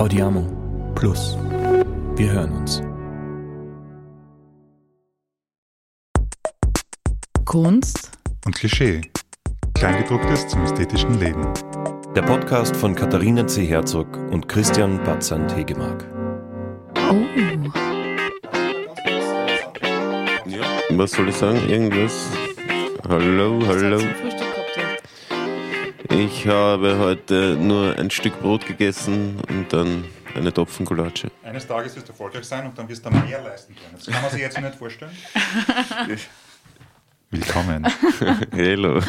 Audiamo 0.00 0.46
Plus. 0.94 1.36
Wir 2.16 2.32
hören 2.32 2.52
uns. 2.52 2.82
Kunst 7.44 8.10
und 8.46 8.54
Klischee. 8.54 9.02
Kleingedrucktes 9.74 10.48
zum 10.48 10.62
ästhetischen 10.62 11.20
Leben. 11.20 11.46
Der 12.16 12.22
Podcast 12.22 12.74
von 12.74 12.94
Katharina 12.94 13.46
C. 13.46 13.66
Herzog 13.66 14.16
und 14.30 14.48
Christian 14.48 15.04
Batzand 15.04 15.54
Hegemark. 15.54 16.06
Oh. 16.96 17.16
Ja, 20.46 20.64
was 20.92 21.10
soll 21.10 21.28
ich 21.28 21.36
sagen? 21.36 21.58
Irgendwas? 21.68 22.26
Hallo, 23.06 23.60
hallo. 23.66 24.00
Ich 26.10 26.46
habe 26.48 26.98
heute 26.98 27.56
nur 27.56 27.96
ein 27.96 28.10
Stück 28.10 28.40
Brot 28.40 28.66
gegessen 28.66 29.36
und 29.48 29.72
dann 29.72 30.04
eine 30.34 30.52
Topfengulatsche. 30.52 31.30
Eines 31.44 31.66
Tages 31.68 31.94
wirst 31.94 32.08
du 32.08 32.12
erfolgreich 32.12 32.44
sein 32.44 32.66
und 32.66 32.76
dann 32.76 32.88
wirst 32.88 33.06
du 33.06 33.10
mehr 33.10 33.40
leisten 33.42 33.74
können. 33.76 33.94
Das 33.94 34.06
kann 34.06 34.20
man 34.20 34.30
sich 34.30 34.40
jetzt 34.40 34.60
nicht 34.60 34.74
vorstellen. 34.74 35.12
Willkommen. 37.30 37.86
Hello. 38.52 39.00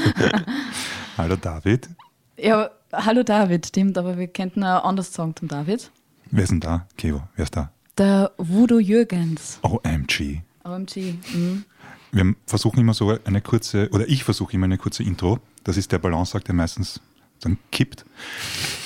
Hallo 1.18 1.36
David. 1.36 1.90
Ja, 2.38 2.70
hallo 2.94 3.24
David, 3.24 3.68
stimmt, 3.68 3.98
aber 3.98 4.18
wir 4.18 4.28
könnten 4.28 4.64
auch 4.64 4.84
anders 4.84 5.14
sagen 5.14 5.36
zum 5.36 5.48
David. 5.48 5.92
Wer 6.30 6.44
ist 6.44 6.52
denn 6.52 6.60
da? 6.60 6.88
Kevo, 6.98 7.24
wer 7.36 7.44
ist 7.44 7.56
da? 7.56 7.72
Der 7.98 8.32
Voodoo 8.38 8.80
Jürgens. 8.80 9.60
OMG. 9.64 10.42
OMG. 10.64 11.16
Mhm. 11.34 11.66
Wir 12.12 12.36
versuchen 12.46 12.80
immer 12.80 12.94
so 12.94 13.18
eine 13.24 13.42
kurze, 13.42 13.90
oder 13.92 14.08
ich 14.08 14.24
versuche 14.24 14.54
immer 14.54 14.66
eine 14.66 14.78
kurze 14.78 15.04
Intro. 15.04 15.40
Das 15.64 15.78
ist 15.78 15.92
der 15.92 16.00
Balanceakt, 16.00 16.48
der 16.48 16.56
meistens 16.56 17.00
dann 17.40 17.58
kippt. 17.72 18.06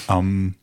Ähm, 0.09 0.55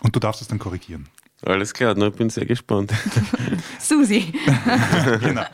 und 0.00 0.14
du 0.14 0.20
darfst 0.20 0.42
es 0.42 0.48
dann 0.48 0.58
korrigieren. 0.58 1.08
Alles 1.42 1.72
klar, 1.72 1.96
ich 1.96 2.14
bin 2.14 2.30
sehr 2.30 2.46
gespannt. 2.46 2.92
Susi. 3.78 4.32
genau. 5.20 5.44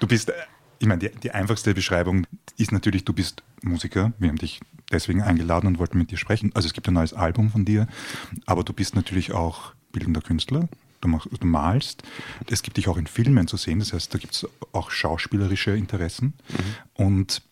Du 0.00 0.06
bist, 0.06 0.32
ich 0.78 0.86
meine, 0.86 0.98
die, 0.98 1.10
die 1.20 1.30
einfachste 1.30 1.72
Beschreibung 1.72 2.26
ist 2.58 2.72
natürlich, 2.72 3.04
du 3.04 3.12
bist 3.12 3.42
Musiker. 3.62 4.12
Wir 4.18 4.28
haben 4.28 4.36
dich 4.36 4.60
deswegen 4.92 5.22
eingeladen 5.22 5.66
und 5.66 5.78
wollten 5.78 5.98
mit 5.98 6.10
dir 6.10 6.18
sprechen. 6.18 6.50
Also 6.54 6.66
es 6.66 6.74
gibt 6.74 6.88
ein 6.88 6.94
neues 6.94 7.14
Album 7.14 7.50
von 7.50 7.64
dir, 7.64 7.86
aber 8.44 8.64
du 8.64 8.72
bist 8.72 8.94
natürlich 8.94 9.32
auch 9.32 9.72
bildender 9.92 10.20
Künstler. 10.20 10.68
Du, 11.06 11.12
machst, 11.12 11.28
du 11.40 11.46
malst. 11.46 12.02
Es 12.50 12.62
gibt 12.62 12.76
dich 12.76 12.88
auch 12.88 12.96
in 12.96 13.06
Filmen 13.06 13.46
zu 13.46 13.56
sehen, 13.56 13.78
das 13.78 13.92
heißt, 13.92 14.12
da 14.12 14.18
gibt 14.18 14.34
es 14.34 14.46
auch 14.72 14.90
schauspielerische 14.90 15.76
Interessen. 15.76 16.34
Und 16.94 17.42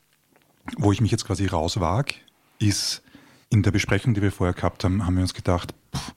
wo 0.77 0.93
ich 0.93 1.01
mich 1.01 1.11
jetzt 1.11 1.25
quasi 1.25 1.47
rauswag, 1.47 2.15
ist 2.59 3.03
in 3.51 3.63
der 3.63 3.71
Besprechung, 3.71 4.15
die 4.15 4.23
wir 4.23 4.33
vorher 4.33 4.55
gehabt 4.55 4.85
haben, 4.85 5.07
haben 5.07 5.15
wir 5.15 5.23
uns 5.23 5.35
gedacht, 5.35 5.75
pff, 5.95 6.15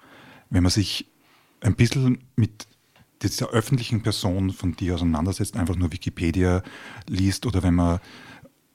wenn 0.49 0.63
man 0.63 0.71
sich 0.71 1.05
ein 1.61 1.75
bisschen 1.75 2.19
mit 2.35 2.67
dieser 3.21 3.49
öffentlichen 3.49 4.01
Person 4.01 4.51
von 4.51 4.75
dir 4.75 4.95
auseinandersetzt, 4.95 5.57
einfach 5.57 5.75
nur 5.75 5.91
Wikipedia 5.91 6.63
liest 7.07 7.45
oder 7.45 7.63
wenn 7.63 7.75
man 7.75 7.99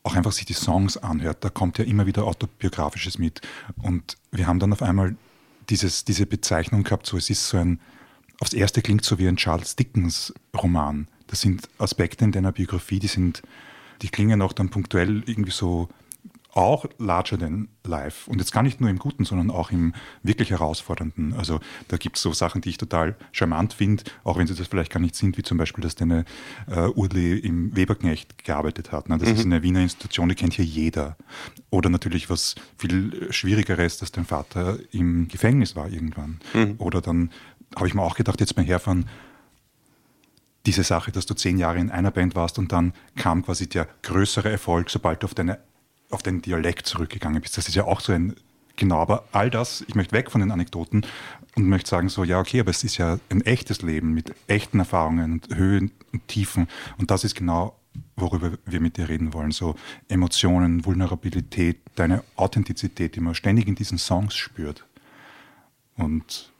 auch 0.02 0.14
einfach 0.14 0.32
sich 0.32 0.44
die 0.44 0.52
Songs 0.52 0.96
anhört, 0.96 1.44
da 1.44 1.48
kommt 1.48 1.78
ja 1.78 1.84
immer 1.84 2.06
wieder 2.06 2.24
autobiografisches 2.24 3.18
mit. 3.18 3.40
Und 3.82 4.16
wir 4.32 4.46
haben 4.46 4.58
dann 4.58 4.72
auf 4.72 4.82
einmal 4.82 5.16
dieses, 5.70 6.04
diese 6.04 6.26
Bezeichnung 6.26 6.82
gehabt, 6.82 7.06
so 7.06 7.16
es 7.16 7.30
ist 7.30 7.48
so 7.48 7.58
ein, 7.58 7.80
aufs 8.42 8.54
erste 8.54 8.82
klingt 8.82 9.04
so 9.04 9.20
wie 9.20 9.28
ein 9.28 9.36
Charles 9.36 9.76
Dickens 9.76 10.34
Roman. 10.60 11.06
Das 11.28 11.40
sind 11.40 11.68
Aspekte 11.78 12.24
in 12.24 12.32
deiner 12.32 12.50
Biografie, 12.50 12.98
die 12.98 13.06
sind, 13.06 13.40
die 14.02 14.08
klingen 14.08 14.42
auch 14.42 14.52
dann 14.52 14.68
punktuell 14.68 15.22
irgendwie 15.26 15.52
so 15.52 15.88
auch 16.54 16.84
larger 16.98 17.38
than 17.38 17.68
life. 17.84 18.30
Und 18.30 18.38
jetzt 18.38 18.52
gar 18.52 18.62
nicht 18.62 18.80
nur 18.80 18.90
im 18.90 18.98
Guten, 18.98 19.24
sondern 19.24 19.50
auch 19.50 19.70
im 19.70 19.94
wirklich 20.22 20.50
Herausfordernden. 20.50 21.32
Also 21.32 21.60
da 21.88 21.96
gibt 21.96 22.16
es 22.16 22.22
so 22.22 22.32
Sachen, 22.32 22.60
die 22.60 22.68
ich 22.70 22.78
total 22.78 23.16
charmant 23.32 23.72
finde, 23.72 24.04
auch 24.22 24.38
wenn 24.38 24.46
sie 24.46 24.54
das 24.54 24.66
vielleicht 24.66 24.92
gar 24.92 25.00
nicht 25.00 25.14
sind, 25.14 25.38
wie 25.38 25.42
zum 25.42 25.56
Beispiel, 25.56 25.82
dass 25.82 25.94
deine 25.94 26.24
äh, 26.68 26.88
Urli 26.88 27.38
im 27.38 27.74
Weberknecht 27.74 28.44
gearbeitet 28.44 28.92
hat. 28.92 29.08
Ne? 29.08 29.16
Das 29.18 29.30
ist 29.30 29.46
eine 29.46 29.62
Wiener 29.62 29.80
Institution, 29.80 30.28
die 30.28 30.34
kennt 30.34 30.52
hier 30.52 30.64
jeder. 30.64 31.16
Oder 31.70 31.88
natürlich 31.88 32.28
was 32.28 32.54
viel 32.76 33.32
Schwierigeres, 33.32 33.96
dass 33.98 34.12
dein 34.12 34.26
Vater 34.26 34.78
im 34.90 35.28
Gefängnis 35.28 35.74
war 35.74 35.88
irgendwann. 35.88 36.38
Oder 36.78 37.00
dann 37.00 37.30
habe 37.76 37.86
ich 37.86 37.94
mir 37.94 38.02
auch 38.02 38.16
gedacht, 38.16 38.40
jetzt 38.40 38.54
beim 38.54 38.64
Herfahren, 38.64 39.08
diese 40.66 40.84
Sache, 40.84 41.10
dass 41.10 41.26
du 41.26 41.34
zehn 41.34 41.58
Jahre 41.58 41.78
in 41.78 41.90
einer 41.90 42.10
Band 42.10 42.34
warst 42.34 42.58
und 42.58 42.72
dann 42.72 42.92
kam 43.16 43.44
quasi 43.44 43.68
der 43.68 43.88
größere 44.02 44.50
Erfolg, 44.50 44.90
sobald 44.90 45.22
du 45.22 45.26
auf, 45.26 45.34
deine, 45.34 45.58
auf 46.10 46.22
deinen 46.22 46.42
Dialekt 46.42 46.86
zurückgegangen 46.86 47.40
bist. 47.40 47.56
Das 47.56 47.68
ist 47.68 47.74
ja 47.74 47.84
auch 47.84 48.00
so 48.00 48.12
ein, 48.12 48.36
genau, 48.76 48.98
aber 48.98 49.24
all 49.32 49.50
das, 49.50 49.84
ich 49.88 49.94
möchte 49.94 50.12
weg 50.12 50.30
von 50.30 50.40
den 50.40 50.52
Anekdoten 50.52 51.04
und 51.56 51.68
möchte 51.68 51.90
sagen 51.90 52.08
so, 52.08 52.22
ja 52.22 52.38
okay, 52.38 52.60
aber 52.60 52.70
es 52.70 52.84
ist 52.84 52.96
ja 52.96 53.18
ein 53.30 53.40
echtes 53.40 53.82
Leben 53.82 54.14
mit 54.14 54.32
echten 54.46 54.78
Erfahrungen 54.78 55.32
und 55.32 55.54
Höhen 55.56 55.90
und 56.12 56.28
Tiefen 56.28 56.68
und 56.96 57.10
das 57.10 57.24
ist 57.24 57.34
genau, 57.34 57.76
worüber 58.16 58.52
wir 58.64 58.80
mit 58.80 58.96
dir 58.96 59.08
reden 59.08 59.32
wollen. 59.32 59.50
So 59.50 59.74
Emotionen, 60.08 60.84
Vulnerabilität, 60.84 61.80
deine 61.96 62.22
Authentizität, 62.36 63.16
die 63.16 63.20
man 63.20 63.34
ständig 63.34 63.66
in 63.68 63.74
diesen 63.74 63.98
Songs 63.98 64.34
spürt. 64.34 64.86
Und 65.96 66.51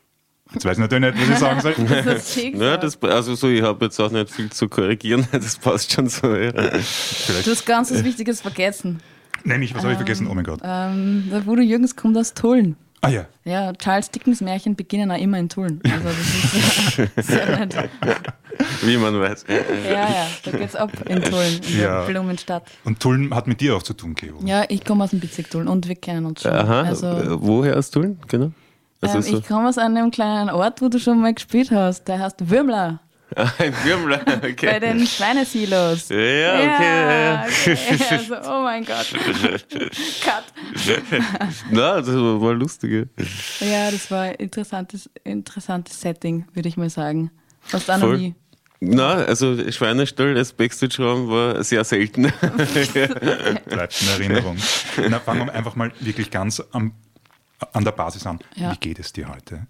jetzt 0.55 0.65
weiß 0.65 0.73
ich 0.77 0.81
natürlich 0.81 1.15
nicht, 1.15 1.29
was 1.29 1.35
ich 1.35 1.39
sagen 1.39 1.61
soll. 1.61 1.75
Das 2.05 2.17
ist 2.29 2.35
schick. 2.35 2.57
Ja, 2.59 2.77
das, 2.77 3.01
also 3.03 3.35
so, 3.35 3.49
ich 3.49 3.63
habe 3.63 3.85
jetzt 3.85 3.99
auch 4.01 4.11
nicht 4.11 4.31
viel 4.31 4.51
zu 4.51 4.69
korrigieren, 4.69 5.27
das 5.33 5.57
passt 5.57 5.93
schon 5.93 6.09
so. 6.09 6.35
Ja. 6.35 6.53
Du 6.53 6.71
hast 7.51 7.67
ganz 7.67 7.91
was 7.93 8.05
Wichtiges 8.05 8.41
vergessen. 8.41 9.01
Nämlich, 9.45 9.75
was 9.75 9.83
habe 9.83 9.93
ich 9.93 9.99
vergessen? 9.99 10.29
Oh 10.31 10.35
mein 10.35 10.45
Gott. 10.45 10.61
Ähm, 10.63 11.29
der 11.33 11.45
Voodoo 11.47 11.63
Jürgens 11.63 11.97
kommt 11.97 12.17
aus 12.17 12.33
Tulln. 12.35 12.77
Ah 13.05 13.09
ja, 13.09 13.27
Ja, 13.45 13.73
Charles 13.73 14.13
Dickens 14.13 14.41
Märchen 14.41 14.77
beginnen 14.77 15.11
auch 15.11 15.19
immer 15.19 15.37
in 15.37 15.49
Tulln. 15.49 15.81
Also 15.83 16.05
das 16.05 16.19
ist 17.17 17.27
sehr, 17.27 17.47
sehr 17.57 17.59
nett. 17.67 17.91
Wie 18.83 18.97
man 18.97 19.19
weiß. 19.21 19.45
Ja, 19.49 19.91
ja, 20.09 20.27
da 20.45 20.51
geht's 20.53 20.77
ab 20.77 20.93
in 21.09 21.21
Tulln, 21.21 21.59
in 21.69 21.81
Ja. 21.81 22.05
der 22.05 22.13
Blumenstadt. 22.13 22.63
und 22.85 23.01
Tulln 23.01 23.35
hat 23.35 23.49
mit 23.49 23.61
dir 23.61 23.75
auch 23.77 23.83
zu 23.83 23.95
tun, 23.95 24.15
Geo. 24.15 24.39
Ja, 24.45 24.65
ich 24.69 24.85
komme 24.85 25.03
aus 25.03 25.11
dem 25.11 25.19
Bezirk 25.19 25.51
Tulln 25.51 25.67
und 25.67 25.89
wir 25.89 25.97
kennen 25.97 26.27
uns 26.27 26.43
schon. 26.43 26.53
Aha, 26.53 26.83
Also, 26.83 27.09
woher 27.43 27.77
aus 27.77 27.91
Tulln? 27.91 28.21
Genau. 28.29 28.53
Ähm, 29.03 29.23
so. 29.23 29.39
ich 29.39 29.47
komme 29.47 29.69
aus 29.69 29.79
einem 29.79 30.11
kleinen 30.11 30.51
Ort, 30.51 30.81
wo 30.81 30.89
du 30.89 30.99
schon 30.99 31.21
mal 31.21 31.35
gespielt 31.35 31.71
hast. 31.71 32.05
Der 32.09 32.19
heißt 32.21 32.49
Würmler, 32.51 33.01
Ein 33.35 33.75
Würmler, 33.85 34.21
okay. 34.37 34.67
bei 34.67 34.79
den 34.81 35.07
Schweinesilos. 35.07 36.09
ja, 36.11 36.17
okay. 36.17 36.59
Ja, 36.61 37.23
ja. 37.23 37.45
okay. 37.47 37.79
Also, 38.11 38.35
oh 38.51 38.63
mein 38.63 38.85
Gott. 38.85 39.07
Cut. 40.23 40.45
Na, 41.71 42.01
das 42.01 42.09
war 42.09 42.55
lustig. 42.55 43.09
ja. 43.61 43.67
Ja, 43.67 43.91
das 43.91 44.11
war 44.11 44.23
ein 44.23 44.35
interessantes, 44.35 45.11
interessantes 45.25 46.01
Setting, 46.01 46.47
würde 46.53 46.69
ich 46.69 46.77
mal 46.77 46.91
sagen. 46.91 47.31
Hast 47.73 47.89
du 47.89 47.93
auch 47.93 47.99
noch 47.99 48.17
nie. 48.17 48.35
Na, 48.81 49.15
also 49.15 49.71
Schweinestall 49.71 50.37
als 50.37 50.53
Backstage-Raum 50.53 51.29
war 51.29 51.63
sehr 51.63 51.85
selten. 51.85 52.33
Bleibt 53.67 54.03
in 54.03 54.09
Erinnerung. 54.09 54.57
Na, 55.09 55.21
fangen 55.21 55.47
wir 55.47 55.55
einfach 55.55 55.77
mal 55.77 55.93
wirklich 56.01 56.33
ganz 56.33 56.61
am, 56.73 56.93
an 57.73 57.85
der 57.85 57.93
Basis 57.93 58.27
an. 58.27 58.39
Ja. 58.57 58.73
Wie 58.73 58.77
geht 58.77 58.99
es 58.99 59.13
dir 59.13 59.29
heute? 59.29 59.67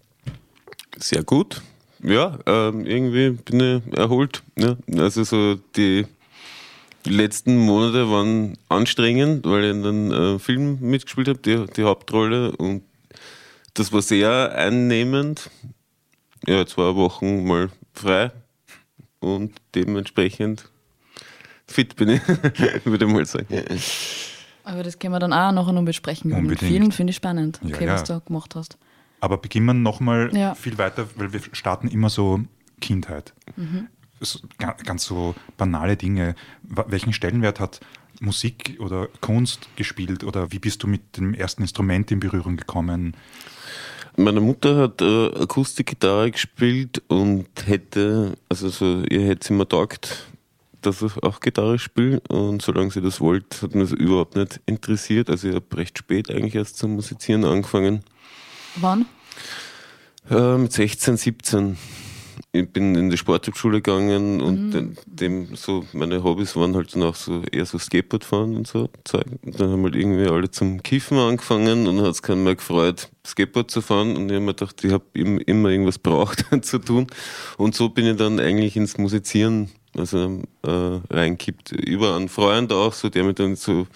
Sehr 0.98 1.22
gut. 1.22 1.62
Ja, 2.02 2.38
ähm, 2.46 2.84
irgendwie 2.84 3.30
bin 3.30 3.82
ich 3.88 3.96
erholt. 3.96 4.42
Ja. 4.56 4.76
Also 4.98 5.24
so 5.24 5.54
die 5.76 6.06
letzten 7.04 7.56
Monate 7.58 8.10
waren 8.10 8.58
anstrengend, 8.68 9.46
weil 9.46 9.64
ich 9.64 9.70
in 9.70 9.86
einem 9.86 10.12
äh, 10.12 10.38
Film 10.38 10.78
mitgespielt 10.80 11.28
habe, 11.28 11.38
die, 11.38 11.64
die 11.76 11.84
Hauptrolle. 11.84 12.56
Und 12.56 12.82
das 13.74 13.92
war 13.92 14.02
sehr 14.02 14.54
einnehmend. 14.56 15.50
Ja, 16.46 16.66
zwei 16.66 16.94
Wochen 16.96 17.44
mal 17.44 17.70
frei 17.94 18.32
und 19.20 19.52
dementsprechend 19.74 20.68
fit 21.68 21.94
bin 21.94 22.08
ich, 22.10 22.20
würde 22.84 23.06
ich 23.06 23.12
mal 23.12 23.24
sagen. 23.24 23.46
Aber 24.64 24.82
das 24.82 24.98
können 24.98 25.12
wir 25.12 25.18
dann 25.18 25.32
auch 25.32 25.52
nachher 25.52 25.72
noch 25.72 25.84
besprechen. 25.84 26.30
Mit 26.30 26.38
Unbedingt. 26.38 26.70
Film 26.70 26.92
finde 26.92 27.10
ich 27.10 27.16
spannend, 27.16 27.60
Ja, 27.64 27.74
okay, 27.74 27.86
ja. 27.86 27.94
was 27.94 28.04
du 28.04 28.20
gemacht 28.20 28.54
hast. 28.54 28.78
Aber 29.20 29.38
beginnen 29.38 29.66
wir 29.66 29.74
nochmal 29.74 30.30
Ja. 30.36 30.54
viel 30.54 30.78
weiter, 30.78 31.06
weil 31.16 31.32
wir 31.32 31.40
starten 31.52 31.88
immer 31.88 32.10
so 32.10 32.40
Kindheit. 32.80 33.32
So, 34.20 34.38
ga- 34.58 34.76
ganz 34.84 35.04
so 35.04 35.34
banale 35.56 35.96
Dinge. 35.96 36.34
Welchen 36.62 37.12
Stellenwert 37.12 37.58
hat 37.60 37.80
Musik 38.20 38.76
oder 38.80 39.08
Kunst 39.20 39.68
gespielt? 39.76 40.22
Oder 40.24 40.52
wie 40.52 40.58
bist 40.60 40.82
du 40.82 40.86
mit 40.86 41.16
dem 41.16 41.34
ersten 41.34 41.62
Instrument 41.62 42.10
in 42.12 42.20
Berührung 42.20 42.56
gekommen? 42.56 43.16
Meine 44.16 44.40
Mutter 44.40 44.76
hat 44.76 45.00
äh, 45.00 45.26
Akustikgitarre 45.42 46.30
gespielt 46.30 47.02
und 47.08 47.46
hätte, 47.64 48.34
also 48.48 48.68
so, 48.68 49.02
ihr 49.08 49.22
hätte 49.26 49.46
sie 49.48 49.54
mir 49.54 49.66
taugt, 49.66 50.26
dass 50.82 51.02
ich 51.02 51.22
auch 51.22 51.40
Gitarre 51.40 51.78
spiele. 51.78 52.20
Und 52.28 52.62
solange 52.62 52.90
sie 52.90 53.00
das 53.00 53.20
wollte, 53.20 53.62
hat 53.62 53.74
mich 53.74 53.90
das 53.90 53.98
überhaupt 53.98 54.36
nicht 54.36 54.60
interessiert. 54.66 55.30
Also 55.30 55.48
ich 55.48 55.54
habe 55.54 55.76
recht 55.76 55.98
spät 55.98 56.30
eigentlich 56.30 56.54
erst 56.54 56.78
zum 56.78 56.94
Musizieren 56.94 57.44
angefangen. 57.44 58.02
Wann? 58.76 59.06
Äh, 60.30 60.58
mit 60.58 60.72
16, 60.72 61.16
17. 61.16 61.76
ich 62.52 62.70
bin 62.70 62.94
in 62.94 63.10
die 63.10 63.16
Sportschule 63.16 63.80
gegangen 63.80 64.40
und 64.40 64.70
mhm. 64.70 64.96
dem 65.06 65.56
so, 65.56 65.84
meine 65.92 66.22
Hobbys 66.22 66.54
waren 66.54 66.76
halt 66.76 66.94
dann 66.94 67.02
auch 67.02 67.14
so 67.14 67.42
eher 67.50 67.66
so 67.66 67.78
Skateboard 67.78 68.24
fahren 68.24 68.54
und 68.54 68.66
so 68.66 68.88
Zeug. 69.04 69.26
Und 69.42 69.58
dann 69.58 69.70
haben 69.70 69.82
halt 69.82 69.96
irgendwie 69.96 70.28
alle 70.28 70.50
zum 70.50 70.82
Kiffen 70.82 71.18
angefangen 71.18 71.86
und 71.86 72.00
hat 72.00 72.10
es 72.10 72.22
keinen 72.22 72.44
mehr 72.44 72.54
gefreut, 72.54 73.10
Skateboard 73.26 73.70
zu 73.70 73.80
fahren. 73.80 74.16
Und 74.16 74.26
ich 74.26 74.34
habe 74.34 74.44
mir 74.44 74.54
gedacht, 74.54 74.84
ich 74.84 74.92
habe 74.92 75.04
immer 75.14 75.70
irgendwas 75.70 75.98
braucht 75.98 76.44
zu 76.64 76.78
tun. 76.78 77.06
Und 77.56 77.74
so 77.74 77.88
bin 77.88 78.06
ich 78.06 78.16
dann 78.16 78.38
eigentlich 78.38 78.76
ins 78.76 78.98
Musizieren 78.98 79.70
also 79.96 80.42
äh, 80.62 81.14
reinkippt. 81.14 81.72
Über 81.72 82.16
einen 82.16 82.28
Freund 82.28 82.72
auch, 82.72 82.92
so 82.92 83.08
der 83.08 83.24
mir 83.24 83.34
dann 83.34 83.56
so 83.56 83.86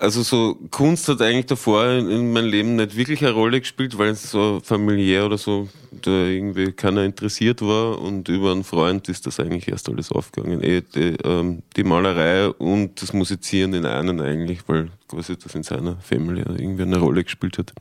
also 0.00 0.22
so 0.22 0.54
Kunst 0.70 1.08
hat 1.08 1.20
eigentlich 1.20 1.46
davor 1.46 1.84
in 1.86 2.32
meinem 2.32 2.48
Leben 2.48 2.76
nicht 2.76 2.96
wirklich 2.96 3.22
eine 3.22 3.32
Rolle 3.32 3.60
gespielt, 3.60 3.98
weil 3.98 4.10
es 4.10 4.30
so 4.30 4.60
familiär 4.64 5.26
oder 5.26 5.36
so 5.36 5.68
da 5.92 6.10
irgendwie 6.10 6.72
keiner 6.72 7.04
interessiert 7.04 7.60
war 7.60 8.00
und 8.00 8.28
über 8.30 8.52
einen 8.52 8.64
Freund 8.64 9.10
ist 9.10 9.26
das 9.26 9.38
eigentlich 9.38 9.68
erst 9.68 9.90
alles 9.90 10.10
aufgegangen. 10.10 10.62
Eh, 10.62 10.80
die, 10.94 11.16
ähm, 11.22 11.62
die, 11.76 11.84
Malerei 11.84 12.48
und 12.48 13.02
das 13.02 13.12
Musizieren 13.12 13.74
in 13.74 13.84
einen 13.84 14.20
eigentlich, 14.22 14.66
weil 14.66 14.88
quasi 15.06 15.36
das 15.36 15.54
in 15.54 15.62
seiner 15.62 15.96
Family 15.96 16.40
irgendwie 16.40 16.84
eine 16.84 16.98
Rolle 16.98 17.22
gespielt 17.22 17.58
hat. 17.58 17.74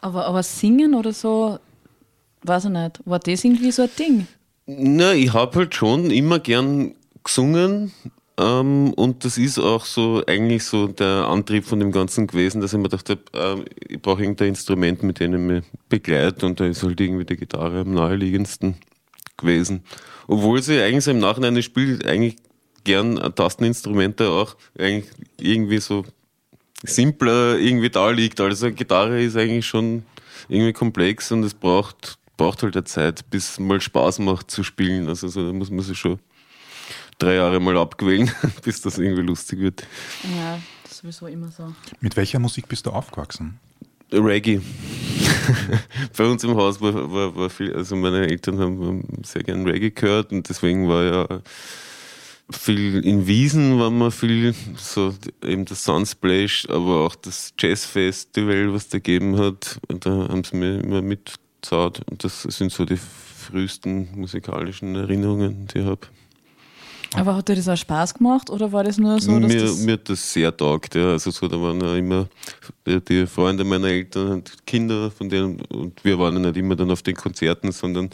Aber, 0.00 0.26
aber 0.26 0.42
singen 0.42 0.94
oder 0.96 1.12
so, 1.12 1.60
weiß 2.42 2.64
ich 2.64 2.70
nicht, 2.70 3.00
war 3.04 3.20
das 3.20 3.44
irgendwie 3.44 3.70
so 3.70 3.82
ein 3.82 3.90
Ding? 3.96 4.26
Na, 4.66 5.12
ich 5.12 5.32
habe 5.32 5.58
halt 5.58 5.74
schon 5.74 6.10
immer 6.10 6.38
gern 6.38 6.94
gesungen, 7.24 7.92
ähm, 8.38 8.94
und 8.94 9.24
das 9.24 9.36
ist 9.36 9.58
auch 9.58 9.84
so 9.84 10.22
eigentlich 10.26 10.64
so 10.64 10.86
der 10.88 11.28
Antrieb 11.28 11.64
von 11.64 11.80
dem 11.80 11.92
Ganzen 11.92 12.26
gewesen, 12.26 12.60
dass 12.60 12.72
ich 12.72 12.78
mir 12.78 12.88
gedacht 12.88 13.10
habe, 13.10 13.20
äh, 13.34 13.92
ich 13.92 14.00
brauche 14.00 14.22
irgendein 14.22 14.48
Instrument, 14.48 15.02
mit 15.02 15.20
dem 15.20 15.34
ich 15.34 15.40
mich 15.40 15.64
begleite 15.88 16.46
und 16.46 16.58
da 16.58 16.66
ist 16.66 16.82
halt 16.82 17.00
irgendwie 17.00 17.26
die 17.26 17.36
Gitarre 17.36 17.80
am 17.80 17.92
naheliegendsten 17.92 18.76
gewesen. 19.36 19.84
Obwohl 20.28 20.62
sie 20.62 20.80
eigentlich 20.80 21.04
so 21.04 21.10
im 21.10 21.18
Nachhinein, 21.18 21.56
ich 21.56 21.66
spiele 21.66 22.04
eigentlich 22.08 22.36
gern 22.84 23.16
Tasteninstrumente 23.34 24.30
auch, 24.30 24.56
eigentlich 24.78 25.10
irgendwie 25.38 25.78
so 25.78 26.04
simpler 26.84 27.58
irgendwie 27.58 27.90
da 27.90 28.10
liegt. 28.10 28.40
Also 28.40 28.72
Gitarre 28.72 29.22
ist 29.22 29.36
eigentlich 29.36 29.66
schon 29.66 30.04
irgendwie 30.48 30.72
komplex 30.72 31.30
und 31.32 31.44
es 31.44 31.54
braucht, 31.54 32.18
braucht 32.36 32.62
halt 32.62 32.76
eine 32.76 32.84
Zeit, 32.84 33.28
bis 33.30 33.50
es 33.50 33.60
mal 33.60 33.80
Spaß 33.80 34.18
macht 34.20 34.50
zu 34.50 34.62
spielen. 34.62 35.08
Also 35.08 35.28
so, 35.28 35.46
da 35.46 35.52
muss 35.52 35.70
man 35.70 35.80
sich 35.80 35.98
schon 35.98 36.18
drei 37.18 37.34
Jahre 37.34 37.60
mal 37.60 37.76
abquälen, 37.76 38.30
bis 38.64 38.80
das 38.80 38.98
irgendwie 38.98 39.22
lustig 39.22 39.60
wird. 39.60 39.86
Ja, 40.36 40.58
das 40.82 40.92
ist 40.92 40.98
sowieso 40.98 41.26
immer 41.26 41.50
so. 41.50 41.74
Mit 42.00 42.16
welcher 42.16 42.38
Musik 42.38 42.68
bist 42.68 42.86
du 42.86 42.90
aufgewachsen? 42.90 43.58
Reggae. 44.12 44.60
Bei 46.16 46.24
uns 46.24 46.44
im 46.44 46.54
Haus 46.54 46.80
war, 46.80 46.94
war, 47.10 47.34
war, 47.34 47.50
viel, 47.50 47.74
also 47.74 47.96
meine 47.96 48.28
Eltern 48.28 48.58
haben 48.58 49.04
sehr 49.24 49.42
gern 49.42 49.66
Reggae 49.66 49.90
gehört 49.90 50.32
und 50.32 50.48
deswegen 50.48 50.88
war 50.88 51.02
ja 51.04 51.42
viel 52.50 53.04
in 53.04 53.26
Wiesen 53.26 53.78
war 53.78 53.90
man 53.90 54.10
viel, 54.10 54.54
so 54.76 55.14
eben 55.42 55.64
das 55.64 55.84
Sunsplash, 55.84 56.66
aber 56.68 57.06
auch 57.06 57.14
das 57.14 57.54
Jazzfestival, 57.58 58.72
was 58.72 58.88
da 58.88 58.98
gegeben 58.98 59.38
hat, 59.38 59.80
da 59.88 60.28
haben 60.28 60.44
sie 60.44 60.56
mir 60.56 60.80
immer 60.80 61.00
mitgezahlt 61.62 62.00
und 62.10 62.24
das 62.24 62.42
sind 62.42 62.72
so 62.72 62.84
die 62.84 62.96
frühesten 62.96 64.08
musikalischen 64.14 64.94
Erinnerungen, 64.94 65.66
die 65.72 65.78
ich 65.78 65.86
habe. 65.86 66.00
Aber 67.14 67.36
hat 67.36 67.48
dir 67.48 67.56
das 67.56 67.68
auch 67.68 67.76
Spaß 67.76 68.14
gemacht 68.14 68.48
oder 68.48 68.72
war 68.72 68.84
das 68.84 68.96
nur 68.96 69.20
so? 69.20 69.38
Dass 69.38 69.52
mir, 69.52 69.60
das 69.60 69.78
mir 69.80 69.92
hat 69.92 70.08
das 70.08 70.32
sehr 70.32 70.56
taugt, 70.56 70.94
ja. 70.94 71.10
Also 71.10 71.30
so, 71.30 71.46
da 71.46 71.60
waren 71.60 71.78
ja 71.80 71.94
immer 71.96 72.26
die 72.86 73.26
Freunde 73.26 73.64
meiner 73.64 73.88
Eltern 73.88 74.32
und 74.32 74.66
Kinder 74.66 75.10
von 75.10 75.28
denen 75.28 75.60
und 75.66 76.02
wir 76.04 76.18
waren 76.18 76.34
ja 76.34 76.40
nicht 76.40 76.56
immer 76.56 76.74
dann 76.74 76.90
auf 76.90 77.02
den 77.02 77.14
Konzerten, 77.14 77.70
sondern 77.70 78.08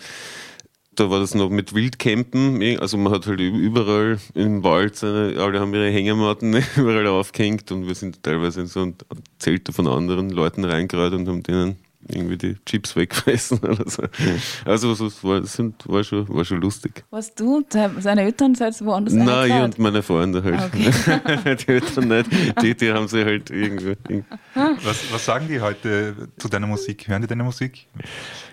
da 0.96 1.08
war 1.08 1.20
das 1.20 1.32
noch 1.36 1.48
mit 1.48 1.72
Wildcampen, 1.72 2.80
also 2.80 2.96
man 2.96 3.12
hat 3.12 3.28
halt 3.28 3.38
überall 3.38 4.18
im 4.34 4.64
Wald, 4.64 4.96
seine, 4.96 5.40
alle 5.40 5.60
haben 5.60 5.72
ihre 5.72 5.90
Hängematten 5.90 6.56
überall 6.76 7.06
aufgehängt 7.06 7.70
und 7.70 7.86
wir 7.86 7.94
sind 7.94 8.20
teilweise 8.24 8.62
in 8.62 8.66
so 8.66 8.92
Zelte 9.38 9.72
von 9.72 9.86
anderen 9.86 10.30
Leuten 10.30 10.64
reingereiht 10.64 11.12
und 11.12 11.28
haben 11.28 11.44
denen 11.44 11.76
irgendwie 12.06 12.36
die 12.36 12.56
Chips 12.64 12.94
wegfressen 12.96 13.58
oder 13.62 13.88
so. 13.88 14.02
Also 14.64 14.94
das 14.94 15.24
war, 15.24 15.42
war, 15.42 16.04
schon, 16.04 16.28
war 16.28 16.44
schon 16.44 16.60
lustig. 16.60 17.04
Warst 17.10 17.38
du, 17.38 17.64
seine 17.98 18.22
Eltern 18.22 18.54
seid 18.54 18.80
woanders 18.84 19.14
Nein, 19.14 19.50
ich 19.50 19.62
und 19.62 19.78
meine 19.78 20.02
Freunde 20.02 20.42
halt. 20.42 20.58
Ah, 20.58 20.66
okay. 20.66 21.56
die 21.66 21.68
Eltern 21.68 22.08
nicht. 22.08 22.62
Die, 22.62 22.76
die 22.76 22.92
haben 22.92 23.08
sie 23.08 23.24
halt 23.24 23.50
irgendwie. 23.50 23.96
Was, 24.54 25.12
was 25.12 25.24
sagen 25.24 25.48
die 25.48 25.60
heute 25.60 26.28
zu 26.38 26.48
deiner 26.48 26.66
Musik? 26.66 27.08
Hören 27.08 27.22
die 27.22 27.28
deine 27.28 27.44
Musik? 27.44 27.86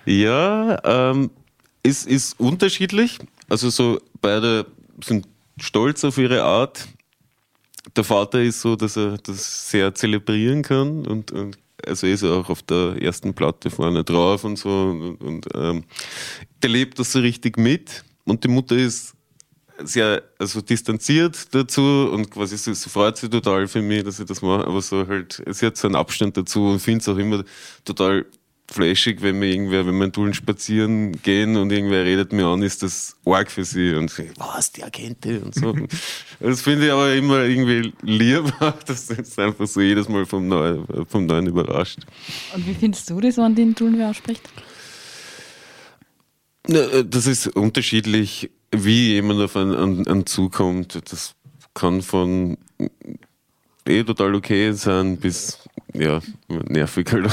Ja, 0.06 0.80
ähm, 0.84 1.30
ist, 1.84 2.08
ist 2.08 2.40
unterschiedlich. 2.40 3.20
Also 3.48 3.70
so 3.70 4.00
beide 4.22 4.66
sind 5.04 5.28
stolz 5.60 6.04
auf 6.04 6.18
ihre 6.18 6.44
Art. 6.44 6.88
Der 7.96 8.04
Vater 8.04 8.42
ist 8.42 8.62
so, 8.62 8.76
dass 8.76 8.98
er 8.98 9.18
das 9.20 9.70
sehr 9.70 9.94
zelebrieren 9.94 10.64
kann 10.64 11.06
und, 11.06 11.32
und 11.32 11.58
also 11.86 12.08
ist 12.08 12.24
er 12.24 12.34
auch 12.34 12.50
auf 12.50 12.64
der 12.64 13.02
ersten 13.02 13.34
Platte 13.34 13.70
vorne 13.70 14.04
drauf 14.04 14.44
und 14.44 14.58
so 14.58 14.70
und, 14.70 15.16
und 15.22 15.48
ähm, 15.54 15.84
der 16.62 16.70
lebt 16.70 17.00
das 17.00 17.12
so 17.12 17.20
richtig 17.20 17.58
mit 17.58 18.04
und 18.26 18.44
die 18.44 18.48
Mutter 18.48 18.76
ist 18.76 19.16
sehr 19.84 20.24
also 20.40 20.62
distanziert 20.62 21.54
dazu 21.54 22.10
und 22.12 22.32
quasi 22.32 22.58
sie, 22.58 22.74
sie 22.74 22.90
freut 22.90 23.18
sich 23.18 23.30
total 23.30 23.68
für 23.68 23.82
mich, 23.82 24.04
dass 24.04 24.20
ich 24.20 24.26
das 24.26 24.42
mache, 24.42 24.66
aber 24.66 24.82
so 24.82 25.06
halt, 25.08 25.44
sie 25.50 25.66
hat 25.66 25.78
so 25.78 25.88
einen 25.88 25.96
Abstand 25.96 26.38
dazu 26.38 26.66
und 26.66 26.80
findet 26.80 27.02
es 27.02 27.10
auch 27.10 27.18
immer 27.18 27.44
total 27.84 28.26
flashig, 28.72 29.22
wenn 29.22 29.40
mir 29.40 29.48
irgendwer, 29.48 29.86
wenn 29.86 29.98
wir 29.98 30.06
in 30.06 30.12
Tulln 30.12 30.34
spazieren 30.34 31.22
gehen 31.22 31.56
und 31.56 31.72
irgendwer 31.72 32.04
redet 32.04 32.34
mir 32.34 32.48
an, 32.48 32.62
ist 32.62 32.84
das 32.84 33.16
arg 33.26 33.52
für 33.52 33.64
sie 33.64 33.94
und 33.94 34.10
sie, 34.10 34.32
was, 34.38 34.72
der 34.72 34.90
kennt 34.90 35.24
die 35.24 35.38
und 35.38 35.54
so. 35.54 35.76
das 36.40 36.62
finde 36.62 36.88
ich 36.88 36.92
aber 36.92 37.14
immer 37.14 37.44
irgendwie 37.44 37.94
lieb, 38.02 38.52
dass 38.86 39.08
das 39.08 39.38
einfach 39.38 39.68
so 39.68 39.82
jedes 39.82 40.10
Mal 40.10 40.26
vom 40.26 40.48
Neuen, 40.48 40.86
vom 41.08 41.26
Neuen 41.26 41.48
überrascht. 41.48 42.00
Und 42.54 42.68
wie 42.68 42.74
findest 42.74 43.10
du 43.10 43.20
das, 43.22 43.38
wenn 43.38 43.56
den 43.56 43.76
Tulln 43.76 43.98
wer 43.98 44.10
ausspricht? 44.10 44.42
Äh, 46.68 47.06
das 47.06 47.28
ist 47.28 47.48
unterschiedlich, 47.48 48.50
wie 48.72 49.14
jemand 49.14 49.42
auf 49.42 49.56
einen, 49.56 49.76
einen, 49.76 50.08
einen 50.08 50.26
zukommt. 50.26 51.00
Das 51.12 51.36
kann 51.74 52.02
von 52.02 52.58
eh 53.88 54.04
total 54.04 54.36
okay 54.36 54.72
sein 54.72 55.18
bis 55.18 55.60
ja, 55.94 56.20
nervig 56.48 57.12
halt 57.12 57.30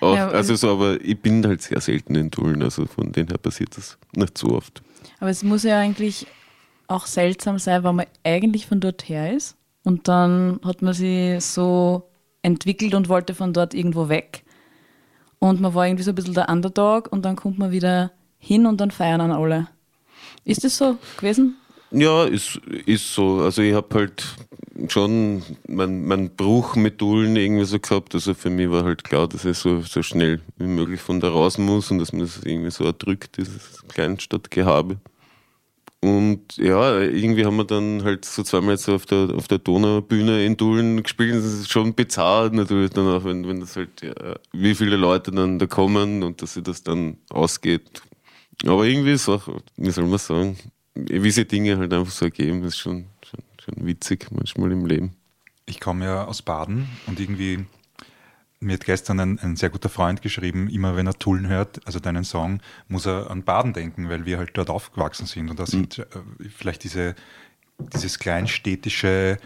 auch. 0.00 0.16
Ja, 0.16 0.28
also 0.28 0.54
so, 0.56 0.72
aber 0.72 1.00
ich 1.00 1.20
bin 1.20 1.46
halt 1.46 1.62
sehr 1.62 1.80
selten 1.80 2.14
in 2.14 2.30
Tulln, 2.30 2.62
also 2.62 2.86
von 2.86 3.12
dem 3.12 3.28
her 3.28 3.38
passiert 3.38 3.76
das 3.76 3.96
nicht 4.14 4.36
so 4.36 4.48
oft. 4.48 4.82
Aber 5.20 5.30
es 5.30 5.42
muss 5.42 5.62
ja 5.62 5.78
eigentlich 5.78 6.26
auch 6.88 7.06
seltsam 7.06 7.58
sein, 7.58 7.84
wenn 7.84 7.96
man 7.96 8.06
eigentlich 8.24 8.66
von 8.66 8.80
dort 8.80 9.08
her 9.08 9.32
ist 9.32 9.56
und 9.84 10.08
dann 10.08 10.60
hat 10.64 10.82
man 10.82 10.94
sie 10.94 11.38
so 11.40 12.10
entwickelt 12.42 12.94
und 12.94 13.08
wollte 13.08 13.34
von 13.34 13.52
dort 13.52 13.74
irgendwo 13.74 14.08
weg. 14.08 14.44
Und 15.38 15.60
man 15.60 15.74
war 15.74 15.86
irgendwie 15.86 16.04
so 16.04 16.10
ein 16.10 16.14
bisschen 16.14 16.34
der 16.34 16.48
Underdog 16.48 17.10
und 17.12 17.24
dann 17.24 17.36
kommt 17.36 17.58
man 17.58 17.70
wieder 17.70 18.12
hin 18.38 18.66
und 18.66 18.80
dann 18.80 18.90
feiern 18.90 19.20
an 19.20 19.30
alle. 19.30 19.68
Ist 20.44 20.64
das 20.64 20.76
so 20.76 20.96
gewesen? 21.16 21.56
Ja, 21.90 22.24
ist, 22.24 22.56
ist 22.86 23.14
so. 23.14 23.40
Also 23.40 23.62
ich 23.62 23.74
habe 23.74 23.94
halt 23.94 24.24
schon 24.88 25.42
meinen 25.68 26.06
mein 26.06 26.30
Bruch 26.30 26.76
mit 26.76 27.00
Dullen 27.00 27.36
irgendwie 27.36 27.64
so 27.64 27.78
gehabt. 27.78 28.14
Also 28.14 28.34
für 28.34 28.50
mich 28.50 28.70
war 28.70 28.84
halt 28.84 29.04
klar, 29.04 29.28
dass 29.28 29.44
ich 29.44 29.58
so, 29.58 29.80
so 29.82 30.02
schnell 30.02 30.40
wie 30.56 30.66
möglich 30.66 31.00
von 31.00 31.20
da 31.20 31.28
raus 31.28 31.58
muss 31.58 31.90
und 31.90 31.98
dass 31.98 32.12
man 32.12 32.22
das 32.22 32.42
irgendwie 32.44 32.70
so 32.70 32.84
erdrückt, 32.84 33.36
dieses 33.36 33.84
Kleinstadtgehabe. 33.88 34.98
Und 36.04 36.58
ja, 36.58 37.00
irgendwie 37.00 37.46
haben 37.46 37.56
wir 37.56 37.64
dann 37.64 38.04
halt 38.04 38.26
so 38.26 38.42
zweimal 38.42 38.74
jetzt 38.74 38.90
auf 38.90 39.06
der, 39.06 39.30
auf 39.34 39.48
der 39.48 39.56
Donaubühne 39.56 40.44
in 40.44 40.54
Dullen 40.54 41.02
gespielt. 41.02 41.34
Das 41.34 41.44
ist 41.44 41.70
schon 41.70 41.94
bizarr 41.94 42.50
natürlich 42.50 42.90
dann 42.90 43.08
auch, 43.08 43.24
wenn, 43.24 43.48
wenn 43.48 43.60
das 43.60 43.74
halt, 43.76 44.02
ja, 44.02 44.12
wie 44.52 44.74
viele 44.74 44.96
Leute 44.96 45.30
dann 45.30 45.58
da 45.58 45.66
kommen 45.66 46.22
und 46.22 46.42
dass 46.42 46.54
sich 46.54 46.62
das 46.62 46.82
dann 46.82 47.16
ausgeht. 47.30 48.02
Aber 48.66 48.84
irgendwie 48.84 49.12
ist 49.12 49.30
auch, 49.30 49.48
wie 49.78 49.90
soll 49.90 50.04
man 50.04 50.18
sagen, 50.18 50.58
wie 50.94 51.30
sich 51.30 51.48
Dinge 51.48 51.78
halt 51.78 51.92
einfach 51.94 52.12
so 52.12 52.26
ergeben, 52.26 52.62
ist 52.64 52.76
schon, 52.76 53.06
schon, 53.64 53.86
witzig 53.86 54.28
manchmal 54.30 54.72
im 54.72 54.86
Leben. 54.86 55.16
Ich 55.66 55.80
komme 55.80 56.04
ja 56.04 56.24
aus 56.24 56.42
Baden 56.42 56.88
und 57.06 57.18
irgendwie 57.20 57.64
mir 58.64 58.74
hat 58.74 58.84
gestern 58.84 59.20
ein, 59.20 59.38
ein, 59.40 59.56
sehr 59.56 59.70
guter 59.70 59.88
Freund 59.88 60.22
geschrieben, 60.22 60.68
immer 60.68 60.96
wenn 60.96 61.06
er 61.06 61.14
Tullen 61.14 61.48
hört, 61.48 61.86
also 61.86 62.00
deinen 62.00 62.24
Song, 62.24 62.60
muss 62.88 63.06
er 63.06 63.30
an 63.30 63.44
Baden 63.44 63.72
denken, 63.72 64.08
weil 64.08 64.24
wir 64.24 64.38
halt 64.38 64.50
dort 64.54 64.70
aufgewachsen 64.70 65.26
sind. 65.26 65.50
Und 65.50 65.58
da 65.58 65.66
sind 65.66 65.98
mhm. 65.98 66.04
äh, 66.04 66.48
vielleicht 66.48 66.84
diese, 66.84 67.14
dieses 67.78 68.18
kleinstädtische 68.18 69.38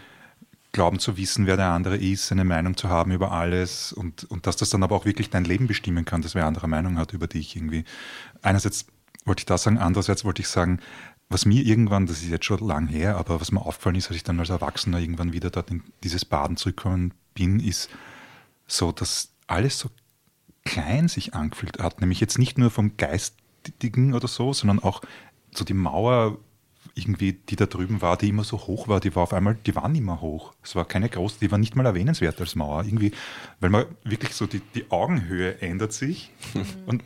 Glauben 0.71 0.99
zu 0.99 1.17
wissen, 1.17 1.47
wer 1.47 1.57
der 1.57 1.71
andere 1.71 1.97
ist, 1.97 2.31
eine 2.31 2.45
Meinung 2.45 2.77
zu 2.77 2.89
haben 2.89 3.11
über 3.11 3.31
alles 3.31 3.91
und, 3.91 4.25
und 4.25 4.45
dass 4.45 4.55
das 4.55 4.69
dann 4.69 4.83
aber 4.83 4.95
auch 4.95 5.05
wirklich 5.05 5.29
dein 5.29 5.43
Leben 5.43 5.67
bestimmen 5.67 6.05
kann, 6.05 6.21
dass 6.21 6.35
wer 6.35 6.45
andere 6.45 6.67
Meinung 6.67 6.97
hat 6.97 7.11
über 7.11 7.27
dich 7.27 7.55
irgendwie. 7.55 7.85
Einerseits 8.41 8.85
wollte 9.25 9.41
ich 9.41 9.45
das 9.45 9.63
sagen, 9.63 9.79
andererseits 9.79 10.23
wollte 10.23 10.41
ich 10.41 10.47
sagen, 10.47 10.79
was 11.29 11.45
mir 11.45 11.63
irgendwann, 11.63 12.07
das 12.07 12.21
ist 12.21 12.29
jetzt 12.29 12.45
schon 12.45 12.65
lang 12.65 12.87
her, 12.87 13.17
aber 13.17 13.39
was 13.39 13.51
mir 13.51 13.61
aufgefallen 13.65 13.95
ist, 13.95 14.07
als 14.07 14.17
ich 14.17 14.23
dann 14.23 14.39
als 14.39 14.49
Erwachsener 14.49 14.99
irgendwann 14.99 15.33
wieder 15.33 15.49
dort 15.51 15.69
in 15.69 15.83
dieses 16.03 16.25
Baden 16.25 16.57
zurückgekommen 16.57 17.13
bin, 17.35 17.59
ist 17.59 17.89
so, 18.67 18.91
dass 18.91 19.31
alles 19.47 19.77
so 19.79 19.89
klein 20.65 21.07
sich 21.07 21.35
angefühlt 21.35 21.79
hat. 21.79 22.01
Nämlich 22.01 22.19
jetzt 22.19 22.39
nicht 22.39 22.57
nur 22.57 22.71
vom 22.71 22.97
Geist 22.97 23.35
befestigen 23.63 24.13
oder 24.13 24.27
so, 24.27 24.53
sondern 24.53 24.79
auch 24.79 25.01
so 25.51 25.63
die 25.65 25.73
Mauer 25.73 26.37
irgendwie, 26.95 27.33
die 27.33 27.55
da 27.55 27.65
drüben 27.65 28.01
war, 28.01 28.17
die 28.17 28.29
immer 28.29 28.43
so 28.43 28.57
hoch 28.57 28.87
war, 28.87 28.99
die 28.99 29.15
war 29.15 29.23
auf 29.23 29.33
einmal, 29.33 29.57
die 29.65 29.75
war 29.75 29.89
nicht 29.89 30.03
mehr 30.03 30.21
hoch. 30.21 30.53
Es 30.63 30.75
war 30.75 30.85
keine 30.85 31.09
große, 31.09 31.39
die 31.41 31.51
war 31.51 31.57
nicht 31.57 31.75
mal 31.75 31.85
erwähnenswert 31.85 32.39
als 32.39 32.55
Mauer. 32.55 32.83
Irgendwie, 32.83 33.11
weil 33.59 33.69
man 33.69 33.85
wirklich 34.03 34.33
so 34.33 34.47
die, 34.47 34.61
die 34.75 34.89
Augenhöhe 34.91 35.61
ändert 35.61 35.93
sich 35.93 36.31
mhm. 36.53 36.65
und 36.85 37.03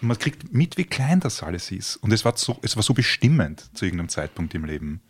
man 0.00 0.18
kriegt 0.18 0.52
mit, 0.52 0.76
wie 0.76 0.84
klein 0.84 1.20
das 1.20 1.42
alles 1.42 1.70
ist. 1.70 1.96
Und 1.96 2.12
es 2.12 2.24
war 2.24 2.36
so, 2.36 2.58
es 2.62 2.76
war 2.76 2.82
so 2.82 2.94
bestimmend 2.94 3.70
zu 3.74 3.84
irgendeinem 3.84 4.08
Zeitpunkt 4.08 4.54
im 4.54 4.64
Leben. 4.64 5.00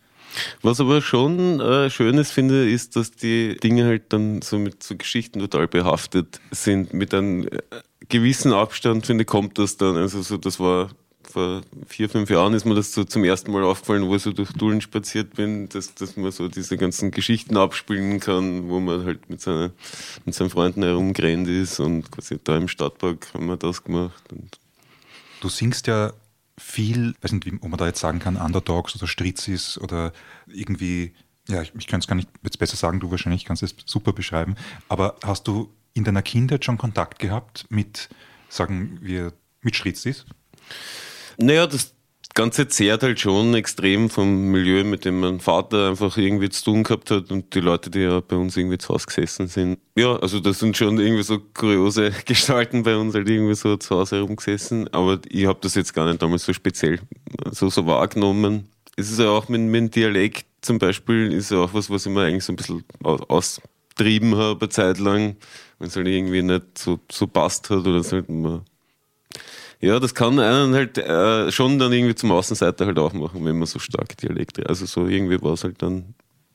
Was 0.61 0.79
aber 0.79 1.01
schon 1.01 1.59
äh, 1.59 1.89
schön 1.89 2.17
ist, 2.17 2.31
finde, 2.31 2.69
ist, 2.69 2.95
dass 2.95 3.11
die 3.11 3.57
Dinge 3.57 3.85
halt 3.85 4.13
dann 4.13 4.41
so 4.41 4.57
mit 4.59 4.83
so 4.83 4.95
Geschichten 4.95 5.39
total 5.39 5.67
behaftet 5.67 6.39
sind. 6.51 6.93
Mit 6.93 7.13
einem 7.13 7.47
äh, 7.47 7.59
gewissen 8.07 8.53
Abstand, 8.53 9.05
finde 9.05 9.23
ich, 9.23 9.27
kommt 9.27 9.57
das 9.57 9.77
dann. 9.77 9.97
Also 9.97 10.21
so, 10.21 10.37
das 10.37 10.59
war 10.59 10.89
vor 11.31 11.61
vier, 11.87 12.09
fünf 12.09 12.29
Jahren 12.29 12.53
ist 12.53 12.65
mir 12.65 12.75
das 12.75 12.93
so 12.93 13.03
zum 13.03 13.23
ersten 13.23 13.51
Mal 13.51 13.63
aufgefallen, 13.63 14.07
wo 14.07 14.15
ich 14.15 14.21
so 14.21 14.31
durch 14.31 14.51
Dullen 14.53 14.81
spaziert 14.81 15.35
bin, 15.35 15.69
dass, 15.69 15.93
dass 15.95 16.17
man 16.17 16.31
so 16.31 16.47
diese 16.47 16.77
ganzen 16.77 17.11
Geschichten 17.11 17.57
abspielen 17.57 18.19
kann, 18.19 18.69
wo 18.69 18.79
man 18.79 19.05
halt 19.05 19.29
mit, 19.29 19.41
seiner, 19.41 19.71
mit 20.25 20.35
seinen 20.35 20.49
Freunden 20.49 20.83
herumgerannt 20.83 21.47
ist 21.47 21.79
und 21.79 22.11
quasi 22.11 22.39
da 22.43 22.57
im 22.57 22.67
Stadtpark 22.67 23.33
haben 23.33 23.47
wir 23.47 23.57
das 23.57 23.83
gemacht. 23.83 24.23
Du 25.41 25.49
singst 25.49 25.87
ja 25.87 26.13
viel, 26.57 27.15
weiß 27.21 27.31
nicht, 27.31 27.47
ob 27.61 27.69
man 27.69 27.77
da 27.77 27.87
jetzt 27.87 27.99
sagen 27.99 28.19
kann, 28.19 28.37
Underdogs 28.37 28.95
oder 28.95 29.07
Stritzis 29.07 29.77
oder 29.79 30.13
irgendwie, 30.47 31.13
ja, 31.47 31.61
ich, 31.61 31.73
ich 31.77 31.87
kann 31.87 31.99
es 31.99 32.07
gar 32.07 32.15
nicht 32.15 32.29
jetzt 32.43 32.59
besser 32.59 32.77
sagen, 32.77 32.99
du 32.99 33.09
wahrscheinlich 33.11 33.45
kannst 33.45 33.63
es 33.63 33.75
super 33.85 34.13
beschreiben, 34.13 34.55
aber 34.87 35.17
hast 35.23 35.47
du 35.47 35.73
in 35.93 36.03
deiner 36.03 36.21
Kindheit 36.21 36.63
schon 36.63 36.77
Kontakt 36.77 37.19
gehabt 37.19 37.65
mit, 37.69 38.09
sagen 38.49 38.99
wir, 39.01 39.33
mit 39.61 39.75
Stritzis? 39.75 40.25
Naja, 41.37 41.67
das 41.67 41.93
Ganze 42.33 42.67
zehrt 42.67 43.03
halt 43.03 43.19
schon 43.19 43.53
extrem 43.55 44.09
vom 44.09 44.51
Milieu, 44.51 44.83
mit 44.83 45.03
dem 45.03 45.19
mein 45.19 45.39
Vater 45.39 45.89
einfach 45.89 46.17
irgendwie 46.17 46.49
zu 46.49 46.63
tun 46.63 46.83
gehabt 46.83 47.11
hat 47.11 47.29
und 47.29 47.53
die 47.53 47.59
Leute, 47.59 47.89
die 47.89 47.99
ja 47.99 48.21
bei 48.21 48.37
uns 48.37 48.55
irgendwie 48.55 48.77
zu 48.77 48.89
Hause 48.89 49.07
gesessen 49.07 49.47
sind. 49.47 49.79
Ja, 49.97 50.15
also 50.15 50.39
das 50.39 50.59
sind 50.59 50.77
schon 50.77 50.97
irgendwie 50.97 51.23
so 51.23 51.39
kuriose 51.39 52.11
Gestalten 52.25 52.83
bei 52.83 52.95
uns 52.95 53.15
halt 53.15 53.29
irgendwie 53.29 53.55
so 53.55 53.75
zu 53.77 53.97
Hause 53.97 54.17
herumgesessen, 54.17 54.87
aber 54.93 55.19
ich 55.27 55.45
habe 55.45 55.59
das 55.61 55.75
jetzt 55.75 55.93
gar 55.93 56.07
nicht 56.07 56.21
damals 56.21 56.45
so 56.45 56.53
speziell 56.53 56.99
so, 57.51 57.69
so 57.69 57.85
wahrgenommen. 57.85 58.69
Es 58.95 59.11
ist 59.11 59.19
ja 59.19 59.29
auch 59.29 59.49
mit, 59.49 59.61
mit 59.61 59.81
dem 59.81 59.91
Dialekt 59.91 60.45
zum 60.61 60.79
Beispiel, 60.79 61.33
ist 61.33 61.51
ja 61.51 61.57
auch 61.57 61.73
was, 61.73 61.89
was 61.89 62.05
ich 62.05 62.11
mir 62.11 62.23
eigentlich 62.23 62.45
so 62.45 62.53
ein 62.53 62.55
bisschen 62.55 62.85
austrieben 63.03 64.35
habe, 64.35 64.61
eine 64.61 64.69
Zeit 64.69 64.99
lang, 64.99 65.35
wenn 65.79 65.87
es 65.89 65.95
halt 65.95 66.07
irgendwie 66.07 66.43
nicht 66.43 66.77
so, 66.77 66.99
so 67.11 67.27
passt 67.27 67.69
hat 67.69 67.79
oder 67.79 67.97
es 67.97 68.13
halt 68.13 68.29
immer 68.29 68.63
ja, 69.81 69.99
das 69.99 70.13
kann 70.13 70.39
einen 70.39 70.73
halt 70.75 70.97
äh, 70.97 71.51
schon 71.51 71.79
dann 71.79 71.91
irgendwie 71.91 72.15
zum 72.15 72.31
Außenseiter 72.31 72.85
halt 72.85 72.99
auch 72.99 73.13
machen, 73.13 73.43
wenn 73.43 73.57
man 73.57 73.65
so 73.65 73.79
stark 73.79 74.15
Dialekt 74.17 74.65
Also 74.67 74.85
so 74.85 75.07
irgendwie 75.07 75.41
war 75.41 75.53
es 75.53 75.63
halt 75.63 75.81
dann, 75.81 76.13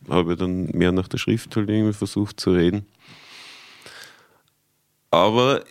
habe 0.09 0.33
ich 0.33 0.39
dann 0.39 0.67
mehr 0.67 0.93
nach 0.93 1.09
der 1.09 1.19
Schrift 1.19 1.55
halt 1.57 1.69
irgendwie 1.69 1.93
versucht 1.93 2.39
zu 2.39 2.53
reden. 2.53 2.87
Aber 5.11 5.65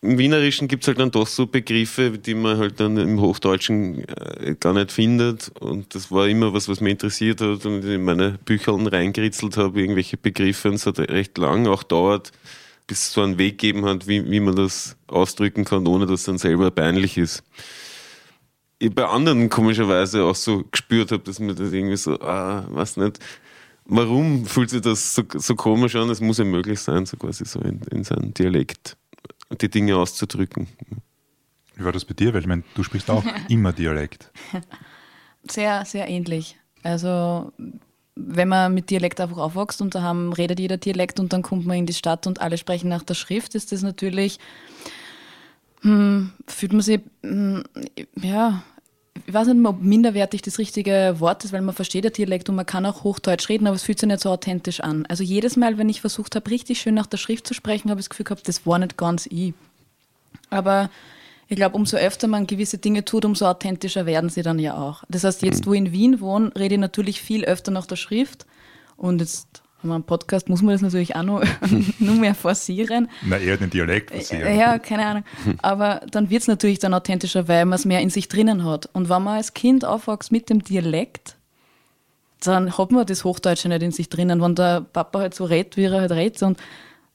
im 0.00 0.18
Wienerischen 0.18 0.68
gibt 0.68 0.84
es 0.84 0.88
halt 0.88 0.98
dann 0.98 1.10
doch 1.10 1.26
so 1.26 1.46
Begriffe, 1.46 2.18
die 2.18 2.34
man 2.34 2.58
halt 2.58 2.80
dann 2.80 2.96
im 2.96 3.20
Hochdeutschen 3.20 4.04
äh, 4.08 4.54
gar 4.58 4.72
nicht 4.72 4.90
findet. 4.90 5.50
Und 5.60 5.94
das 5.94 6.10
war 6.10 6.28
immer 6.28 6.52
was, 6.54 6.68
was 6.68 6.80
mich 6.80 6.92
interessiert 6.92 7.40
hat 7.40 7.66
und 7.66 7.84
in 7.84 8.04
meine 8.04 8.38
Bücher 8.44 8.72
reingeritzelt 8.74 9.56
habe, 9.56 9.80
irgendwelche 9.80 10.16
Begriffe. 10.16 10.68
Und 10.68 10.74
es 10.74 10.86
hat 10.86 10.98
recht 10.98 11.38
lang 11.38 11.66
auch 11.66 11.82
dauert, 11.82 12.32
bis 12.86 13.08
es 13.08 13.12
so 13.12 13.22
einen 13.22 13.38
Weg 13.38 13.58
gegeben 13.58 13.84
hat, 13.84 14.06
wie, 14.06 14.30
wie 14.30 14.40
man 14.40 14.56
das 14.56 14.96
ausdrücken 15.06 15.64
kann, 15.64 15.86
ohne 15.86 16.06
dass 16.06 16.20
es 16.20 16.26
dann 16.26 16.38
selber 16.38 16.70
peinlich 16.70 17.18
ist. 17.18 17.42
Ich 18.78 18.94
bei 18.94 19.06
anderen 19.06 19.48
komischerweise 19.48 20.24
auch 20.24 20.34
so 20.34 20.64
gespürt 20.70 21.10
habe, 21.10 21.22
dass 21.22 21.40
mir 21.40 21.54
das 21.54 21.72
irgendwie 21.72 21.96
so, 21.96 22.20
ah, 22.20 22.66
weiß 22.68 22.98
nicht, 22.98 23.18
warum 23.86 24.44
fühlt 24.46 24.70
sich 24.70 24.82
das 24.82 25.14
so, 25.14 25.22
so 25.34 25.54
komisch 25.54 25.96
an? 25.96 26.10
Es 26.10 26.20
muss 26.20 26.38
ja 26.38 26.44
möglich 26.44 26.80
sein, 26.80 27.06
so 27.06 27.16
quasi 27.16 27.44
so 27.44 27.60
in, 27.60 27.80
in 27.90 28.04
seinem 28.04 28.34
Dialekt 28.34 28.96
die 29.60 29.70
Dinge 29.70 29.96
auszudrücken. 29.96 30.68
Wie 31.76 31.84
war 31.84 31.92
das 31.92 32.04
bei 32.04 32.14
dir? 32.14 32.34
Weil 32.34 32.40
ich 32.40 32.46
meine, 32.46 32.64
du 32.74 32.82
sprichst 32.82 33.10
auch 33.10 33.24
immer 33.48 33.72
Dialekt. 33.72 34.30
Sehr, 35.48 35.84
sehr 35.84 36.08
ähnlich. 36.08 36.56
Also 36.82 37.52
wenn 38.16 38.48
man 38.48 38.72
mit 38.72 38.90
Dialekt 38.90 39.20
einfach 39.20 39.36
aufwächst 39.36 39.82
und 39.82 39.94
da 39.94 40.02
haben, 40.02 40.32
redet 40.32 40.58
jeder 40.58 40.78
Dialekt 40.78 41.20
und 41.20 41.32
dann 41.32 41.42
kommt 41.42 41.66
man 41.66 41.76
in 41.76 41.86
die 41.86 41.92
Stadt 41.92 42.26
und 42.26 42.40
alle 42.40 42.56
sprechen 42.56 42.88
nach 42.88 43.02
der 43.02 43.14
Schrift, 43.14 43.54
ist 43.54 43.72
das 43.72 43.82
natürlich, 43.82 44.38
hm, 45.82 46.32
fühlt 46.46 46.72
man 46.72 46.80
sich, 46.80 47.00
hm, 47.22 47.64
ja, 48.20 48.62
ich 49.26 49.32
weiß 49.32 49.48
nicht, 49.48 49.66
ob 49.66 49.82
minderwertig 49.82 50.42
das 50.42 50.58
richtige 50.58 51.16
Wort 51.18 51.44
ist, 51.44 51.52
weil 51.52 51.62
man 51.62 51.74
versteht 51.74 52.04
der 52.04 52.10
Dialekt 52.10 52.48
und 52.48 52.56
man 52.56 52.66
kann 52.66 52.86
auch 52.86 53.04
Hochdeutsch 53.04 53.48
reden, 53.48 53.66
aber 53.66 53.76
es 53.76 53.82
fühlt 53.82 53.98
sich 53.98 54.08
nicht 54.08 54.20
so 54.20 54.30
authentisch 54.30 54.80
an. 54.80 55.06
Also 55.06 55.22
jedes 55.22 55.56
Mal, 55.56 55.78
wenn 55.78 55.88
ich 55.88 56.00
versucht 56.00 56.36
habe, 56.36 56.50
richtig 56.50 56.80
schön 56.80 56.94
nach 56.94 57.06
der 57.06 57.18
Schrift 57.18 57.46
zu 57.46 57.54
sprechen, 57.54 57.90
habe 57.90 58.00
ich 58.00 58.06
das 58.06 58.10
Gefühl 58.10 58.24
gehabt, 58.24 58.48
das 58.48 58.66
war 58.66 58.78
nicht 58.78 58.96
ganz 58.96 59.26
ich. 59.26 59.54
Aber 60.50 60.90
ich 61.48 61.56
glaube, 61.56 61.76
umso 61.76 61.96
öfter 61.96 62.26
man 62.26 62.46
gewisse 62.46 62.78
Dinge 62.78 63.04
tut, 63.04 63.24
umso 63.24 63.46
authentischer 63.46 64.04
werden 64.04 64.30
sie 64.30 64.42
dann 64.42 64.58
ja 64.58 64.76
auch. 64.76 65.04
Das 65.08 65.24
heißt, 65.24 65.42
jetzt, 65.42 65.66
wo 65.66 65.74
ich 65.74 65.78
in 65.78 65.92
Wien 65.92 66.20
wohne, 66.20 66.50
rede 66.56 66.74
ich 66.74 66.80
natürlich 66.80 67.20
viel 67.20 67.44
öfter 67.44 67.70
nach 67.70 67.86
der 67.86 67.96
Schrift. 67.96 68.46
Und 68.96 69.20
jetzt 69.20 69.62
haben 69.78 69.90
wir 69.90 69.94
einen 69.94 70.04
Podcast, 70.04 70.48
muss 70.48 70.62
man 70.62 70.74
das 70.74 70.82
natürlich 70.82 71.14
auch 71.14 71.22
noch, 71.22 71.44
nur 72.00 72.16
mehr 72.16 72.34
forcieren. 72.34 73.08
Na, 73.22 73.38
eher 73.38 73.56
den 73.56 73.70
Dialekt 73.70 74.10
forcieren. 74.10 74.58
Ja, 74.58 74.78
keine 74.80 75.06
Ahnung. 75.06 75.24
Aber 75.62 76.00
dann 76.10 76.30
wird 76.30 76.42
es 76.42 76.48
natürlich 76.48 76.80
dann 76.80 76.94
authentischer, 76.94 77.46
weil 77.46 77.64
man 77.64 77.78
es 77.78 77.84
mehr 77.84 78.00
in 78.00 78.10
sich 78.10 78.26
drinnen 78.28 78.64
hat. 78.64 78.88
Und 78.92 79.08
wenn 79.08 79.22
man 79.22 79.36
als 79.36 79.54
Kind 79.54 79.84
aufwächst 79.84 80.32
mit 80.32 80.50
dem 80.50 80.64
Dialekt, 80.64 81.36
dann 82.40 82.76
hat 82.76 82.90
man 82.90 83.06
das 83.06 83.24
Hochdeutsche 83.24 83.68
nicht 83.68 83.82
in 83.82 83.92
sich 83.92 84.08
drinnen. 84.08 84.42
Wenn 84.42 84.56
der 84.56 84.80
Papa 84.80 85.20
halt 85.20 85.34
so 85.34 85.44
redet, 85.44 85.76
wie 85.76 85.84
er 85.84 85.92
halt 85.92 86.10
redet. 86.10 86.42
Und 86.42 86.58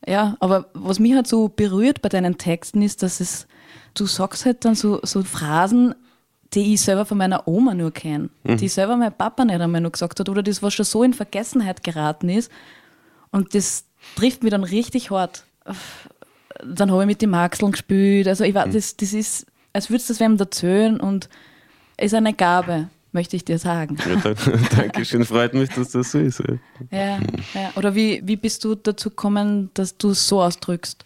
ja, 0.07 0.37
aber 0.39 0.69
was 0.73 0.99
mich 0.99 1.13
halt 1.13 1.27
so 1.27 1.49
berührt 1.49 2.01
bei 2.01 2.09
deinen 2.09 2.37
Texten 2.37 2.81
ist, 2.81 3.03
dass 3.03 3.19
es 3.19 3.47
du 3.93 4.05
sagst 4.05 4.45
halt 4.45 4.65
dann 4.65 4.75
so, 4.75 4.99
so 5.03 5.23
Phrasen, 5.23 5.95
die 6.53 6.73
ich 6.73 6.81
selber 6.81 7.05
von 7.05 7.17
meiner 7.17 7.47
Oma 7.47 7.73
nur 7.73 7.91
kenne, 7.91 8.29
mhm. 8.43 8.57
die 8.57 8.67
selber 8.67 8.97
mein 8.97 9.13
Papa 9.13 9.45
nicht 9.45 9.61
einmal 9.61 9.81
nur 9.81 9.91
gesagt 9.91 10.19
hat 10.19 10.29
oder 10.29 10.43
das, 10.43 10.61
was 10.61 10.73
schon 10.73 10.85
so 10.85 11.03
in 11.03 11.13
Vergessenheit 11.13 11.83
geraten 11.83 12.29
ist. 12.29 12.51
Und 13.31 13.55
das 13.55 13.85
trifft 14.15 14.43
mich 14.43 14.51
dann 14.51 14.63
richtig 14.63 15.11
hart. 15.11 15.45
Dann 16.63 16.91
habe 16.91 17.03
ich 17.03 17.07
mit 17.07 17.21
den 17.21 17.29
Maxeln 17.29 17.71
gespielt. 17.71 18.27
Also 18.27 18.43
ich 18.43 18.53
war, 18.53 18.67
mhm. 18.67 18.73
das, 18.73 18.97
das 18.97 19.13
ist, 19.13 19.45
als 19.71 19.89
würdest 19.89 20.09
du 20.09 20.13
das 20.13 20.19
wem 20.19 20.37
erzählen 20.37 20.99
und 20.99 21.29
es 21.95 22.07
ist 22.07 22.17
eine 22.17 22.33
Gabe, 22.33 22.89
möchte 23.13 23.37
ich 23.37 23.45
dir 23.45 23.57
sagen. 23.57 23.97
Ja, 24.05 24.33
Dankeschön, 24.75 25.23
freut 25.23 25.53
mich, 25.53 25.69
dass 25.69 25.91
das 25.91 26.11
so 26.11 26.19
ist. 26.19 26.39
Ja, 26.39 26.97
ja, 26.97 27.19
ja. 27.53 27.71
Oder 27.75 27.95
wie, 27.95 28.21
wie 28.25 28.35
bist 28.35 28.63
du 28.65 28.75
dazu 28.75 29.09
gekommen, 29.09 29.69
dass 29.73 29.97
du 29.97 30.09
es 30.09 30.27
so 30.27 30.41
ausdrückst? 30.41 31.05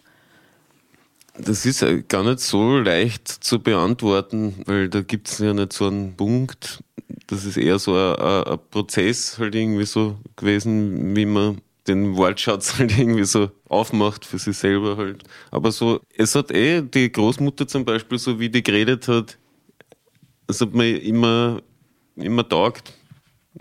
Das 1.38 1.66
ist 1.66 1.84
gar 2.08 2.24
nicht 2.24 2.40
so 2.40 2.78
leicht 2.78 3.28
zu 3.28 3.58
beantworten, 3.60 4.54
weil 4.66 4.88
da 4.88 5.02
gibt 5.02 5.28
es 5.28 5.38
ja 5.38 5.52
nicht 5.52 5.72
so 5.72 5.86
einen 5.86 6.16
Punkt. 6.16 6.82
Das 7.26 7.44
ist 7.44 7.56
eher 7.56 7.78
so 7.78 7.94
ein, 7.94 8.16
ein, 8.16 8.58
Prozess 8.70 9.38
halt 9.38 9.54
irgendwie 9.54 9.84
so 9.84 10.16
gewesen, 10.36 11.14
wie 11.14 11.26
man 11.26 11.60
den 11.86 12.16
Wortschatz 12.16 12.74
halt 12.78 12.96
irgendwie 12.98 13.24
so 13.24 13.50
aufmacht 13.68 14.24
für 14.24 14.38
sich 14.38 14.56
selber 14.56 14.96
halt. 14.96 15.24
Aber 15.50 15.72
so, 15.72 16.00
es 16.16 16.34
hat 16.34 16.50
eh 16.52 16.82
die 16.82 17.12
Großmutter 17.12 17.68
zum 17.68 17.84
Beispiel, 17.84 18.18
so 18.18 18.38
wie 18.40 18.48
die 18.48 18.62
geredet 18.62 19.06
hat, 19.08 19.38
es 20.48 20.60
hat 20.60 20.74
mir 20.74 21.02
immer, 21.02 21.60
immer 22.16 22.48
taugt. 22.48 22.92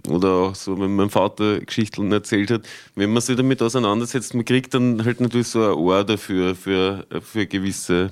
Oder 0.08 0.30
auch 0.34 0.56
so, 0.56 0.80
wenn 0.80 0.96
mein 0.96 1.10
Vater 1.10 1.60
Geschichten 1.60 2.12
erzählt 2.12 2.52
hat, 2.52 2.62
wenn 2.96 3.14
man 3.14 3.22
sich 3.22 3.36
damit 3.36 3.62
auseinandersetzt, 3.62 4.34
man 4.34 4.46
kriegt 4.46 4.74
dann 4.74 5.04
halt 5.04 5.22
natürlich 5.22 5.48
so 5.48 5.64
ein 5.64 5.74
Ohr 5.74 6.04
dafür, 6.04 6.56
für, 6.56 7.06
für 7.22 7.48
gewisse 7.48 8.12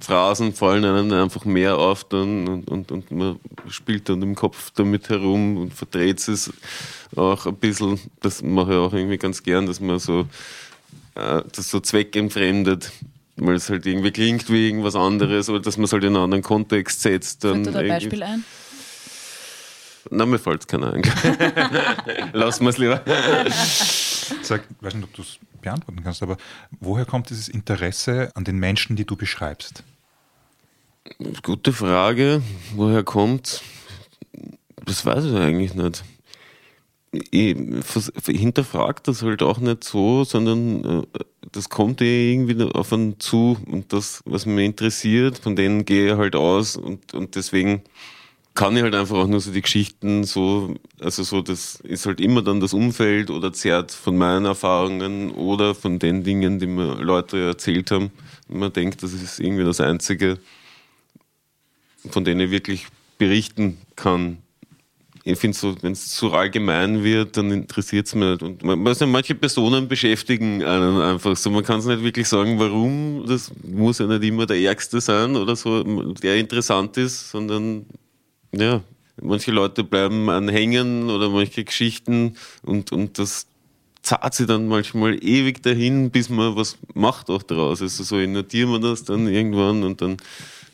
Phrasen 0.00 0.52
fallen 0.52 0.84
einem 0.84 1.12
einfach 1.12 1.44
mehr 1.44 1.76
auf 1.76 2.04
dann 2.04 2.46
und, 2.46 2.70
und, 2.70 2.92
und 2.92 3.10
man 3.10 3.40
spielt 3.68 4.08
dann 4.08 4.22
im 4.22 4.34
Kopf 4.34 4.70
damit 4.74 5.08
herum 5.08 5.56
und 5.56 5.74
verdreht 5.74 6.26
es 6.28 6.52
auch 7.16 7.46
ein 7.46 7.56
bisschen. 7.56 7.98
Das 8.20 8.42
mache 8.42 8.72
ich 8.72 8.78
auch 8.78 8.92
irgendwie 8.92 9.18
ganz 9.18 9.42
gern, 9.42 9.66
dass 9.66 9.80
man 9.80 9.98
so 9.98 10.20
äh, 11.16 11.42
das 11.54 11.70
so 11.70 11.80
zweckentfremdet, 11.80 12.92
weil 13.36 13.56
es 13.56 13.70
halt 13.70 13.86
irgendwie 13.86 14.12
klingt 14.12 14.48
wie 14.50 14.68
irgendwas 14.68 14.94
anderes 14.94 15.48
oder 15.50 15.60
dass 15.60 15.76
man 15.76 15.84
es 15.84 15.92
halt 15.92 16.04
in 16.04 16.14
einen 16.14 16.24
anderen 16.24 16.44
Kontext 16.44 17.02
setzt. 17.02 17.42
Dann 17.42 17.64
Fällt 17.64 17.66
dir 17.66 17.72
da 17.72 17.78
ein 17.80 17.88
Beispiel 17.88 18.22
ein? 18.22 18.44
Na, 20.10 20.26
mir 20.26 20.38
fällt 20.38 20.66
keiner 20.68 20.92
ein. 20.92 21.02
Lassen 22.32 22.64
wir 22.64 22.70
es 22.70 22.78
lieber. 22.78 23.02
Sag, 24.42 24.62
ich 24.70 24.82
weiß 24.84 24.94
nicht, 24.94 25.04
ob 25.04 25.14
du 25.14 25.22
es 25.22 25.38
beantworten 25.60 26.02
kannst, 26.02 26.22
aber 26.22 26.36
woher 26.80 27.04
kommt 27.04 27.30
dieses 27.30 27.48
Interesse 27.48 28.30
an 28.34 28.44
den 28.44 28.58
Menschen, 28.58 28.96
die 28.96 29.04
du 29.04 29.16
beschreibst? 29.16 29.82
Gute 31.42 31.72
Frage. 31.72 32.42
Woher 32.74 33.02
kommt? 33.02 33.62
Das 34.84 35.04
weiß 35.04 35.24
ich 35.24 35.34
eigentlich 35.34 35.74
nicht. 35.74 36.04
ich 37.30 37.56
hinterfragt 38.26 39.08
das 39.08 39.22
halt 39.22 39.42
auch 39.42 39.58
nicht 39.58 39.84
so, 39.84 40.24
sondern 40.24 41.02
äh, 41.02 41.06
das 41.52 41.68
kommt 41.68 42.00
eh 42.00 42.32
irgendwie 42.32 42.62
auf 42.74 42.92
einen 42.92 43.18
zu 43.18 43.58
und 43.66 43.92
das, 43.92 44.22
was 44.26 44.46
mich 44.46 44.66
interessiert, 44.66 45.38
von 45.38 45.56
denen 45.56 45.84
gehe 45.84 46.12
ich 46.12 46.18
halt 46.18 46.36
aus 46.36 46.76
und, 46.76 47.14
und 47.14 47.34
deswegen 47.34 47.82
kann 48.58 48.76
ich 48.76 48.82
halt 48.82 48.96
einfach 48.96 49.16
auch 49.16 49.28
nur 49.28 49.40
so 49.40 49.52
die 49.52 49.62
Geschichten 49.62 50.24
so, 50.24 50.74
also 50.98 51.22
so, 51.22 51.42
das 51.42 51.76
ist 51.76 52.06
halt 52.06 52.20
immer 52.20 52.42
dann 52.42 52.58
das 52.58 52.74
Umfeld 52.74 53.30
oder 53.30 53.52
zerrt 53.52 53.92
von 53.92 54.18
meinen 54.18 54.46
Erfahrungen 54.46 55.30
oder 55.30 55.76
von 55.76 56.00
den 56.00 56.24
Dingen, 56.24 56.58
die 56.58 56.66
mir 56.66 56.96
Leute 56.96 57.40
erzählt 57.46 57.92
haben. 57.92 58.10
Man 58.48 58.72
denkt, 58.72 59.04
das 59.04 59.12
ist 59.12 59.38
irgendwie 59.38 59.62
das 59.62 59.80
Einzige, 59.80 60.38
von 62.10 62.24
denen 62.24 62.40
ich 62.40 62.50
wirklich 62.50 62.88
berichten 63.16 63.78
kann 63.94 64.38
ich 65.24 65.38
finde 65.38 65.58
so, 65.58 65.74
wenn 65.82 65.92
es 65.92 66.10
zu 66.10 66.32
allgemein 66.32 67.04
wird, 67.04 67.36
dann 67.36 67.50
interessiert 67.50 68.06
es 68.06 68.14
mich 68.14 68.30
nicht. 68.30 68.42
Und 68.42 68.62
man, 68.62 68.86
also 68.86 69.06
manche 69.06 69.34
Personen 69.34 69.86
beschäftigen 69.86 70.64
einen 70.64 71.02
einfach 71.02 71.36
so. 71.36 71.50
Man 71.50 71.64
kann 71.64 71.80
es 71.80 71.84
nicht 71.84 72.02
wirklich 72.02 72.26
sagen, 72.26 72.58
warum. 72.58 73.24
Das 73.26 73.52
muss 73.62 73.98
ja 73.98 74.06
nicht 74.06 74.24
immer 74.24 74.46
der 74.46 74.58
Ärgste 74.58 75.02
sein 75.02 75.36
oder 75.36 75.54
so, 75.54 75.82
der 75.82 76.36
interessant 76.36 76.96
ist, 76.96 77.30
sondern 77.30 77.84
ja, 78.52 78.82
manche 79.20 79.50
Leute 79.50 79.84
bleiben 79.84 80.30
anhängen 80.30 81.10
oder 81.10 81.28
manche 81.30 81.64
Geschichten 81.64 82.36
und, 82.62 82.92
und 82.92 83.18
das 83.18 83.46
zahlt 84.02 84.34
sich 84.34 84.46
dann 84.46 84.68
manchmal 84.68 85.22
ewig 85.22 85.62
dahin, 85.62 86.10
bis 86.10 86.28
man 86.28 86.56
was 86.56 86.78
macht 86.94 87.28
auch 87.30 87.42
daraus. 87.42 87.82
Also 87.82 88.04
so 88.04 88.16
notieren 88.16 88.70
wir 88.70 88.80
das 88.80 89.04
dann 89.04 89.26
irgendwann 89.26 89.82
und 89.82 90.00
dann 90.00 90.16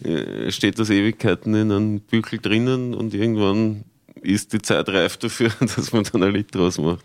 äh, 0.05 0.51
steht 0.53 0.79
das 0.79 0.91
Ewigkeiten 0.91 1.55
in 1.55 1.73
einem 1.73 2.01
Büchel 2.01 2.39
drinnen 2.39 2.95
und 2.95 3.15
irgendwann 3.15 3.85
ist 4.21 4.53
die 4.53 4.63
Zeit 4.63 4.89
reif 4.89 5.17
dafür, 5.17 5.51
dass 5.61 5.93
man 5.93 6.05
dann 6.05 6.23
ein 6.23 6.35
Lied 6.35 6.55
draus 6.55 6.79
macht. 6.79 7.05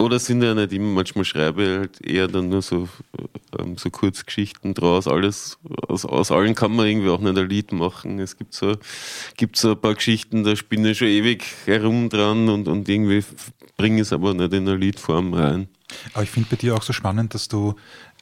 Oder 0.00 0.18
sind 0.18 0.42
ja 0.42 0.54
nicht 0.54 0.72
immer, 0.72 0.94
manchmal 0.94 1.26
schreibe 1.26 1.62
ich 1.62 1.68
halt 1.68 2.00
eher 2.00 2.26
dann 2.26 2.48
nur 2.48 2.62
so, 2.62 2.88
ähm, 3.58 3.76
so 3.76 3.90
Kurzgeschichten 3.90 4.72
draus. 4.72 5.06
Alles, 5.06 5.58
aus, 5.88 6.06
aus 6.06 6.32
allen 6.32 6.54
kann 6.54 6.74
man 6.74 6.86
irgendwie 6.86 7.10
auch 7.10 7.20
nicht 7.20 7.36
ein 7.36 7.48
Lied 7.48 7.72
machen. 7.72 8.18
Es 8.18 8.38
gibt 8.38 8.54
so, 8.54 8.76
gibt 9.36 9.56
so 9.56 9.72
ein 9.72 9.80
paar 9.80 9.94
Geschichten, 9.94 10.42
da 10.42 10.56
spinne 10.56 10.92
ich 10.92 10.98
schon 10.98 11.08
ewig 11.08 11.44
herum 11.66 12.08
dran 12.08 12.48
und, 12.48 12.66
und 12.66 12.88
irgendwie 12.88 13.22
bringe 13.76 13.96
ich 13.96 14.02
es 14.02 14.12
aber 14.14 14.32
nicht 14.32 14.54
in 14.54 14.66
eine 14.66 14.78
Liedform 14.78 15.34
rein. 15.34 15.68
Aber 16.14 16.22
ich 16.22 16.30
finde 16.30 16.48
bei 16.48 16.56
dir 16.56 16.76
auch 16.76 16.82
so 16.82 16.94
spannend, 16.94 17.34
dass 17.34 17.48
du 17.48 17.74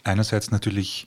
einerseits 0.03 0.51
natürlich 0.51 1.07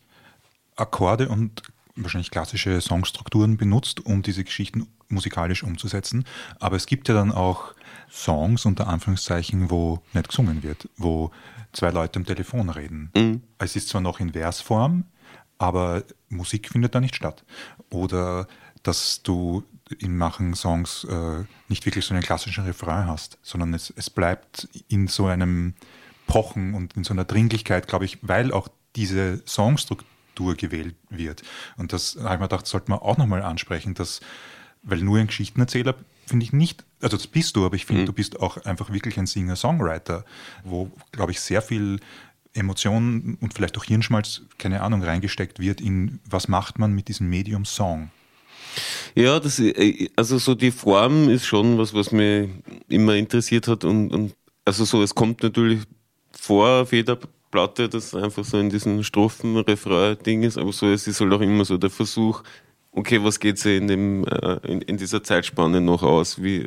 Akkorde 0.78 1.28
und 1.28 1.64
wahrscheinlich 1.98 2.32
klassische 2.32 2.80
Songstrukturen 2.80 3.58
benutzt, 3.58 4.06
um 4.06 4.22
diese 4.22 4.46
Geschichten 4.46 4.88
musikalisch 5.10 5.64
umzusetzen. 5.64 6.24
Aber 6.60 6.78
es 6.78 6.86
gibt 6.86 7.10
ja 7.10 7.14
dann 7.14 7.34
auch 7.34 7.74
Songs 8.12 8.66
unter 8.66 8.88
Anführungszeichen, 8.88 9.70
wo 9.70 10.02
nicht 10.14 10.30
gesungen 10.30 10.64
wird, 10.64 10.90
wo 10.98 11.32
zwei 11.72 11.92
Leute 11.92 12.20
am 12.20 12.26
Telefon 12.26 12.70
reden. 12.70 13.12
Mhm. 13.16 13.42
Es 13.58 13.76
ist 13.76 13.90
zwar 13.90 14.02
noch 14.02 14.20
in 14.20 14.34
Versform, 14.34 15.06
aber 15.58 16.04
Musik 16.30 16.70
findet 16.70 16.94
da 16.94 17.00
nicht 17.00 17.16
statt. 17.16 17.44
Oder 17.90 18.48
dass 18.84 19.24
du 19.24 19.64
in 20.00 20.18
manchen 20.18 20.56
Songs 20.56 21.06
äh, 21.06 21.44
nicht 21.68 21.86
wirklich 21.86 22.06
so 22.06 22.14
einen 22.14 22.24
klassischen 22.24 22.66
Refrain 22.66 23.08
hast, 23.08 23.38
sondern 23.42 23.74
es, 23.74 23.94
es 23.96 24.10
bleibt 24.10 24.68
in 24.88 25.08
so 25.08 25.28
einem 25.28 25.74
Pochen 26.28 26.74
und 26.74 26.96
in 26.96 27.04
so 27.04 27.14
einer 27.14 27.26
Dringlichkeit, 27.26 27.88
glaube 27.88 28.06
ich, 28.06 28.20
weil 28.22 28.52
auch 28.52 28.68
diese 28.96 29.42
Songstruktur 29.46 30.56
gewählt 30.56 30.96
wird. 31.10 31.44
Und 31.78 31.94
das 31.94 32.16
habe 32.16 32.36
ich 32.36 32.40
mir 32.40 32.48
gedacht, 32.48 32.68
sollte 32.68 32.90
man 32.90 33.00
auch 33.00 33.18
nochmal 33.18 33.42
ansprechen, 33.42 33.94
dass 33.94 34.22
weil 34.84 35.00
nur 35.00 35.20
ein 35.20 35.28
Geschichtenerzähler 35.28 35.96
finde 36.26 36.46
ich 36.46 36.54
nicht, 36.54 36.84
also 37.02 37.18
das 37.18 37.28
bist 37.28 37.56
du, 37.56 37.66
aber 37.66 37.76
ich 37.76 37.86
finde, 37.86 38.04
mhm. 38.04 38.06
du 38.08 38.14
bist 38.14 38.40
auch 38.40 38.58
einfach 38.66 38.92
wirklich 38.92 39.18
ein 39.18 39.28
Singer-Songwriter, 39.28 40.26
wo, 40.64 40.92
glaube 41.12 41.32
ich, 41.32 41.40
sehr 41.40 41.62
viel 41.62 42.00
Emotionen 42.54 43.38
und 43.42 43.54
vielleicht 43.54 43.78
auch 43.78 43.86
Hirnschmalz, 43.86 44.42
keine 44.58 44.82
Ahnung, 44.82 45.04
reingesteckt 45.04 45.60
wird 45.60 45.82
in, 45.82 46.20
was 46.30 46.48
macht 46.48 46.80
man 46.80 46.94
mit 46.94 47.08
diesem 47.08 47.30
Medium 47.30 47.66
Song. 47.66 48.12
Ja, 49.16 49.40
das, 49.40 49.60
äh, 49.60 50.10
also 50.16 50.38
so 50.38 50.56
die 50.56 50.72
Form 50.72 51.30
ist 51.30 51.46
schon 51.46 51.78
was, 51.78 51.94
was 51.94 52.12
mich 52.12 52.50
immer 52.88 53.16
interessiert 53.16 53.68
hat 53.68 53.84
und, 53.84 54.12
und 54.12 54.36
also 54.66 54.86
so, 54.86 55.02
es 55.02 55.16
kommt 55.16 55.44
natürlich 55.44 55.82
vor 56.32 56.82
auf 56.82 56.94
jeder 56.94 57.18
Platte, 57.52 57.90
dass 57.90 58.16
einfach 58.16 58.46
so 58.46 58.58
in 58.58 58.70
diesen 58.70 59.04
Strophen, 59.04 59.58
Refrain-Ding 59.58 60.44
ist, 60.44 60.58
aber 60.58 60.72
so, 60.72 60.88
es 60.88 61.08
ist 61.08 61.20
halt 61.20 61.34
auch 61.34 61.42
immer 61.42 61.66
so 61.66 61.78
der 61.78 61.90
Versuch, 61.90 62.44
okay, 62.92 63.24
was 63.24 63.40
geht 63.40 63.58
sich 63.58 63.78
in, 63.78 63.88
dem, 63.88 64.26
äh, 64.26 64.58
in, 64.68 64.82
in, 64.82 64.98
dieser 64.98 65.24
Zeitspanne 65.24 65.82
noch 65.82 66.04
aus? 66.04 66.42
Wie, 66.42 66.66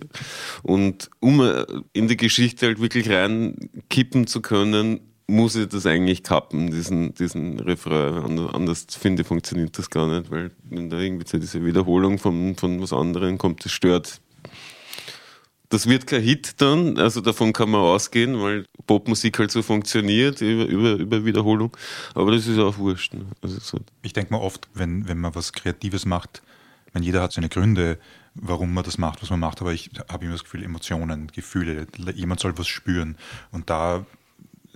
und 0.63 1.11
um 1.21 1.41
äh, 1.41 1.65
in 1.93 2.09
die 2.09 2.17
Geschichte 2.17 2.67
halt 2.67 2.81
wirklich 2.81 3.11
reinkippen 3.11 4.27
zu 4.27 4.41
können, 4.41 5.01
muss 5.27 5.57
ich 5.57 5.69
das 5.69 5.87
eigentlich 5.87 6.23
kappen, 6.23 6.71
diesen, 6.71 7.15
diesen 7.15 7.59
Refrain. 7.61 8.39
Anders 8.53 8.87
finde 8.91 9.23
ich, 9.23 9.29
funktioniert 9.29 9.79
das 9.79 9.89
gar 9.89 10.07
nicht, 10.09 10.31
weil 10.31 10.51
wenn 10.65 10.91
da 10.91 10.99
irgendwie 10.99 11.27
so 11.27 11.39
diese 11.39 11.65
Wiederholung 11.65 12.19
von, 12.19 12.55
von 12.57 12.81
was 12.83 12.93
anderem 12.93 13.39
kommt, 13.39 13.65
das 13.65 13.73
stört 13.73 14.21
das 15.75 15.89
wird 15.89 16.07
kein 16.07 16.23
Hit 16.23 16.61
dann, 16.61 16.99
also 16.99 17.21
davon 17.21 17.53
kann 17.53 17.71
man 17.71 17.81
ausgehen, 17.81 18.41
weil 18.41 18.65
Popmusik 18.87 19.39
halt 19.39 19.51
so 19.51 19.63
funktioniert 19.63 20.41
über, 20.41 20.65
über, 20.67 20.93
über 20.93 21.25
Wiederholung. 21.25 21.77
Aber 22.15 22.33
das 22.33 22.47
ist 22.47 22.59
auch 22.59 22.79
wurscht. 22.79 23.15
Ne? 23.15 23.27
Also 23.43 23.59
so. 23.61 23.81
Ich 24.03 24.13
denke 24.13 24.33
mal 24.33 24.41
oft, 24.41 24.69
wenn, 24.75 25.09
wenn 25.09 25.19
man 25.19 25.35
was 25.35 25.53
Kreatives 25.53 26.07
macht, 26.07 26.43
wenn 26.93 27.03
jeder 27.03 27.23
hat 27.23 27.33
seine 27.33 27.49
Gründe, 27.49 27.99
warum 28.35 28.73
man 28.73 28.85
das 28.85 28.99
macht, 28.99 29.23
was 29.23 29.31
man 29.31 29.41
macht, 29.41 29.61
aber 29.61 29.73
ich 29.73 29.91
habe 30.09 30.25
immer 30.25 30.35
das 30.35 30.45
Gefühl, 30.45 30.63
Emotionen, 30.63 31.29
Gefühle, 31.29 31.87
jemand 32.15 32.41
soll 32.41 32.57
was 32.57 32.69
spüren. 32.69 33.17
Und 33.51 33.69
da, 33.71 34.07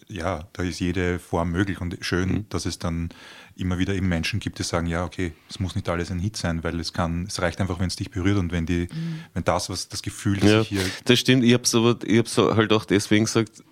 ja, 0.09 0.49
da 0.53 0.63
ist 0.63 0.81
jede 0.81 1.19
Form 1.19 1.51
möglich 1.51 1.81
und 1.81 1.99
schön, 2.01 2.29
mhm. 2.29 2.47
dass 2.49 2.67
es 2.67 2.79
dann 2.79 3.11
immer 3.57 3.79
wieder 3.79 3.95
eben 3.95 4.09
Menschen 4.09 4.41
gibt, 4.41 4.59
die 4.59 4.63
sagen, 4.63 4.87
ja, 4.87 5.05
okay, 5.05 5.33
es 5.51 5.61
muss 5.61 5.75
nicht 5.75 5.89
alles 5.89 6.11
ein 6.11 6.21
Hit 6.21 6.37
sein, 6.37 6.63
weil 6.65 6.79
es 6.81 6.93
kann, 6.93 7.27
es 7.27 7.43
reicht 7.43 7.61
einfach, 7.61 7.81
wenn 7.81 7.89
es 7.89 7.97
dich 7.97 8.11
berührt 8.11 8.39
und 8.39 8.53
wenn 8.53 8.67
die, 8.67 8.89
mhm. 8.93 9.21
wenn 9.35 9.45
das, 9.45 9.69
was 9.69 9.89
das 9.89 10.03
Gefühl, 10.03 10.39
das 10.39 10.51
ja, 10.51 10.63
hier. 10.63 10.83
Das 11.05 11.19
stimmt, 11.19 11.45
ich 11.45 11.53
habe 11.53 11.65
es 11.65 11.75
aber, 11.75 11.99
ich 12.05 12.19
habe 12.19 12.57
halt 12.57 12.73
auch 12.73 12.85
deswegen 12.85 13.25
gesagt, 13.25 13.63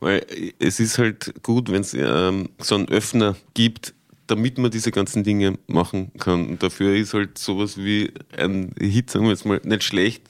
weil 0.00 0.24
es 0.58 0.80
ist 0.80 0.98
halt 0.98 1.34
gut, 1.42 1.70
wenn 1.70 1.80
es 1.80 1.94
ähm, 1.94 2.50
so 2.58 2.74
einen 2.74 2.88
Öffner 2.88 3.36
gibt, 3.54 3.94
damit 4.26 4.58
man 4.58 4.70
diese 4.70 4.92
ganzen 4.92 5.24
Dinge 5.24 5.58
machen 5.66 6.12
kann. 6.18 6.48
Und 6.48 6.62
dafür 6.62 6.94
ist 6.94 7.14
halt 7.14 7.38
sowas 7.38 7.78
wie 7.78 8.12
ein 8.36 8.74
Hit, 8.78 9.10
sagen 9.10 9.24
wir 9.24 9.32
jetzt 9.32 9.46
mal, 9.46 9.60
nicht 9.64 9.82
schlecht, 9.82 10.22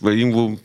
weil 0.00 0.18
irgendwo 0.18 0.58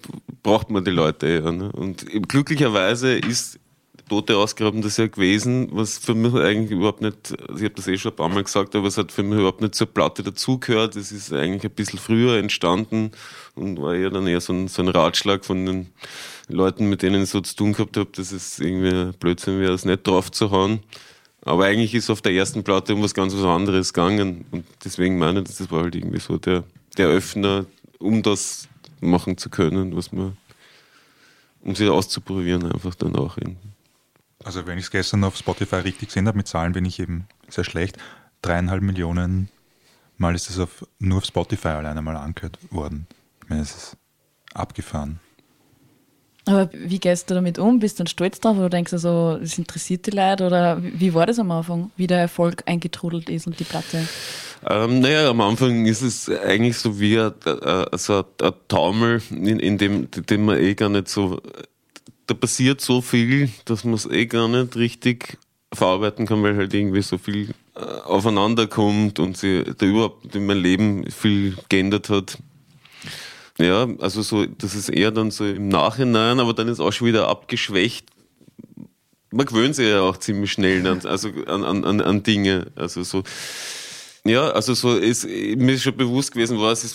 braucht 0.43 0.69
man 0.69 0.85
die 0.85 0.91
Leute 0.91 1.27
ja. 1.27 1.51
Ne? 1.51 1.71
Und 1.71 2.05
glücklicherweise 2.27 3.17
ist 3.17 3.59
Tote 4.07 4.37
ausgraben 4.37 4.81
das 4.81 4.97
ja 4.97 5.07
gewesen, 5.07 5.69
was 5.71 5.97
für 5.97 6.15
mich 6.15 6.33
eigentlich 6.33 6.71
überhaupt 6.71 7.01
nicht, 7.01 7.31
ich 7.31 7.63
habe 7.63 7.69
das 7.71 7.87
eh 7.87 7.97
schon 7.97 8.11
ein 8.11 8.15
paar 8.15 8.29
Mal 8.29 8.43
gesagt, 8.43 8.75
aber 8.75 8.87
es 8.87 8.97
hat 8.97 9.11
für 9.11 9.23
mich 9.23 9.37
überhaupt 9.37 9.61
nicht 9.61 9.75
zur 9.75 9.87
Platte 9.87 10.23
dazugehört. 10.23 10.95
Es 10.95 11.11
ist 11.11 11.33
eigentlich 11.33 11.63
ein 11.63 11.75
bisschen 11.75 11.99
früher 11.99 12.37
entstanden 12.37 13.11
und 13.55 13.81
war 13.81 13.95
ja 13.95 14.09
dann 14.09 14.27
eher 14.27 14.41
so 14.41 14.53
ein, 14.53 14.67
so 14.67 14.81
ein 14.81 14.87
Ratschlag 14.87 15.45
von 15.45 15.65
den 15.65 15.87
Leuten, 16.47 16.89
mit 16.89 17.01
denen 17.01 17.23
ich 17.23 17.29
so 17.29 17.41
zu 17.41 17.55
tun 17.55 17.73
gehabt 17.73 17.97
habe, 17.97 18.09
dass 18.13 18.31
es 18.31 18.59
irgendwie 18.59 19.11
Blödsinn 19.19 19.59
wäre, 19.59 19.73
es 19.73 19.85
nicht 19.85 20.07
drauf 20.07 20.31
zu 20.31 20.51
hauen. 20.51 20.79
Aber 21.41 21.65
eigentlich 21.65 21.93
ist 21.93 22.09
auf 22.09 22.21
der 22.21 22.33
ersten 22.33 22.63
Platte 22.63 22.93
um 22.93 23.03
was 23.03 23.13
ganz 23.13 23.33
was 23.33 23.43
anderes 23.43 23.93
gegangen. 23.93 24.45
Und 24.51 24.65
deswegen 24.83 25.17
meine 25.17 25.41
ich, 25.41 25.45
das 25.45 25.71
war 25.71 25.83
halt 25.83 25.95
irgendwie 25.95 26.19
so 26.19 26.37
der, 26.37 26.63
der 26.97 27.07
Öffner, 27.07 27.65
um 27.99 28.21
das 28.21 28.67
machen 28.99 29.37
zu 29.37 29.49
können, 29.49 29.95
was 29.95 30.11
man, 30.11 30.35
um 31.61 31.75
sich 31.75 31.89
auszuprobieren, 31.89 32.71
einfach 32.71 32.95
dann 32.95 33.15
auch 33.15 33.37
irgendwie. 33.37 33.76
Also 34.47 34.65
wenn 34.65 34.77
ich 34.77 34.85
es 34.85 34.91
gestern 34.91 35.25
auf 35.25 35.35
Spotify 35.35 35.75
richtig 35.75 36.07
gesehen 36.07 36.25
habe, 36.25 36.37
mit 36.37 36.47
Zahlen 36.47 36.71
bin 36.71 36.85
ich 36.85 37.01
eben 37.01 37.27
sehr 37.49 37.65
schlecht. 37.65 37.97
Dreieinhalb 38.41 38.81
Millionen 38.81 39.49
Mal 40.15 40.35
ist 40.35 40.49
es 40.49 40.57
auf, 40.57 40.87
nur 40.99 41.17
auf 41.17 41.25
Spotify 41.25 41.67
alleine 41.67 42.01
mal 42.01 42.15
angehört 42.15 42.57
worden. 42.71 43.07
Ich 43.43 43.49
meine, 43.49 43.61
es 43.61 43.75
ist 43.75 43.97
abgefahren. 44.53 45.19
Aber 46.45 46.69
wie 46.71 46.97
gehst 46.97 47.29
du 47.29 47.33
damit 47.33 47.59
um? 47.59 47.79
Bist 47.79 47.99
du 47.99 48.03
dann 48.03 48.07
stolz 48.07 48.39
drauf 48.39 48.57
oder 48.57 48.69
denkst 48.69 48.91
du 48.91 48.99
so, 48.99 49.37
das 49.37 49.57
interessiert 49.57 50.05
die 50.05 50.11
Leute? 50.11 50.45
Oder 50.45 50.81
wie 50.81 51.13
war 51.13 51.25
das 51.25 51.39
am 51.39 51.51
Anfang, 51.51 51.91
wie 51.97 52.07
der 52.07 52.19
Erfolg 52.19 52.63
eingetrudelt 52.67 53.29
ist 53.29 53.47
und 53.47 53.59
die 53.59 53.65
Platte? 53.65 54.07
Ähm, 54.65 55.01
naja, 55.01 55.29
am 55.29 55.41
Anfang 55.41 55.85
ist 55.85 56.01
es 56.01 56.29
eigentlich 56.29 56.77
so 56.77 57.01
wie 57.01 57.19
ein, 57.19 57.33
also 57.91 58.19
ein, 58.19 58.47
ein 58.47 58.53
Taumel, 58.69 59.21
in, 59.29 59.59
in 59.59 59.77
dem, 59.77 60.09
dem 60.09 60.45
man 60.45 60.57
eh 60.57 60.73
gar 60.73 60.87
nicht 60.87 61.09
so 61.09 61.41
da 62.27 62.33
passiert 62.33 62.81
so 62.81 63.01
viel, 63.01 63.49
dass 63.65 63.83
man 63.83 63.93
es 63.93 64.05
eh 64.05 64.25
gar 64.25 64.47
nicht 64.47 64.75
richtig 64.75 65.37
verarbeiten 65.73 66.25
kann, 66.25 66.43
weil 66.43 66.55
halt 66.55 66.73
irgendwie 66.73 67.01
so 67.01 67.17
viel 67.17 67.53
äh, 67.75 67.79
aufeinander 67.79 68.67
kommt 68.67 69.19
und 69.19 69.37
sich 69.37 69.65
da 69.77 69.85
überhaupt 69.85 70.35
in 70.35 70.45
meinem 70.45 70.61
Leben 70.61 71.11
viel 71.11 71.57
geändert 71.69 72.09
hat. 72.09 72.37
Ja, 73.57 73.87
also 73.99 74.21
so, 74.21 74.45
das 74.45 74.75
ist 74.75 74.89
eher 74.89 75.11
dann 75.11 75.31
so 75.31 75.45
im 75.45 75.69
Nachhinein, 75.69 76.39
aber 76.39 76.53
dann 76.53 76.67
ist 76.67 76.79
auch 76.79 76.91
schon 76.91 77.07
wieder 77.07 77.27
abgeschwächt. 77.27 78.07
Man 79.31 79.45
gewöhnt 79.45 79.75
sich 79.75 79.87
ja 79.87 80.01
auch 80.01 80.17
ziemlich 80.17 80.51
schnell 80.51 80.85
an, 80.85 81.05
also 81.05 81.29
an, 81.47 81.63
an, 81.63 82.01
an 82.01 82.23
Dinge. 82.23 82.67
Also 82.75 83.03
so, 83.03 83.23
ja, 84.25 84.49
also 84.51 84.73
so 84.73 84.95
ist 84.95 85.25
mir 85.25 85.73
ist 85.73 85.83
schon 85.83 85.97
bewusst 85.97 86.31
gewesen, 86.33 86.59
was 86.59 86.83
es 86.83 86.93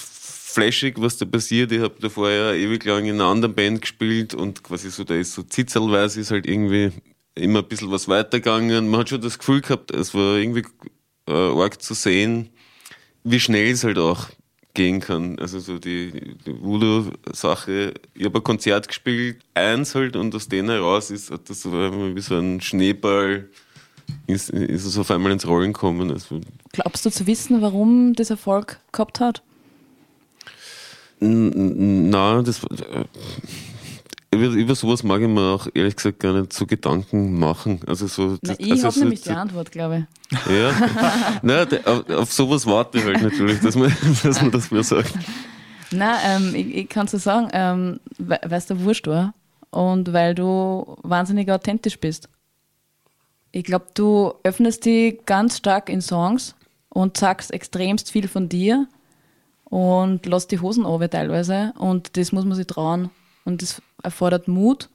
flashig, 0.53 1.01
was 1.01 1.17
da 1.17 1.25
passiert. 1.25 1.73
Ich 1.73 1.81
habe 1.81 1.95
da 2.01 2.09
vorher 2.09 2.55
ewig 2.55 2.85
lang 2.85 3.05
in 3.07 3.17
einer 3.17 3.27
anderen 3.27 3.55
Band 3.55 3.83
gespielt 3.83 4.35
und 4.35 4.63
quasi 4.63 4.91
so, 4.91 5.05
da 5.05 5.15
ist 5.15 5.33
so 5.33 5.43
zitzelweise 5.43 6.21
ist 6.21 6.31
halt 6.31 6.47
irgendwie 6.47 6.93
immer 7.35 7.61
ein 7.61 7.69
bisschen 7.69 7.91
was 7.91 8.09
weitergegangen. 8.09 8.89
Man 8.89 9.01
hat 9.01 9.09
schon 9.09 9.21
das 9.21 9.39
Gefühl 9.39 9.61
gehabt, 9.61 9.91
es 9.91 10.15
war 10.15 10.37
irgendwie 10.37 10.65
äh, 11.29 11.33
arg 11.33 11.81
zu 11.81 11.95
sehen, 11.95 12.51
wie 13.25 13.41
schnell 13.41 13.73
es 13.73 13.85
halt 13.85 13.99
auch 13.99 14.29
gehen 14.75 15.01
kann. 15.01 15.39
Also 15.39 15.59
so 15.61 15.79
die, 15.79 16.37
die 16.47 16.63
Voodoo-Sache. 16.63 17.95
Ich 18.15 18.25
habe 18.25 18.39
ein 18.39 18.45
Konzert 18.45 18.89
gespielt, 18.89 19.39
eins 19.55 19.95
halt, 19.95 20.17
und 20.17 20.35
aus 20.35 20.49
denen 20.49 20.71
heraus 20.71 21.11
ist 21.11 21.31
das 21.31 21.63
so 21.63 21.73
wie 21.73 22.21
so 22.21 22.37
ein 22.37 22.61
Schneeball 22.61 23.49
ist, 24.27 24.51
ist 24.51 24.85
es 24.85 24.99
auf 24.99 25.11
einmal 25.11 25.33
ins 25.33 25.47
Rollen 25.47 25.73
gekommen. 25.73 26.11
Also, 26.11 26.41
Glaubst 26.73 27.05
du 27.05 27.11
zu 27.11 27.27
wissen, 27.27 27.61
warum 27.61 28.15
das 28.15 28.31
Erfolg 28.31 28.81
gehabt 28.93 29.21
hat? 29.21 29.43
Na, 31.23 32.43
das 32.43 32.63
äh, 32.65 33.05
über, 34.35 34.47
über 34.47 34.75
sowas 34.75 35.03
mag 35.03 35.21
ich 35.21 35.29
mir 35.29 35.41
auch 35.55 35.69
ehrlich 35.75 35.97
gesagt 35.97 36.21
gar 36.21 36.33
nicht 36.33 36.53
so 36.53 36.67
Gedanken 36.67 37.39
machen. 37.39 37.81
Also 37.87 38.07
so, 38.07 38.39
Na, 38.43 38.55
ich 38.59 38.71
also 38.73 38.85
habe 38.85 38.95
so- 38.95 39.01
nämlich 39.01 39.21
so- 39.21 39.31
die 39.31 39.37
Antwort, 39.37 39.71
glaube 39.71 40.07
ich. 40.31 40.39
Ja, 40.51 40.73
Nein, 41.43 41.67
auf, 41.85 42.09
auf 42.09 42.33
sowas 42.33 42.67
warte 42.67 42.99
ich 42.99 43.05
halt 43.05 43.21
natürlich, 43.23 43.61
dass 43.61 43.77
man, 43.77 43.95
dass 44.23 44.41
man 44.41 44.51
das 44.51 44.71
mir 44.71 44.83
sagt. 44.83 45.13
Nein, 45.91 46.17
ähm, 46.25 46.55
ich, 46.55 46.75
ich 46.75 46.89
kann 46.89 47.05
es 47.05 47.11
dir 47.13 47.19
sagen, 47.19 47.49
ähm, 47.53 48.01
weil 48.19 48.41
es 48.51 48.67
dir 48.67 48.81
wurscht 48.83 49.07
war 49.07 49.35
und 49.71 50.13
weil 50.15 50.35
du 50.35 50.97
wahnsinnig 51.03 51.51
authentisch 51.51 52.01
bist. 52.01 52.29
Ich 53.51 53.65
glaube, 53.65 53.87
du 53.93 54.33
öffnest 54.45 54.87
dich 54.87 55.27
ganz 55.27 55.59
stark 55.59 55.91
in 55.91 56.01
Songs 56.01 56.55
und 56.89 57.19
sagst 57.19 57.53
extremst 57.53 58.11
viel 58.11 58.27
von 58.29 58.49
dir 58.49 58.87
und 59.73 60.27
lässt 60.27 60.51
die 60.51 60.61
Hosen 60.61 60.85
runter 60.85 61.09
teilweise 61.09 61.73
und 61.79 62.19
das 62.19 62.31
muss 62.31 62.45
man 62.45 62.55
sich 62.55 62.67
trauen 62.67 63.09
und 63.47 63.63
das 63.63 63.81
erfordert 64.03 64.47
Mut 64.47 64.91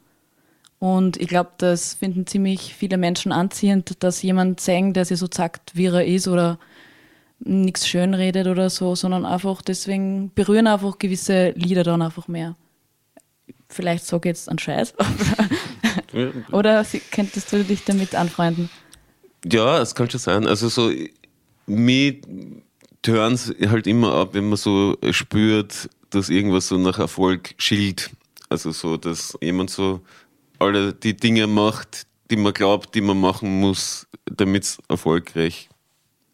und 0.77 1.17
ich 1.17 1.27
glaube, 1.27 1.49
das 1.57 1.95
finden 1.95 2.27
ziemlich 2.27 2.75
viele 2.75 2.97
Menschen 2.97 3.31
anziehend, 3.31 4.03
dass 4.03 4.21
jemand 4.21 4.59
sagen, 4.59 4.93
der 4.93 5.03
sich 5.05 5.17
so 5.17 5.27
sagt, 5.33 5.75
wie 5.75 5.87
er 5.87 6.05
ist 6.05 6.27
oder 6.27 6.59
nichts 7.39 7.87
schön 7.87 8.13
redet 8.13 8.45
oder 8.45 8.69
so, 8.69 8.93
sondern 8.93 9.25
einfach 9.25 9.63
deswegen 9.63 10.31
berühren 10.35 10.67
einfach 10.67 10.99
gewisse 10.99 11.51
Lieder 11.55 11.83
dann 11.83 12.03
einfach 12.03 12.27
mehr. 12.27 12.55
Vielleicht 13.69 14.05
sage 14.05 14.29
ich 14.29 14.35
jetzt 14.37 14.47
einen 14.47 14.59
Scheiß, 14.59 14.93
oder 16.51 16.85
könntest 17.11 17.51
du 17.51 17.63
dich 17.63 17.83
damit 17.83 18.13
anfreunden? 18.13 18.69
Ja, 19.43 19.81
es 19.81 19.95
kann 19.95 20.07
schon 20.07 20.19
sein. 20.19 20.45
Also 20.45 20.69
so, 20.69 20.91
mich 21.65 22.21
hören 23.07 23.33
es 23.33 23.53
halt 23.67 23.87
immer 23.87 24.13
ab, 24.13 24.29
wenn 24.33 24.49
man 24.49 24.57
so 24.57 24.97
spürt, 25.11 25.89
dass 26.09 26.29
irgendwas 26.29 26.67
so 26.67 26.77
nach 26.77 26.99
Erfolg 26.99 27.53
schielt. 27.57 28.11
Also 28.49 28.71
so, 28.71 28.97
dass 28.97 29.37
jemand 29.41 29.69
so 29.69 30.01
alle 30.59 30.93
die 30.93 31.15
Dinge 31.15 31.47
macht, 31.47 32.07
die 32.29 32.37
man 32.37 32.53
glaubt, 32.53 32.95
die 32.95 33.01
man 33.01 33.19
machen 33.19 33.59
muss, 33.59 34.07
damit 34.25 34.63
es 34.63 34.77
erfolgreich 34.87 35.69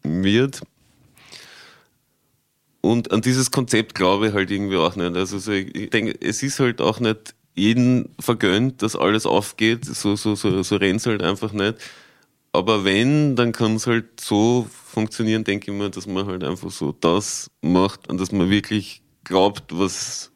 wird. 0.02 0.62
Und 2.80 3.12
an 3.12 3.22
dieses 3.22 3.50
Konzept 3.50 3.94
glaube 3.94 4.28
ich 4.28 4.34
halt 4.34 4.50
irgendwie 4.50 4.76
auch 4.76 4.94
nicht. 4.94 5.16
Also 5.16 5.38
so, 5.38 5.52
ich 5.52 5.90
denke, 5.90 6.14
es 6.20 6.42
ist 6.42 6.60
halt 6.60 6.80
auch 6.80 7.00
nicht 7.00 7.34
jeden 7.54 8.14
vergönnt, 8.20 8.82
dass 8.82 8.96
alles 8.96 9.26
aufgeht. 9.26 9.84
So, 9.84 10.16
so, 10.16 10.34
so, 10.34 10.62
so 10.62 10.76
rennt 10.76 11.04
halt 11.06 11.22
einfach 11.22 11.52
nicht. 11.52 11.76
Aber 12.54 12.84
wenn, 12.84 13.34
dann 13.34 13.50
kann 13.50 13.74
es 13.74 13.88
halt 13.88 14.20
so 14.20 14.68
funktionieren, 14.70 15.42
denke 15.42 15.72
ich 15.72 15.76
mir, 15.76 15.90
dass 15.90 16.06
man 16.06 16.24
halt 16.24 16.44
einfach 16.44 16.70
so 16.70 16.92
das 16.92 17.50
macht 17.62 18.08
und 18.08 18.20
dass 18.20 18.30
man 18.30 18.48
wirklich 18.48 19.02
glaubt, 19.24 19.76
was 19.76 20.30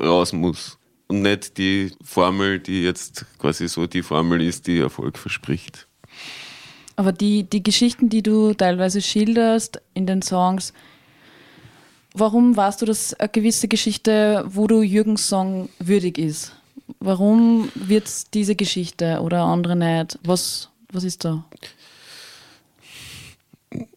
raus 0.00 0.32
muss. 0.32 0.78
Und 1.06 1.22
nicht 1.22 1.58
die 1.58 1.92
Formel, 2.02 2.58
die 2.58 2.82
jetzt 2.82 3.24
quasi 3.38 3.68
so 3.68 3.86
die 3.86 4.02
Formel 4.02 4.42
ist, 4.42 4.66
die 4.66 4.80
Erfolg 4.80 5.16
verspricht. 5.16 5.86
Aber 6.96 7.12
die, 7.12 7.44
die 7.44 7.62
Geschichten, 7.62 8.08
die 8.08 8.24
du 8.24 8.52
teilweise 8.54 9.00
schilderst 9.00 9.80
in 9.94 10.06
den 10.06 10.22
Songs, 10.22 10.72
warum 12.14 12.56
warst 12.56 12.82
du, 12.82 12.86
dass 12.86 13.14
eine 13.14 13.28
gewisse 13.28 13.68
Geschichte, 13.68 14.44
wo 14.48 14.66
du 14.66 14.82
Jürgens 14.82 15.28
Song 15.28 15.68
würdig 15.78 16.18
ist? 16.18 16.56
Warum 16.98 17.70
wird 17.76 18.34
diese 18.34 18.56
Geschichte 18.56 19.20
oder 19.20 19.44
andere 19.44 19.76
nicht? 19.76 20.18
Was, 20.24 20.71
was 20.92 21.04
ist 21.04 21.24
da? 21.24 21.44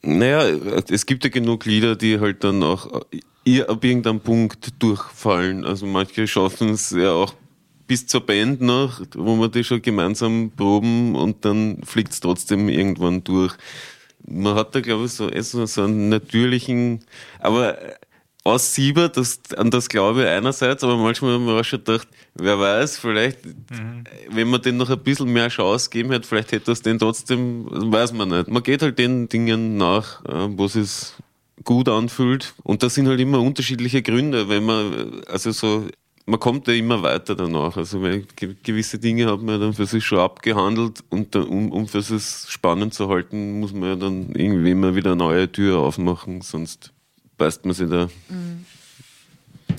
Naja, 0.01 0.47
es 0.89 1.05
gibt 1.05 1.23
ja 1.23 1.29
genug 1.29 1.65
Lieder, 1.65 1.95
die 1.95 2.19
halt 2.19 2.43
dann 2.43 2.63
auch 2.63 3.05
ihr 3.43 3.69
ab 3.69 3.83
irgendeinem 3.83 4.21
Punkt 4.21 4.81
durchfallen. 4.81 5.65
Also 5.65 5.85
manche 5.85 6.27
schaffen 6.27 6.69
es 6.69 6.91
ja 6.91 7.11
auch 7.11 7.33
bis 7.87 8.07
zur 8.07 8.21
Band 8.21 8.61
noch, 8.61 9.01
wo 9.13 9.35
wir 9.35 9.49
die 9.49 9.63
schon 9.63 9.81
gemeinsam 9.81 10.51
proben 10.55 11.15
und 11.15 11.45
dann 11.45 11.83
fliegt 11.83 12.13
es 12.13 12.19
trotzdem 12.19 12.67
irgendwann 12.69 13.23
durch. 13.23 13.53
Man 14.27 14.55
hat 14.55 14.73
da, 14.73 14.81
glaube 14.81 15.05
ich, 15.05 15.11
so, 15.11 15.31
eh 15.31 15.41
so, 15.41 15.65
so 15.67 15.83
einen 15.83 16.09
natürlichen, 16.09 17.01
aber 17.39 17.77
aus 18.45 18.75
Sieber, 18.75 19.09
das, 19.09 19.39
an 19.57 19.71
das 19.71 19.89
glaube 19.89 20.21
ich 20.21 20.27
einerseits, 20.27 20.83
aber 20.83 20.97
manchmal 20.97 21.33
haben 21.33 21.47
wir 21.47 21.59
auch 21.59 21.63
schon 21.65 21.83
gedacht, 21.83 22.07
wer 22.35 22.59
weiß, 22.59 22.99
vielleicht, 22.99 23.39
wenn 24.29 24.47
man 24.47 24.61
den 24.61 24.77
noch 24.77 24.89
ein 24.89 24.99
bisschen 24.99 25.33
mehr 25.33 25.49
Chance 25.49 25.89
geben 25.89 26.11
hätte, 26.11 26.27
vielleicht 26.27 26.51
hätte 26.51 26.65
das 26.67 26.83
den 26.83 26.99
trotzdem, 26.99 27.65
weiß 27.69 28.13
man 28.13 28.29
nicht. 28.29 28.47
Man 28.47 28.61
geht 28.61 28.83
halt 28.83 28.99
den 28.99 29.27
Dingen 29.29 29.77
nach, 29.77 30.23
äh, 30.25 30.47
wo 30.49 30.65
es 30.65 31.15
gut 31.63 31.89
anfühlt. 31.89 32.53
Und 32.61 32.83
das 32.83 32.93
sind 32.93 33.07
halt 33.07 33.19
immer 33.19 33.41
unterschiedliche 33.41 34.03
Gründe, 34.03 34.47
wenn 34.47 34.63
man, 34.63 35.23
also 35.25 35.51
so, 35.51 35.87
man 36.27 36.39
kommt 36.39 36.67
ja 36.67 36.75
immer 36.75 37.01
weiter 37.01 37.33
danach. 37.33 37.75
Also 37.77 37.99
gewisse 38.61 38.99
Dinge 38.99 39.25
hat 39.25 39.41
man 39.41 39.59
dann 39.59 39.73
für 39.73 39.87
sich 39.87 40.05
schon 40.05 40.19
abgehandelt 40.19 41.03
und 41.09 41.33
dann, 41.33 41.45
um, 41.45 41.71
um 41.71 41.87
für 41.87 42.03
sich 42.03 42.23
spannend 42.51 42.93
zu 42.93 43.09
halten, 43.09 43.59
muss 43.59 43.73
man 43.73 43.89
ja 43.89 43.95
dann 43.95 44.35
irgendwie 44.35 44.69
immer 44.69 44.93
wieder 44.93 45.13
eine 45.13 45.23
neue 45.23 45.51
Tür 45.51 45.79
aufmachen, 45.79 46.41
sonst 46.41 46.91
beißt 47.37 47.65
man 47.65 47.73
sich 47.73 47.89
da 47.89 48.09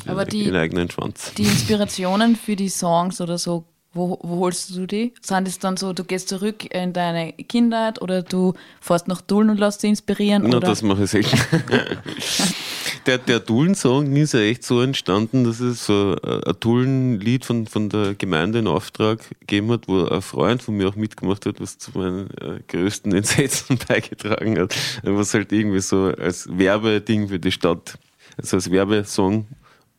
Aber 0.07 0.33
in 0.33 0.45
den 0.45 0.57
eigenen 0.57 0.90
Schwanz. 0.90 1.33
die 1.35 1.45
Inspirationen 1.45 2.37
für 2.37 2.57
die 2.57 2.69
Songs 2.69 3.21
oder 3.21 3.38
so, 3.38 3.64
wo, 3.97 4.19
wo 4.23 4.37
holst 4.41 4.75
du 4.77 4.87
die? 4.87 5.13
Sind 5.21 5.49
es 5.49 5.59
dann 5.59 5.77
so, 5.77 5.93
du 5.93 6.05
gehst 6.05 6.29
zurück 6.29 6.73
in 6.73 6.93
deine 6.93 7.33
Kindheit 7.33 8.01
oder 8.01 8.23
du 8.23 8.55
fährst 8.81 9.09
nach 9.09 9.21
Dullen 9.21 9.51
und 9.51 9.59
lässt 9.59 9.83
dich 9.83 9.91
inspirieren? 9.91 10.45
Na, 10.45 10.59
oder? 10.59 10.69
das 10.69 10.83
mache 10.83 11.05
ich 11.05 11.11
selten. 11.11 11.37
der 13.07 13.19
der 13.19 13.41
Dullen-Song 13.41 14.15
ist 14.17 14.35
ja 14.35 14.41
echt 14.41 14.65
so 14.65 14.81
entstanden, 14.81 15.45
dass 15.45 15.61
es 15.61 15.87
so 15.87 16.17
ein 16.23 16.37
ein 16.47 16.61
Dullen-Lied 16.61 17.45
von, 17.45 17.67
von 17.67 17.89
der 17.89 18.15
Gemeinde 18.15 18.59
in 18.59 18.67
Auftrag 18.67 19.29
gegeben 19.41 19.71
hat, 19.71 19.89
wo 19.89 20.05
ein 20.07 20.23
Freund 20.23 20.63
von 20.63 20.77
mir 20.77 20.89
auch 20.89 20.97
mitgemacht 20.97 21.47
hat, 21.47 21.61
was 21.61 21.79
zu 21.79 21.93
meinen 21.99 22.31
äh, 22.41 22.61
größten 22.69 23.13
Entsetzen 23.15 23.79
beigetragen 23.89 24.59
hat. 24.59 24.75
Was 25.03 25.35
halt 25.35 25.53
irgendwie 25.53 25.81
so 25.81 26.13
als 26.19 26.49
Werbeding 26.51 27.29
für 27.29 27.39
die 27.39 27.53
Stadt, 27.53 27.99
also 28.37 28.57
als 28.57 28.71
Werbesong. 28.71 29.47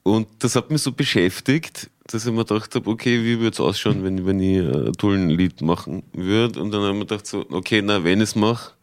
Und 0.04 0.28
das 0.40 0.56
hat 0.56 0.72
mich 0.72 0.82
so 0.82 0.92
beschäftigt, 0.92 1.90
dass 2.08 2.26
ich 2.26 2.32
mir 2.32 2.46
gedacht 2.46 2.74
habe, 2.76 2.90
okay, 2.90 3.24
wie 3.24 3.40
würde 3.40 3.54
es 3.54 3.60
ausschauen, 3.60 4.04
wenn, 4.04 4.26
wenn 4.26 4.40
ich 4.40 4.60
ein 4.60 4.94
Dullen-Lied 4.94 5.62
machen 5.62 6.04
würde? 6.14 6.62
Und 6.62 6.72
dann 6.72 6.82
habe 6.82 6.94
ich 6.94 7.00
mir 7.00 7.06
gedacht 7.06 7.28
so, 7.28 7.46
okay, 7.52 7.82
na, 7.84 8.04
wenn 8.04 8.20
ich 8.20 8.30
es 8.30 8.36
mache, 8.36 8.74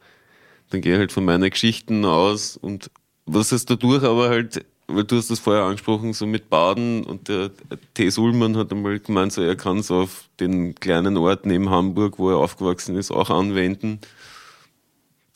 dann 0.71 0.81
gehe 0.81 0.95
ich 0.95 0.99
halt 0.99 1.13
von 1.13 1.25
meinen 1.25 1.51
Geschichten 1.51 2.05
aus 2.05 2.57
und 2.57 2.91
was 3.27 3.53
es 3.53 3.65
dadurch 3.65 4.03
aber 4.03 4.29
halt, 4.29 4.65
weil 4.87 5.05
du 5.05 5.17
hast 5.17 5.31
das 5.31 5.39
vorher 5.39 5.65
angesprochen, 5.65 6.13
so 6.13 6.27
mit 6.27 6.51
Baden 6.51 7.05
und 7.05 7.29
der 7.29 7.51
T. 7.95 8.11
Ullmann 8.19 8.57
hat 8.57 8.71
einmal 8.73 8.99
gemeint, 8.99 9.33
so 9.33 9.43
er 9.43 9.57
kann 9.57 9.79
es 9.79 9.91
auf 9.91 10.29
den 10.41 10.75
kleinen 10.75 11.17
Ort 11.17 11.47
neben 11.47 11.71
Hamburg, 11.71 12.19
wo 12.19 12.31
er 12.31 12.37
aufgewachsen 12.37 12.97
ist, 12.97 13.11
auch 13.11 13.31
anwenden. 13.31 14.01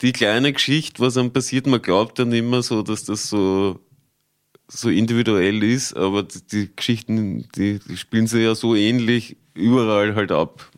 Die 0.01 0.13
kleine 0.13 0.53
Geschichte, 0.53 1.01
was 1.01 1.17
einem 1.17 1.31
passiert, 1.31 1.67
man 1.67 1.81
glaubt 1.81 2.19
dann 2.19 2.31
immer 2.31 2.61
so, 2.61 2.83
dass 2.83 3.03
das 3.03 3.29
so 3.29 3.79
so 4.71 4.89
individuell 4.89 5.63
ist, 5.63 5.95
aber 5.95 6.23
die, 6.23 6.69
Geschichten, 6.75 7.47
die, 7.55 7.79
die 7.79 7.97
spielen 7.97 8.27
sich 8.27 8.43
ja 8.43 8.55
so 8.55 8.75
ähnlich 8.75 9.35
überall 9.55 10.15
halt 10.15 10.31
ab. 10.31 10.69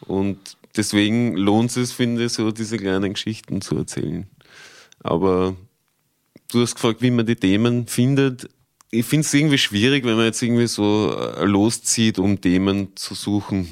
Und 0.00 0.38
deswegen 0.76 1.36
lohnt 1.36 1.76
es, 1.76 1.92
finde 1.92 2.24
ich, 2.24 2.32
so 2.32 2.50
diese 2.50 2.78
kleinen 2.78 3.12
Geschichten 3.14 3.60
zu 3.60 3.76
erzählen. 3.76 4.26
Aber 5.00 5.54
du 6.50 6.62
hast 6.62 6.74
gefragt, 6.74 7.02
wie 7.02 7.10
man 7.10 7.26
die 7.26 7.36
Themen 7.36 7.86
findet. 7.86 8.48
Ich 8.90 9.04
finde 9.06 9.26
es 9.26 9.34
irgendwie 9.34 9.58
schwierig, 9.58 10.04
wenn 10.04 10.16
man 10.16 10.26
jetzt 10.26 10.42
irgendwie 10.42 10.66
so 10.66 11.14
äh, 11.16 11.44
loszieht, 11.44 12.18
um 12.18 12.40
Themen 12.40 12.96
zu 12.96 13.14
suchen. 13.14 13.68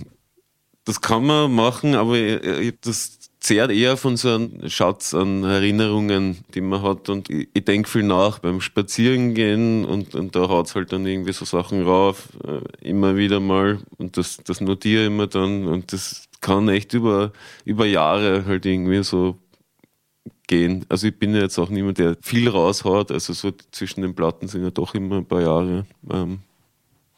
Das 0.85 1.01
kann 1.01 1.25
man 1.25 1.53
machen, 1.55 1.95
aber 1.95 2.17
ich- 2.19 2.43
ich- 2.43 2.75
das 2.81 3.19
zehrt 3.43 3.73
eher 3.73 3.97
von 3.97 4.17
so 4.17 4.35
einem 4.35 4.69
Schatz 4.69 5.15
an 5.15 5.43
Erinnerungen, 5.43 6.39
die 6.55 6.61
man 6.61 6.83
hat. 6.83 7.09
Und 7.09 7.29
ich, 7.29 7.49
ich 7.53 7.65
denke 7.65 7.89
viel 7.89 8.05
nach 8.05 8.39
beim 8.39 8.61
Spazierengehen 8.61 9.85
und, 9.85 10.15
und 10.15 10.37
da 10.37 10.49
haut's 10.49 10.75
halt 10.77 10.93
dann 10.93 11.05
irgendwie 11.05 11.33
so 11.33 11.45
Sachen 11.45 11.83
rauf, 11.83 12.29
äh, 12.47 12.89
immer 12.89 13.17
wieder 13.17 13.41
mal. 13.41 13.81
Und 13.99 14.17
das, 14.17 14.39
das 14.45 14.61
notiere 14.61 15.03
ich 15.03 15.07
immer 15.09 15.27
dann. 15.27 15.67
Und 15.67 15.93
das 15.93 16.29
kann 16.41 16.69
echt 16.69 16.95
über, 16.95 17.33
über 17.65 17.85
Jahre 17.85 18.45
halt 18.47 18.65
irgendwie 18.65 19.03
so 19.03 19.37
gehen. 20.47 20.87
Also 20.89 21.09
ich 21.09 21.19
bin 21.19 21.35
ja 21.35 21.41
jetzt 21.43 21.59
auch 21.59 21.69
niemand, 21.69 21.99
der 21.99 22.17
viel 22.21 22.49
raushaut. 22.49 23.11
Also 23.11 23.33
so 23.33 23.53
zwischen 23.73 24.03
den 24.03 24.15
Platten 24.15 24.47
sind 24.47 24.63
ja 24.63 24.71
doch 24.71 24.95
immer 24.95 25.17
ein 25.17 25.27
paar 25.27 25.43
Jahre 25.43 25.85
ähm, 26.11 26.39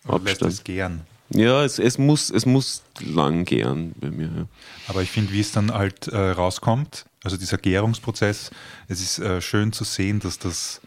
Du 0.07 0.13
lässt 0.13 0.43
Abstand. 0.43 0.53
es 0.53 0.65
gern. 0.65 1.07
Ja, 1.31 1.65
es, 1.65 1.79
es, 1.79 1.99
muss, 1.99 2.31
es 2.31 2.47
muss 2.47 2.83
lang 3.01 3.45
gären 3.45 3.95
bei 3.97 4.11
mir. 4.11 4.27
Ja. 4.27 4.47
Aber 4.89 5.03
ich 5.03 5.11
finde, 5.11 5.33
wie 5.33 5.41
es 5.41 5.53
dann 5.53 5.73
halt 5.73 6.09
äh, 6.09 6.31
rauskommt, 6.31 7.07
also 7.23 7.37
dieser 7.37 7.59
Gärungsprozess, 7.59 8.51
es 8.89 9.01
ist 9.01 9.19
äh, 9.19 9.41
schön 9.41 9.73
zu 9.73 9.85
sehen, 9.85 10.21
dass 10.21 10.39
das, 10.39 10.81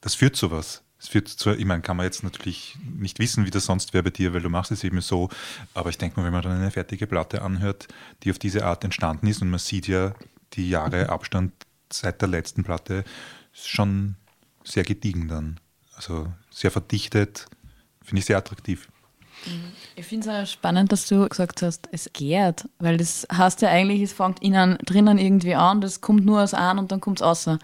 das 0.00 0.14
führt 0.14 0.36
zu 0.36 0.50
was. 0.50 0.82
Es 1.00 1.08
führt 1.08 1.28
zu, 1.28 1.50
ich 1.50 1.64
meine, 1.64 1.80
kann 1.80 1.96
man 1.96 2.04
jetzt 2.04 2.24
natürlich 2.24 2.76
nicht 2.98 3.20
wissen, 3.20 3.46
wie 3.46 3.50
das 3.50 3.66
sonst 3.66 3.94
wäre 3.94 4.02
bei 4.02 4.10
dir, 4.10 4.34
weil 4.34 4.42
du 4.42 4.50
machst 4.50 4.72
es 4.72 4.82
eben 4.82 5.00
so. 5.00 5.28
Aber 5.72 5.90
ich 5.90 5.98
denke 5.98 6.18
mal, 6.18 6.26
wenn 6.26 6.32
man 6.32 6.42
dann 6.42 6.56
eine 6.56 6.72
fertige 6.72 7.06
Platte 7.06 7.42
anhört, 7.42 7.86
die 8.24 8.32
auf 8.32 8.38
diese 8.40 8.64
Art 8.64 8.82
entstanden 8.82 9.28
ist 9.28 9.40
und 9.40 9.50
man 9.50 9.60
sieht 9.60 9.86
ja 9.86 10.14
die 10.54 10.68
Jahre 10.68 11.10
Abstand 11.10 11.52
seit 11.92 12.20
der 12.20 12.28
letzten 12.28 12.64
Platte, 12.64 13.04
ist 13.54 13.68
schon 13.68 14.16
sehr 14.64 14.82
gediegen 14.82 15.28
dann. 15.28 15.60
Also 15.94 16.32
sehr 16.50 16.72
verdichtet, 16.72 17.46
finde 18.02 18.20
ich 18.20 18.26
sehr 18.26 18.38
attraktiv. 18.38 18.88
Ich 19.96 20.06
finde 20.06 20.28
es 20.28 20.34
auch 20.34 20.46
spannend, 20.52 20.92
dass 20.92 21.06
du 21.06 21.28
gesagt 21.28 21.62
hast, 21.62 21.88
es 21.92 22.10
gärt, 22.12 22.68
weil 22.78 22.96
das 22.96 23.26
heißt 23.32 23.62
ja 23.62 23.68
eigentlich, 23.68 24.02
es 24.02 24.12
fängt 24.12 24.42
innen 24.42 24.78
drinnen 24.84 25.18
irgendwie 25.18 25.54
an, 25.54 25.80
das 25.80 26.00
kommt 26.00 26.24
nur 26.24 26.42
aus 26.42 26.54
an 26.54 26.78
und 26.78 26.92
dann 26.92 27.00
kommt 27.00 27.20
es 27.20 27.22
außer. 27.22 27.58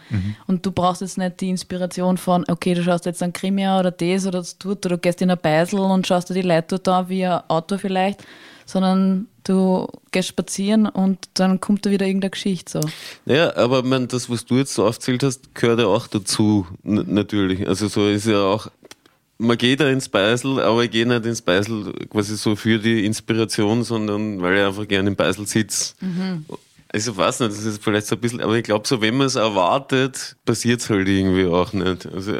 Und 0.46 0.64
du 0.64 0.72
brauchst 0.72 1.00
jetzt 1.00 1.18
nicht 1.18 1.40
die 1.40 1.50
Inspiration 1.50 2.16
von, 2.16 2.44
okay, 2.48 2.74
du 2.74 2.82
schaust 2.82 3.06
jetzt 3.06 3.22
ein 3.22 3.32
Krimi 3.32 3.66
oder 3.66 3.90
das 3.90 4.26
oder 4.26 4.38
das 4.38 4.58
tut, 4.58 4.84
oder 4.87 4.96
du 4.96 4.98
gehst 4.98 5.22
in 5.22 5.30
ein 5.30 5.38
Beisel 5.38 5.80
und 5.80 6.06
schaust 6.06 6.30
dir 6.30 6.34
die 6.34 6.42
Leute 6.42 6.80
an, 6.92 7.08
wie 7.08 7.26
ein 7.26 7.40
Auto 7.48 7.78
vielleicht, 7.78 8.24
sondern 8.66 9.28
du 9.44 9.87
gehst 10.10 10.28
spazieren 10.28 10.87
und 10.87 11.18
dann 11.34 11.60
kommt 11.60 11.87
da 11.87 11.90
wieder 11.90 12.06
irgendeine 12.06 12.30
Geschichte 12.30 12.80
so. 12.80 12.88
Naja, 13.26 13.54
aber 13.56 13.82
man, 13.82 14.08
das, 14.08 14.28
was 14.30 14.44
du 14.44 14.56
jetzt 14.56 14.74
so 14.74 14.87
aufzählt 14.87 15.22
hast, 15.22 15.54
gehört 15.54 15.80
ja 15.80 15.87
auch 15.87 16.06
dazu, 16.06 16.66
natürlich. 16.82 17.66
Also 17.68 17.88
so 17.88 18.08
ist 18.08 18.26
ja 18.26 18.42
auch, 18.42 18.68
man 19.38 19.59
geht 19.59 19.81
da 19.81 19.88
ins 19.88 20.09
Beisel, 20.09 20.61
aber 20.61 20.85
ich 20.85 20.90
gehe 20.90 21.07
nicht 21.07 21.27
ins 21.27 21.42
Beisel 21.42 21.92
quasi 22.09 22.37
so 22.37 22.57
für 22.57 22.79
die 22.79 23.05
Inspiration, 23.05 23.83
sondern 23.83 24.40
weil 24.40 24.59
ich 24.59 24.64
einfach 24.64 24.87
gerne 24.87 25.11
im 25.11 25.16
Beisel 25.16 25.47
sitze. 25.47 25.94
Also 26.88 27.11
ich 27.11 27.16
weiß 27.16 27.40
nicht, 27.40 27.53
das 27.53 27.64
ist 27.64 27.83
vielleicht 27.83 28.07
so 28.07 28.14
ein 28.14 28.20
bisschen, 28.20 28.40
aber 28.40 28.57
ich 28.57 28.64
glaube 28.64 28.87
so, 28.87 29.01
wenn 29.01 29.16
man 29.16 29.27
es 29.27 29.35
erwartet, 29.35 30.37
passiert 30.44 30.81
es 30.81 30.88
halt 30.90 31.09
irgendwie 31.09 31.47
auch 31.47 31.73
nicht. 31.73 32.07
Also 32.07 32.38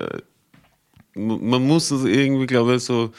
man 1.15 1.67
muss 1.67 1.91
also 1.91 2.07
irgendwie, 2.07 2.47
glaube 2.47 2.77
ich, 2.77 2.85
so 2.85 3.13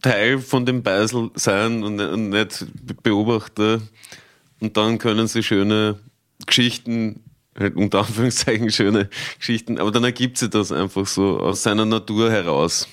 Teil 0.00 0.38
von 0.38 0.64
dem 0.64 0.82
Beisel 0.82 1.30
sein 1.34 1.82
und, 1.82 2.00
und 2.00 2.30
nicht 2.30 2.66
Beobachter. 3.02 3.80
Und 4.60 4.76
dann 4.76 4.98
können 4.98 5.26
sie 5.26 5.42
schöne 5.42 5.98
Geschichten, 6.46 7.22
halt 7.58 7.76
unter 7.76 8.00
Anführungszeichen 8.00 8.70
schöne 8.70 9.08
Geschichten, 9.38 9.78
aber 9.78 9.90
dann 9.90 10.04
ergibt 10.04 10.38
sich 10.38 10.50
das 10.50 10.72
einfach 10.72 11.06
so 11.06 11.40
aus 11.40 11.62
seiner 11.62 11.84
Natur 11.84 12.30
heraus. 12.30 12.88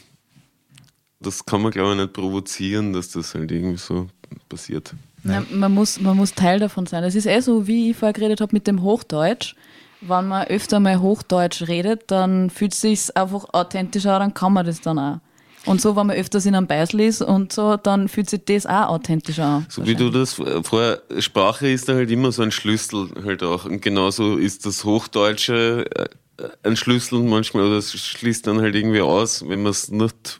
Das 1.20 1.46
kann 1.46 1.62
man, 1.62 1.72
glaube 1.72 1.92
ich, 1.92 1.98
nicht 1.98 2.14
provozieren, 2.14 2.94
dass 2.94 3.12
das 3.12 3.34
halt 3.34 3.52
irgendwie 3.52 3.78
so 3.78 4.08
passiert. 4.50 4.94
Na, 5.24 5.44
man, 5.52 5.74
muss, 5.74 6.02
man 6.02 6.18
muss 6.18 6.34
Teil 6.34 6.60
davon 6.60 6.86
sein. 6.86 7.02
Das 7.02 7.16
ist 7.16 7.26
eh 7.26 7.40
so, 7.40 7.66
wie 7.66 7.92
ich 7.92 7.98
vorher 7.98 8.14
geredet 8.14 8.42
habe 8.42 8.54
mit 8.54 8.68
dem 8.68 8.82
Hochdeutsch. 8.82 9.56
Wenn 10.02 10.28
man 10.28 10.48
öfter 10.48 10.82
mal 10.82 11.00
Hochdeutsch 11.00 11.68
redet, 11.70 12.12
dann 12.12 12.50
fühlt 12.50 12.74
es 12.74 12.82
sich 12.82 13.16
einfach 13.16 13.46
authentischer 13.54 14.16
an, 14.16 14.20
dann 14.20 14.34
kann 14.34 14.52
man 14.52 14.66
das 14.66 14.82
dann 14.82 15.00
auch. 15.00 15.20
Und 15.66 15.80
so, 15.80 15.96
wenn 15.96 16.08
man 16.08 16.18
öfters 16.18 16.46
in 16.46 16.56
einem 16.56 16.68
Beisel 16.68 17.02
ist 17.02 17.22
und 17.22 17.54
so, 17.54 17.78
dann 17.78 18.10
fühlt 18.10 18.30
sich 18.30 18.44
das 18.46 18.66
auch 18.66 18.90
authentischer 18.90 19.46
an. 19.46 19.66
So 19.70 19.86
wie 19.86 19.96
du 19.96 20.10
das 20.10 20.34
vorher, 20.34 21.02
Sprache 21.20 21.70
ist 21.70 21.88
da 21.88 21.94
halt 21.94 22.12
immer 22.12 22.32
so 22.32 22.42
ein 22.42 22.52
Schlüssel 22.52 23.10
halt 23.24 23.44
auch. 23.44 23.66
Und 23.66 23.82
genauso 23.82 24.38
ist 24.38 24.66
das 24.66 24.84
Hochdeutsche 24.84 25.86
äh, 25.96 26.50
ein 26.64 26.76
Schlüssel 26.76 27.20
manchmal, 27.20 27.66
oder 27.66 27.78
es 27.78 27.94
schließt 27.94 28.46
dann 28.48 28.60
halt 28.60 28.76
irgendwie 28.76 29.02
aus, 29.02 29.48
wenn 29.48 29.64
man 29.64 29.72
es 29.72 29.90
nicht 29.90 30.40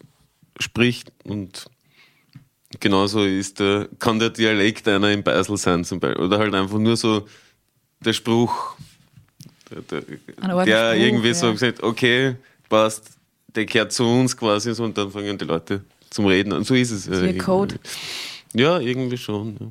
spricht. 0.60 1.14
Und 1.24 1.68
genauso 2.82 3.24
ist 3.24 3.60
der, 3.60 3.88
kann 4.00 4.20
der 4.20 4.30
Dialekt 4.30 4.88
einer 4.90 5.12
im 5.12 5.24
Beisel 5.24 5.56
sein 5.58 5.86
zum 5.86 6.02
Beispiel. 6.02 6.26
Oder 6.26 6.40
halt 6.40 6.54
einfach 6.54 6.80
nur 6.80 6.98
so 6.98 7.28
der 8.02 8.12
Spruch, 8.12 8.76
der, 9.72 9.82
der, 9.84 10.02
der 10.02 10.18
Spruch, 10.18 10.68
irgendwie 10.68 11.34
so 11.34 11.46
ja. 11.46 11.52
gesagt, 11.54 11.82
okay, 11.82 12.36
passt, 12.68 13.13
der 13.56 13.66
gehört 13.66 13.92
zu 13.92 14.06
uns 14.06 14.36
quasi 14.36 14.74
so 14.74 14.84
und 14.84 14.98
dann 14.98 15.12
fangen 15.12 15.38
die 15.38 15.46
Leute 15.46 15.82
zum 16.10 16.26
Reden 16.26 16.54
an. 16.54 16.64
So 16.64 16.76
ist 16.76 16.92
es. 16.92 17.08
irgendwie. 17.08 17.38
Code. 17.38 17.76
Ja, 18.54 18.80
irgendwie 18.80 19.18
schon. 19.18 19.58
Ja. 19.60 19.68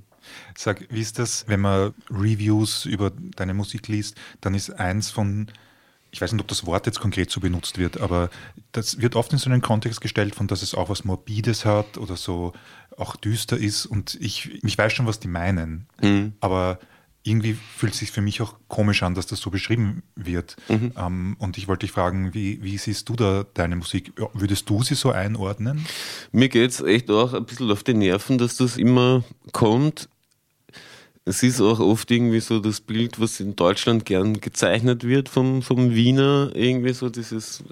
Sag, 0.57 0.87
wie 0.91 1.01
ist 1.01 1.19
das, 1.19 1.45
wenn 1.49 1.61
man 1.61 1.95
Reviews 2.11 2.85
über 2.85 3.13
deine 3.37 3.55
Musik 3.55 3.89
liest, 3.89 4.17
dann 4.41 4.55
ist 4.55 4.71
eins 4.71 5.11
von, 5.11 5.49
ich 6.11 6.21
weiß 6.21 6.33
nicht, 6.33 6.41
ob 6.41 6.49
das 6.49 6.67
Wort 6.67 6.87
jetzt 6.87 7.01
konkret 7.01 7.31
so 7.31 7.41
benutzt 7.41 7.79
wird, 7.79 8.01
aber 8.01 8.31
das 8.73 9.01
wird 9.01 9.15
oft 9.17 9.33
in 9.33 9.39
so 9.39 9.51
einen 9.51 9.63
Kontext 9.63 10.01
gestellt, 10.01 10.35
von 10.35 10.47
dass 10.47 10.63
es 10.63 10.75
auch 10.75 10.89
was 10.89 11.05
Morbides 11.05 11.65
hat 11.65 11.99
oder 11.99 12.17
so 12.17 12.53
auch 12.97 13.17
düster 13.17 13.57
ist 13.57 13.87
und 13.87 14.19
ich, 14.21 14.63
ich 14.63 14.77
weiß 14.77 14.93
schon, 14.93 15.07
was 15.07 15.21
die 15.21 15.29
meinen, 15.29 15.87
aber 16.41 16.79
irgendwie 17.25 17.57
fühlt 17.77 17.93
es 17.93 18.01
sich 18.01 18.11
für 18.11 18.21
mich 18.21 18.43
auch 18.43 18.55
komisch 18.69 19.03
an, 19.03 19.15
dass 19.15 19.27
das 19.27 19.41
so 19.41 19.51
beschrieben 19.51 20.03
wird. 20.17 20.57
Ähm, 20.97 21.37
und 21.39 21.57
ich 21.57 21.69
wollte 21.69 21.87
dich 21.87 21.93
fragen, 21.93 22.35
wie, 22.35 22.63
wie 22.63 22.77
siehst 22.79 23.09
du 23.09 23.15
da 23.15 23.47
deine 23.55 23.77
Musik? 23.77 24.13
Würdest 24.35 24.69
du 24.69 24.83
sie 24.83 24.97
so 24.97 25.13
einordnen? 25.13 25.87
Mir 26.33 26.49
geht's 26.49 26.81
echt 26.81 27.11
auch 27.11 27.33
ein 27.33 27.45
bisschen 27.45 27.71
auf 27.71 27.85
die 27.85 27.95
Nerven, 27.95 28.39
dass 28.39 28.57
das 28.57 28.77
immer 28.77 29.23
kommt. 29.53 30.09
Es 31.25 31.45
ist 31.45 31.61
auch 31.61 31.79
oft 31.79 32.11
irgendwie 32.11 32.41
so 32.41 32.59
das 32.59 32.81
Bild, 32.81 33.21
was 33.21 33.39
in 33.39 33.55
Deutschland 33.55 34.05
gern 34.05 34.41
gezeichnet 34.41 35.05
wird 35.05 35.29
vom, 35.29 35.63
vom 35.63 35.95
Wiener, 35.95 36.51
irgendwie 36.55 36.93
so 36.93 37.09
dieses, 37.09 37.63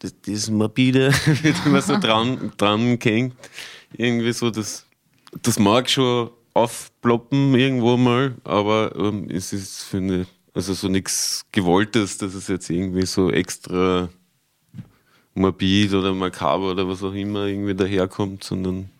das, 0.00 0.20
dieses 0.22 0.50
Morbide, 0.50 1.12
wird 1.42 1.56
immer 1.64 1.82
so 1.82 1.96
dran, 2.00 2.52
dran 2.56 2.98
gehängt. 2.98 3.36
Irgendwie 3.92 4.32
so, 4.32 4.50
das, 4.50 4.84
das 5.40 5.60
mag 5.60 5.88
schon 5.88 6.30
aufploppen 6.58 7.54
irgendwo 7.54 7.96
mal, 7.96 8.34
aber 8.44 8.92
ähm, 8.96 9.28
es 9.30 9.52
ist 9.52 9.94
eine, 9.94 10.26
also 10.54 10.74
so 10.74 10.88
nichts 10.88 11.46
Gewolltes, 11.52 12.18
dass 12.18 12.34
es 12.34 12.48
jetzt 12.48 12.68
irgendwie 12.70 13.06
so 13.06 13.30
extra 13.30 14.08
morbid 15.34 15.94
oder 15.94 16.12
makaber 16.14 16.72
oder 16.72 16.88
was 16.88 17.02
auch 17.02 17.14
immer 17.14 17.46
irgendwie 17.46 17.74
daherkommt, 17.74 18.44
sondern 18.44 18.90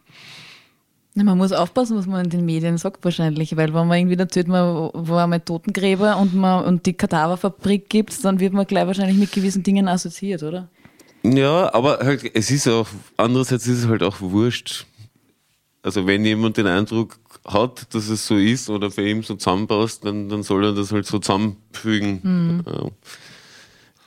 man 1.25 1.39
muss 1.39 1.53
aufpassen, 1.53 1.97
was 1.97 2.07
man 2.07 2.25
in 2.25 2.31
den 2.31 2.45
Medien 2.45 2.79
sagt 2.79 3.05
wahrscheinlich, 3.05 3.57
weil 3.57 3.75
wenn 3.75 3.89
man 3.89 3.99
irgendwie 3.99 4.17
erzählt, 4.17 4.49
man 4.49 4.91
war 4.93 5.25
einmal 5.25 5.41
Totengräber 5.41 6.17
und, 6.17 6.35
man, 6.35 6.65
und 6.65 6.87
die 6.87 6.93
Kadaverfabrik 6.93 7.89
gibt 7.89 8.25
dann 8.25 8.41
wird 8.41 8.53
man 8.53 8.67
gleich 8.67 8.87
wahrscheinlich 8.87 9.17
mit 9.17 9.33
gewissen 9.33 9.63
Dingen 9.63 9.89
assoziiert, 9.89 10.43
oder? 10.43 10.69
Ja, 11.25 11.73
aber 11.75 11.99
halt, 11.99 12.31
es 12.35 12.51
ist 12.51 12.69
auch, 12.69 12.87
andererseits 13.17 13.67
ist 13.67 13.81
es 13.81 13.89
halt 13.89 14.03
auch 14.03 14.21
wurscht. 14.21 14.87
Also 15.83 16.07
wenn 16.07 16.25
jemand 16.25 16.57
den 16.57 16.67
Eindruck 16.67 17.19
hat, 17.49 17.95
dass 17.95 18.09
es 18.09 18.27
so 18.27 18.37
ist 18.37 18.71
oder 18.71 18.91
für 18.91 19.09
ihn 19.09 19.23
so 19.23 19.35
zusammenpasst, 19.35 20.05
dann, 20.05 20.29
dann 20.29 20.43
soll 20.43 20.67
er 20.67 20.73
das 20.73 20.93
halt 20.93 21.07
so 21.07 21.19
zusammenfügen. 21.19 22.63
Ja. 22.67 22.91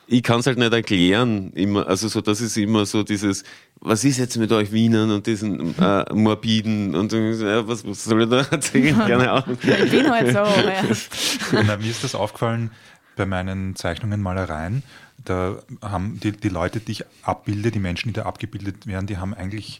Ich 0.07 0.23
kann 0.23 0.41
es 0.41 0.47
halt 0.47 0.57
nicht 0.57 0.73
erklären, 0.73 1.51
immer, 1.53 1.87
also 1.87 2.07
so, 2.07 2.19
das 2.21 2.41
ist 2.41 2.57
immer 2.57 2.85
so 2.85 3.03
dieses, 3.03 3.43
was 3.79 4.03
ist 4.03 4.17
jetzt 4.17 4.37
mit 4.37 4.51
euch 4.51 4.71
Wienern 4.71 5.09
und 5.09 5.25
diesen 5.25 5.77
äh, 5.79 6.05
Morbiden 6.13 6.95
und 6.95 7.11
ja, 7.13 7.67
was, 7.67 7.85
was 7.87 8.03
soll 8.03 8.23
ich 8.23 8.29
da 8.29 8.45
erzählen? 8.51 8.97
Keine 9.07 9.31
Ahnung. 9.31 9.57
Ich 9.61 9.91
bin 9.91 10.09
halt 10.09 10.27
so. 10.27 10.39
ja. 11.53 11.63
Na, 11.63 11.77
mir 11.77 11.89
ist 11.89 12.03
das 12.03 12.13
aufgefallen 12.13 12.71
bei 13.15 13.25
meinen 13.25 13.75
Zeichnungen, 13.75 14.21
Malereien. 14.21 14.83
Da 15.23 15.57
haben 15.81 16.19
die, 16.21 16.31
die 16.31 16.49
Leute, 16.49 16.79
die 16.79 16.93
ich 16.93 17.05
abbilde, 17.23 17.71
die 17.71 17.79
Menschen, 17.79 18.09
die 18.09 18.13
da 18.13 18.23
abgebildet 18.23 18.87
werden, 18.87 19.07
die 19.07 19.17
haben 19.17 19.33
eigentlich, 19.33 19.79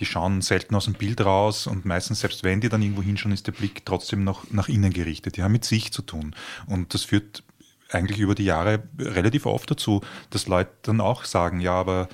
die 0.00 0.06
schauen 0.06 0.40
selten 0.40 0.74
aus 0.74 0.86
dem 0.86 0.94
Bild 0.94 1.20
raus 1.20 1.66
und 1.66 1.84
meistens, 1.84 2.20
selbst 2.20 2.42
wenn 2.42 2.60
die 2.60 2.68
dann 2.68 2.82
irgendwo 2.82 3.02
hinschauen, 3.02 3.32
ist 3.32 3.46
der 3.46 3.52
Blick 3.52 3.84
trotzdem 3.84 4.24
noch 4.24 4.50
nach 4.50 4.68
innen 4.68 4.92
gerichtet. 4.92 5.36
Die 5.36 5.42
haben 5.42 5.52
mit 5.52 5.64
sich 5.64 5.92
zu 5.92 6.02
tun. 6.02 6.34
Und 6.66 6.94
das 6.94 7.04
führt 7.04 7.44
eigentlich 7.90 8.18
über 8.18 8.34
die 8.34 8.44
Jahre 8.44 8.82
relativ 8.98 9.46
oft 9.46 9.70
dazu, 9.70 10.00
dass 10.30 10.46
Leute 10.46 10.72
dann 10.82 11.00
auch 11.00 11.24
sagen, 11.24 11.60
ja, 11.60 11.74
aber 11.74 12.08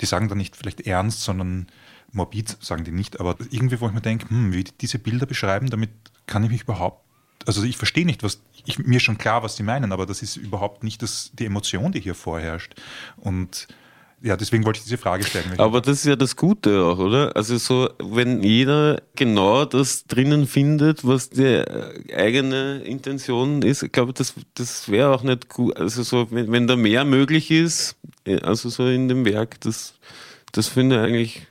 die 0.00 0.06
sagen 0.06 0.28
dann 0.28 0.38
nicht 0.38 0.56
vielleicht 0.56 0.82
ernst, 0.82 1.22
sondern 1.22 1.66
morbid 2.12 2.56
sagen 2.60 2.84
die 2.84 2.92
nicht, 2.92 3.18
aber 3.20 3.36
irgendwie, 3.50 3.80
wo 3.80 3.88
ich 3.88 3.92
mir 3.92 4.00
denke, 4.00 4.28
hm, 4.30 4.52
wie 4.52 4.64
die 4.64 4.72
diese 4.80 4.98
Bilder 4.98 5.26
beschreiben, 5.26 5.70
damit 5.70 5.90
kann 6.26 6.44
ich 6.44 6.50
mich 6.50 6.62
überhaupt, 6.62 7.04
also 7.46 7.64
ich 7.64 7.76
verstehe 7.76 8.06
nicht, 8.06 8.22
was, 8.22 8.40
ich, 8.64 8.78
mir 8.78 9.00
schon 9.00 9.18
klar, 9.18 9.42
was 9.42 9.56
sie 9.56 9.62
meinen, 9.62 9.92
aber 9.92 10.06
das 10.06 10.22
ist 10.22 10.36
überhaupt 10.36 10.84
nicht 10.84 11.02
das, 11.02 11.32
die 11.34 11.46
Emotion, 11.46 11.92
die 11.92 12.00
hier 12.00 12.14
vorherrscht. 12.14 12.74
Und 13.16 13.66
ja, 14.24 14.38
deswegen 14.38 14.64
wollte 14.64 14.78
ich 14.78 14.84
diese 14.84 14.96
Frage 14.96 15.22
stellen. 15.22 15.52
Aber 15.58 15.82
das 15.82 15.98
ist 15.98 16.06
ja 16.06 16.16
das 16.16 16.34
Gute 16.34 16.82
auch, 16.82 16.98
oder? 16.98 17.36
Also 17.36 17.58
so, 17.58 17.90
wenn 17.98 18.42
jeder 18.42 19.02
genau 19.16 19.66
das 19.66 20.06
drinnen 20.06 20.46
findet, 20.46 21.06
was 21.06 21.28
die 21.28 21.42
äh, 21.42 22.16
eigene 22.16 22.78
Intention 22.84 23.60
ist, 23.60 23.82
ich 23.82 23.92
glaube, 23.92 24.14
das, 24.14 24.32
das 24.54 24.88
wäre 24.88 25.14
auch 25.14 25.24
nicht 25.24 25.50
gut. 25.50 25.76
Also 25.76 26.02
so, 26.02 26.30
wenn, 26.30 26.50
wenn 26.50 26.66
da 26.66 26.74
mehr 26.74 27.04
möglich 27.04 27.50
ist, 27.50 27.96
äh, 28.24 28.40
also 28.40 28.70
so 28.70 28.86
in 28.86 29.08
dem 29.08 29.26
Werk, 29.26 29.60
das, 29.60 29.92
das 30.52 30.68
finde 30.68 30.96
ich 30.96 31.02
eigentlich 31.02 31.46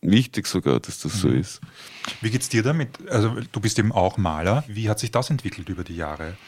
wichtig 0.00 0.46
sogar, 0.46 0.80
dass 0.80 0.98
das 1.00 1.20
so 1.20 1.28
ist. 1.28 1.60
Wie 2.22 2.30
geht's 2.30 2.48
dir 2.48 2.62
damit? 2.62 3.06
Also 3.10 3.36
du 3.52 3.60
bist 3.60 3.78
eben 3.78 3.92
auch 3.92 4.16
Maler. 4.16 4.64
Wie 4.66 4.88
hat 4.88 4.98
sich 4.98 5.10
das 5.10 5.28
entwickelt 5.28 5.68
über 5.68 5.84
die 5.84 5.96
Jahre? 5.96 6.38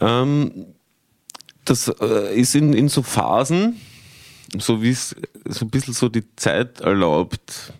Ähm, 0.00 0.66
das 1.64 1.88
äh, 1.88 2.38
ist 2.38 2.54
in, 2.54 2.74
in 2.74 2.90
so 2.90 3.02
Phasen, 3.02 3.80
so 4.58 4.82
wie 4.82 4.90
es 4.90 5.14
so 5.48 5.64
ein 5.64 5.70
bisschen 5.70 5.94
so 5.94 6.08
die 6.08 6.24
Zeit 6.36 6.80
erlaubt. 6.80 7.72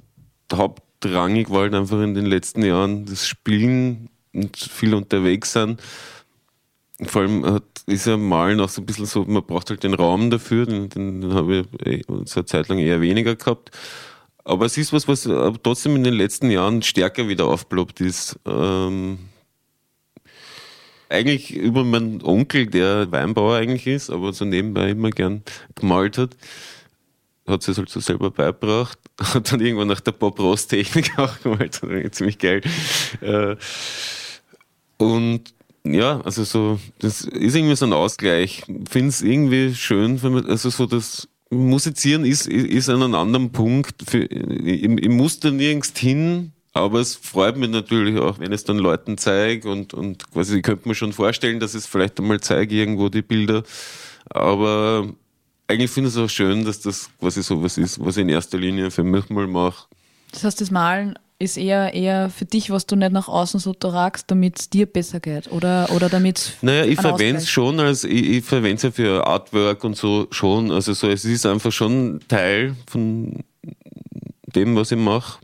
Hauptrangig 0.52 1.50
war 1.50 1.62
halt 1.62 1.74
einfach 1.74 2.00
in 2.00 2.14
den 2.14 2.26
letzten 2.26 2.64
Jahren 2.64 3.06
das 3.06 3.26
Spielen 3.26 4.08
und 4.32 4.56
viel 4.56 4.94
unterwegs 4.94 5.52
sein. 5.52 5.78
Vor 7.02 7.22
allem 7.22 7.46
hat, 7.46 7.64
ist 7.86 8.06
ja 8.06 8.16
Malen 8.16 8.60
auch 8.60 8.68
so 8.68 8.82
ein 8.82 8.86
bisschen 8.86 9.06
so, 9.06 9.24
man 9.24 9.44
braucht 9.44 9.70
halt 9.70 9.82
den 9.82 9.94
Raum 9.94 10.30
dafür, 10.30 10.66
den, 10.66 10.90
den 10.90 11.32
habe 11.32 11.66
ich 11.80 11.86
eh, 11.86 12.02
eine 12.08 12.24
Zeit 12.24 12.68
lang 12.68 12.78
eher 12.78 13.00
weniger 13.00 13.36
gehabt. 13.36 13.70
Aber 14.44 14.66
es 14.66 14.76
ist 14.76 14.92
was, 14.92 15.08
was 15.08 15.28
trotzdem 15.62 15.96
in 15.96 16.04
den 16.04 16.14
letzten 16.14 16.50
Jahren 16.50 16.82
stärker 16.82 17.28
wieder 17.28 17.46
aufgeploppt 17.46 18.00
ist. 18.00 18.38
Ähm, 18.46 19.29
eigentlich 21.10 21.54
über 21.54 21.84
meinen 21.84 22.22
Onkel, 22.22 22.66
der 22.66 23.10
Weinbauer 23.10 23.56
eigentlich 23.56 23.86
ist, 23.86 24.10
aber 24.10 24.32
so 24.32 24.44
nebenbei 24.44 24.90
immer 24.90 25.10
gern 25.10 25.42
gemalt 25.74 26.16
hat, 26.18 26.36
hat 27.46 27.62
sie 27.62 27.72
es 27.72 27.78
halt 27.78 27.88
so 27.88 28.00
selber 28.00 28.30
beigebracht, 28.30 28.98
hat 29.20 29.52
dann 29.52 29.60
irgendwann 29.60 29.88
nach 29.88 30.00
der 30.00 30.12
Bob-Ross-Technik 30.12 31.12
auch 31.18 31.40
gemalt, 31.40 31.80
ziemlich 32.14 32.38
geil. 32.38 32.62
Äh, 33.20 33.56
und 34.98 35.54
ja, 35.84 36.20
also 36.20 36.44
so, 36.44 36.78
das 36.98 37.22
ist 37.22 37.56
irgendwie 37.56 37.76
so 37.76 37.86
ein 37.86 37.92
Ausgleich. 37.92 38.64
Finde 38.88 39.08
es 39.08 39.22
irgendwie 39.22 39.74
schön, 39.74 40.22
wenn 40.22 40.32
man, 40.32 40.46
also 40.46 40.68
so 40.70 40.86
das 40.86 41.28
Musizieren 41.50 42.24
ist, 42.24 42.46
ist 42.46 42.88
an 42.88 43.02
einem 43.02 43.14
anderen 43.14 43.50
Punkt. 43.50 44.02
Für, 44.06 44.22
ich, 44.22 44.84
ich 44.84 45.08
muss 45.08 45.40
da 45.40 45.50
nirgends 45.50 45.92
hin, 45.98 46.52
aber 46.72 47.00
es 47.00 47.16
freut 47.16 47.56
mich 47.56 47.70
natürlich 47.70 48.18
auch, 48.18 48.38
wenn 48.38 48.52
es 48.52 48.64
dann 48.64 48.78
Leuten 48.78 49.18
zeige 49.18 49.70
und, 49.70 49.92
und 49.92 50.30
quasi, 50.30 50.58
ich 50.58 50.62
könnte 50.62 50.88
mir 50.88 50.94
schon 50.94 51.12
vorstellen, 51.12 51.58
dass 51.58 51.74
es 51.74 51.86
vielleicht 51.86 52.18
einmal 52.20 52.40
zeige 52.40 52.74
irgendwo 52.74 53.08
die 53.08 53.22
Bilder. 53.22 53.64
Aber 54.28 55.08
eigentlich 55.66 55.90
finde 55.90 56.10
ich 56.10 56.16
es 56.16 56.20
auch 56.20 56.30
schön, 56.30 56.64
dass 56.64 56.80
das 56.80 57.10
quasi 57.18 57.42
so 57.42 57.62
was 57.62 57.76
ist, 57.76 58.04
was 58.04 58.16
ich 58.16 58.22
in 58.22 58.28
erster 58.28 58.58
Linie 58.58 58.90
für 58.90 59.02
mich 59.02 59.28
mal 59.30 59.46
mache. 59.46 59.86
Das 60.32 60.44
heißt, 60.44 60.60
das 60.60 60.70
Malen 60.70 61.18
ist 61.40 61.56
eher, 61.56 61.94
eher 61.94 62.30
für 62.30 62.44
dich, 62.44 62.70
was 62.70 62.86
du 62.86 62.94
nicht 62.96 63.12
nach 63.12 63.26
außen 63.26 63.58
so 63.58 63.72
tragst, 63.72 64.30
damit 64.30 64.60
es 64.60 64.70
dir 64.70 64.86
besser 64.86 65.20
geht 65.20 65.50
oder, 65.50 65.90
oder 65.90 66.08
damit 66.08 66.52
Naja, 66.60 66.84
ich 66.84 67.00
verwende 67.00 67.40
es 67.40 67.48
schon 67.48 67.80
als, 67.80 68.04
ich, 68.04 68.28
ich 68.28 68.44
verwende 68.44 68.76
es 68.76 68.82
ja 68.82 68.90
für 68.90 69.26
Artwork 69.26 69.82
und 69.82 69.96
so 69.96 70.28
schon. 70.30 70.70
Also 70.70 70.92
so, 70.92 71.08
es 71.08 71.24
ist 71.24 71.46
einfach 71.46 71.72
schon 71.72 72.20
Teil 72.28 72.76
von 72.86 73.42
dem, 74.54 74.76
was 74.76 74.92
ich 74.92 74.98
mache. 74.98 75.40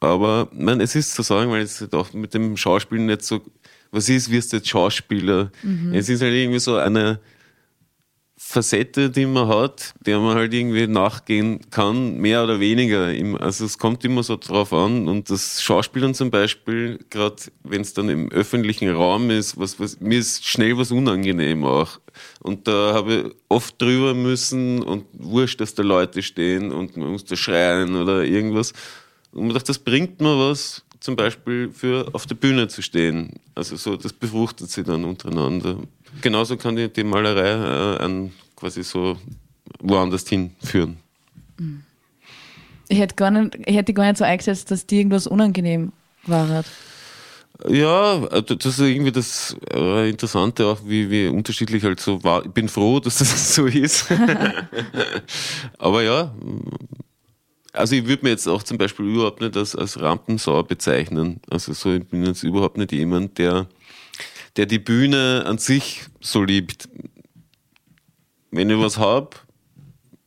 Aber 0.00 0.48
man, 0.52 0.80
es 0.80 0.94
ist 0.94 1.14
zu 1.14 1.22
sagen, 1.22 1.50
weil 1.50 1.62
es 1.62 1.80
halt 1.80 1.94
auch 1.94 2.12
mit 2.12 2.34
dem 2.34 2.56
Schauspielen 2.56 3.06
nicht 3.06 3.22
so, 3.22 3.40
was 3.90 4.08
ist, 4.08 4.30
wirst 4.30 4.52
du 4.52 4.58
jetzt 4.58 4.68
Schauspieler? 4.68 5.50
Mhm. 5.62 5.94
Es 5.94 6.08
ist 6.08 6.22
halt 6.22 6.34
irgendwie 6.34 6.58
so 6.58 6.76
eine 6.76 7.20
Facette, 8.38 9.08
die 9.08 9.24
man 9.24 9.48
hat, 9.48 9.94
der 10.04 10.20
man 10.20 10.36
halt 10.36 10.52
irgendwie 10.52 10.86
nachgehen 10.86 11.60
kann, 11.70 12.18
mehr 12.18 12.44
oder 12.44 12.60
weniger. 12.60 13.06
Also 13.40 13.64
es 13.64 13.78
kommt 13.78 14.04
immer 14.04 14.22
so 14.22 14.36
drauf 14.36 14.74
an. 14.74 15.08
Und 15.08 15.30
das 15.30 15.62
Schauspielern 15.62 16.14
zum 16.14 16.30
Beispiel, 16.30 16.98
gerade 17.08 17.36
wenn 17.64 17.80
es 17.80 17.94
dann 17.94 18.10
im 18.10 18.30
öffentlichen 18.30 18.90
Raum 18.90 19.30
ist, 19.30 19.58
was, 19.58 19.80
was, 19.80 20.00
mir 20.00 20.18
ist 20.18 20.46
schnell 20.46 20.76
was 20.76 20.92
unangenehm 20.92 21.64
auch. 21.64 21.98
Und 22.40 22.68
da 22.68 22.92
habe 22.92 23.14
ich 23.14 23.34
oft 23.48 23.80
drüber 23.80 24.12
müssen 24.12 24.82
und 24.82 25.06
wurscht, 25.14 25.60
dass 25.62 25.74
da 25.74 25.82
Leute 25.82 26.22
stehen 26.22 26.72
und 26.72 26.96
man 26.98 27.12
muss 27.12 27.24
da 27.24 27.36
schreien 27.36 27.96
oder 27.96 28.22
irgendwas. 28.22 28.74
Und 29.32 29.46
man 29.46 29.54
dachte, 29.54 29.68
das 29.68 29.78
bringt 29.78 30.20
mir 30.20 30.38
was, 30.38 30.84
zum 31.00 31.16
Beispiel 31.16 31.70
für 31.72 32.08
auf 32.12 32.26
der 32.26 32.34
Bühne 32.34 32.68
zu 32.68 32.82
stehen. 32.82 33.34
Also 33.54 33.76
so, 33.76 33.96
das 33.96 34.12
befruchtet 34.12 34.70
sich 34.70 34.84
dann 34.84 35.04
untereinander 35.04 35.78
genauso 36.20 36.56
kann 36.56 36.76
die, 36.76 36.92
die 36.92 37.04
Malerei 37.04 37.50
äh, 37.50 38.02
an 38.02 38.32
quasi 38.54 38.82
so 38.82 39.18
woanders 39.80 40.28
hinführen. 40.28 40.98
Ich 42.88 42.98
hätte 42.98 43.14
gar 43.14 43.30
nicht, 43.30 43.56
ich 43.66 43.76
hätte 43.76 43.92
gar 43.92 44.04
nicht 44.04 44.18
so 44.18 44.24
eingesetzt, 44.24 44.70
dass 44.70 44.86
dir 44.86 44.98
irgendwas 44.98 45.26
unangenehm 45.26 45.92
war. 46.24 46.64
Ja, 47.68 48.24
äh, 48.26 48.42
das 48.42 48.66
ist 48.66 48.78
irgendwie 48.80 49.12
das 49.12 49.56
äh, 49.72 50.10
Interessante 50.10 50.66
auch, 50.66 50.80
wie, 50.84 51.10
wie 51.10 51.28
unterschiedlich 51.28 51.82
halt 51.84 52.00
so 52.00 52.22
war. 52.22 52.44
Ich 52.44 52.52
bin 52.52 52.68
froh, 52.68 53.00
dass 53.00 53.18
das 53.18 53.54
so 53.54 53.66
ist. 53.66 54.06
Aber 55.78 56.02
ja, 56.02 56.34
also 57.76 57.94
ich 57.94 58.06
würde 58.06 58.24
mir 58.24 58.30
jetzt 58.30 58.48
auch 58.48 58.62
zum 58.62 58.78
Beispiel 58.78 59.06
überhaupt 59.06 59.40
nicht 59.40 59.56
als, 59.56 59.76
als 59.76 60.00
Rampensau 60.00 60.62
bezeichnen. 60.62 61.40
Also 61.50 61.72
so, 61.72 61.92
ich 61.92 62.04
bin 62.06 62.24
jetzt 62.24 62.42
überhaupt 62.42 62.78
nicht 62.78 62.92
jemand, 62.92 63.38
der 63.38 63.68
der 64.56 64.66
die 64.66 64.78
Bühne 64.78 65.44
an 65.46 65.58
sich 65.58 66.04
so 66.20 66.42
liebt. 66.42 66.88
Wenn 68.50 68.70
ich 68.70 68.78
was 68.78 68.98
habe, 68.98 69.30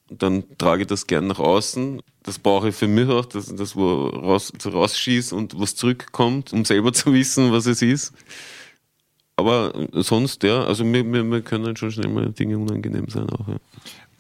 dann 0.10 0.44
trage 0.58 0.84
ich 0.84 0.88
das 0.88 1.08
gern 1.08 1.28
nach 1.28 1.40
außen. 1.40 2.02
Das 2.24 2.40
brauche 2.40 2.70
ich 2.70 2.76
für 2.76 2.88
mich 2.88 3.10
auch, 3.10 3.26
dass 3.26 3.54
das 3.54 3.76
wo 3.76 4.08
raus, 4.08 4.52
rausschießt 4.64 5.34
und 5.34 5.60
was 5.60 5.76
zurückkommt, 5.76 6.54
um 6.54 6.66
selber 6.66 6.94
zu 6.94 7.14
wissen, 7.14 7.52
was 7.52 7.66
es 7.66 7.82
ist. 7.82 8.14
Aber 9.36 9.74
sonst, 9.94 10.44
ja, 10.44 10.66
also 10.66 10.84
mir, 10.84 11.04
mir, 11.04 11.24
mir 11.24 11.42
können 11.42 11.76
schon 11.78 11.92
schnell 11.92 12.12
mal 12.12 12.30
Dinge 12.32 12.58
unangenehm 12.58 13.08
sein 13.08 13.30
auch. 13.30 13.48
Ja. 13.48 13.56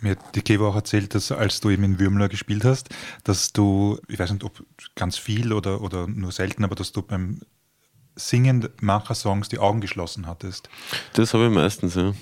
Mir 0.01 0.11
hat 0.11 0.35
die 0.35 0.41
Kevo 0.41 0.69
auch 0.69 0.75
erzählt, 0.75 1.13
dass 1.13 1.31
als 1.31 1.59
du 1.59 1.69
eben 1.69 1.83
in 1.83 1.99
Würmler 1.99 2.29
gespielt 2.29 2.63
hast, 2.63 2.89
dass 3.23 3.51
du, 3.51 3.99
ich 4.07 4.17
weiß 4.17 4.31
nicht, 4.31 4.43
ob 4.43 4.63
ganz 4.95 5.17
viel 5.17 5.51
oder, 5.51 5.81
oder 5.81 6.07
nur 6.07 6.31
selten, 6.31 6.63
aber 6.63 6.75
dass 6.75 6.91
du 6.91 7.01
beim 7.01 7.41
singend 8.15 8.69
mancher 8.81 9.15
Songs 9.15 9.49
die 9.49 9.59
Augen 9.59 9.81
geschlossen 9.81 10.27
hattest. 10.27 10.69
Das 11.13 11.33
habe 11.33 11.47
ich 11.47 11.51
meistens, 11.51 11.95
ja. 11.95 12.13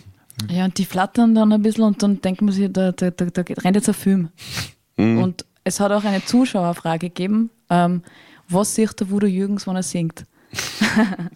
Ja, 0.49 0.65
und 0.65 0.77
die 0.77 0.85
flattern 0.85 1.33
dann 1.33 1.51
ein 1.51 1.61
bisschen 1.61 1.83
und 1.83 2.01
dann 2.03 2.21
denkt 2.21 2.41
man 2.41 2.53
sich, 2.53 2.71
da, 2.71 2.91
da, 2.91 3.09
da, 3.09 3.25
da 3.25 3.41
rennt 3.41 3.75
jetzt 3.75 3.87
ein 3.87 3.95
Film. 3.95 4.29
Mhm. 4.95 5.17
Und 5.19 5.45
es 5.63 5.79
hat 5.79 5.91
auch 5.91 6.03
eine 6.03 6.23
Zuschauerfrage 6.23 7.09
gegeben, 7.09 7.49
ähm, 7.69 8.03
was 8.49 8.75
sieht 8.75 8.99
der 8.99 9.09
Voodoo 9.09 9.27
Jürgens, 9.27 9.67
wenn 9.67 9.75
er 9.75 9.83
singt? 9.83 10.25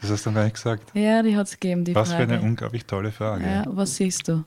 das 0.02 0.10
hast 0.10 0.26
du 0.26 0.32
gar 0.32 0.44
nicht 0.44 0.54
gesagt. 0.54 0.90
Ja, 0.94 1.22
die 1.22 1.36
hat 1.36 1.48
es 1.48 1.60
gegeben, 1.60 1.84
die 1.84 1.94
Was 1.94 2.10
Frage. 2.10 2.28
für 2.28 2.34
eine 2.34 2.42
unglaublich 2.42 2.86
tolle 2.86 3.12
Frage. 3.12 3.44
Ja, 3.44 3.66
was 3.68 3.96
siehst 3.96 4.28
du? 4.28 4.44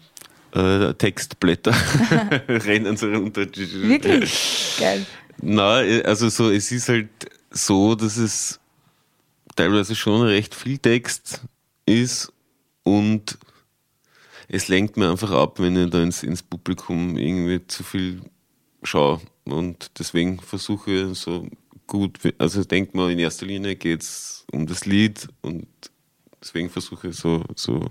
Äh, 0.55 0.95
Textblätter 0.95 1.73
rennen 2.49 2.97
so 2.97 3.09
runter. 3.09 3.47
Wirklich? 3.55 4.77
Geil. 4.79 5.05
Nein, 5.43 6.03
also 6.05 6.29
so, 6.29 6.51
es 6.51 6.71
ist 6.71 6.89
halt 6.89 7.09
so, 7.51 7.95
dass 7.97 8.17
es 8.17 8.61
teilweise 9.57 9.95
schon 9.97 10.23
recht 10.23 10.55
viel 10.55 10.79
Text 10.79 11.41
ist 11.87 12.33
und 12.85 13.39
es 14.49 14.69
lenkt 14.69 14.97
mir 14.97 15.11
einfach 15.11 15.33
ab, 15.33 15.59
wenn 15.59 15.77
ich 15.77 15.91
da 15.91 16.03
ins, 16.03 16.23
ins 16.23 16.43
Publikum 16.43 17.17
irgendwie 17.17 17.67
zu 17.67 17.83
viel 17.83 18.23
schaue. 18.83 19.21
Und 19.45 19.99
deswegen 19.99 20.39
versuche 20.39 20.91
ich 21.11 21.19
so 21.19 21.49
gut, 21.87 22.19
also 22.39 22.61
ich 22.61 22.69
denke 22.69 22.97
mal, 22.97 23.11
in 23.11 23.19
erster 23.19 23.47
Linie 23.47 23.77
geht 23.77 24.03
es 24.03 24.47
um 24.53 24.67
das 24.67 24.87
Lied 24.87 25.29
und 25.43 25.67
deswegen 26.41 26.71
versuche 26.71 27.09
ich 27.09 27.17
so, 27.17 27.45
so, 27.55 27.87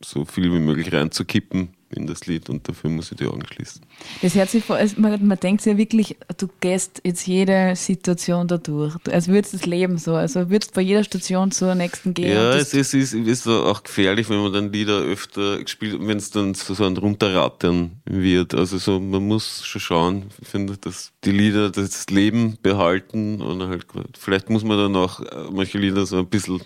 so 0.00 0.24
viel 0.24 0.52
wie 0.52 0.60
möglich 0.60 0.92
reinzukippen 0.92 1.70
in 1.90 2.06
das 2.06 2.26
Lied 2.26 2.50
und 2.50 2.68
dafür 2.68 2.90
muss 2.90 3.10
ich 3.10 3.18
die 3.18 3.26
Augen 3.26 3.44
schließen. 3.46 3.82
Das 4.20 4.34
hört 4.34 4.50
sich 4.50 4.62
vor, 4.62 4.78
man, 4.96 5.26
man 5.26 5.40
denkt 5.40 5.64
ja 5.64 5.76
wirklich, 5.78 6.16
du 6.36 6.48
gehst 6.60 7.00
jetzt 7.04 7.26
jede 7.26 7.74
Situation 7.76 8.46
da 8.46 8.58
durch. 8.58 8.94
Als 9.10 9.28
würdest 9.28 9.54
das 9.54 9.66
Leben 9.66 9.96
so, 9.96 10.14
also 10.14 10.50
würdest 10.50 10.74
bei 10.74 10.82
jeder 10.82 11.02
Station 11.02 11.50
zur 11.50 11.74
nächsten 11.74 12.12
gehen. 12.12 12.34
Ja, 12.34 12.54
es 12.56 12.74
ist, 12.74 12.94
ist, 12.94 13.14
ist 13.14 13.46
auch 13.46 13.82
gefährlich, 13.82 14.28
wenn 14.28 14.42
man 14.42 14.52
dann 14.52 14.72
Lieder 14.72 15.00
öfter 15.00 15.62
gespielt, 15.62 15.96
wenn 16.00 16.18
es 16.18 16.30
dann 16.30 16.54
so 16.54 16.84
ein 16.84 16.96
Runterrattern 16.96 17.92
wird. 18.04 18.54
Also 18.54 18.76
so, 18.78 19.00
man 19.00 19.26
muss 19.26 19.64
schon 19.64 19.80
schauen, 19.80 20.24
ich 20.42 20.48
finde, 20.48 20.76
dass 20.76 21.12
die 21.24 21.32
Lieder 21.32 21.70
das 21.70 22.06
Leben 22.10 22.58
behalten 22.62 23.40
und 23.40 23.62
halt, 23.62 23.86
vielleicht 24.18 24.50
muss 24.50 24.62
man 24.62 24.76
dann 24.76 24.96
auch 24.96 25.20
äh, 25.20 25.50
manche 25.50 25.78
Lieder 25.78 26.04
so 26.04 26.18
ein 26.18 26.26
bisschen 26.26 26.60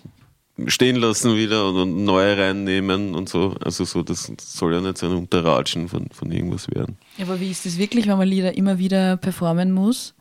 stehen 0.67 0.97
lassen 0.97 1.35
wieder 1.35 1.69
und 1.69 2.03
neue 2.03 2.37
reinnehmen 2.37 3.15
und 3.15 3.29
so. 3.29 3.55
Also 3.63 3.85
so, 3.85 4.03
das 4.03 4.31
soll 4.37 4.73
ja 4.73 4.81
nicht 4.81 4.97
so 4.97 5.07
ein 5.07 5.13
Unterratschen 5.13 5.89
von, 5.89 6.07
von 6.11 6.31
irgendwas 6.31 6.69
werden. 6.69 6.97
Aber 7.19 7.39
wie 7.39 7.49
ist 7.49 7.65
das 7.65 7.77
wirklich, 7.77 8.07
wenn 8.07 8.17
man 8.17 8.27
Lieder 8.27 8.55
immer 8.55 8.77
wieder 8.77 9.17
performen 9.17 9.71
muss? 9.71 10.13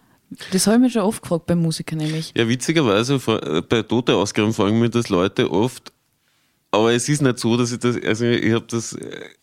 Das 0.50 0.66
habe 0.66 0.76
ich 0.76 0.82
mir 0.82 0.90
schon 0.90 1.02
oft 1.02 1.22
gefragt 1.22 1.46
beim 1.46 1.60
Musiker 1.60 1.96
nämlich. 1.96 2.32
Ja, 2.34 2.48
witzigerweise 2.48 3.16
äh, 3.26 3.60
bei 3.60 3.82
Tote 3.82 4.14
Ausgaben 4.14 4.54
fragen 4.54 4.80
mir 4.80 4.88
das 4.88 5.10
Leute 5.10 5.50
oft, 5.50 5.92
aber 6.70 6.94
es 6.94 7.08
ist 7.08 7.20
nicht 7.20 7.38
so, 7.38 7.56
dass 7.58 7.70
ich 7.70 7.78
das, 7.80 8.00
also 8.02 8.24
ich 8.24 8.52
habe 8.52 8.64
das, 8.66 8.96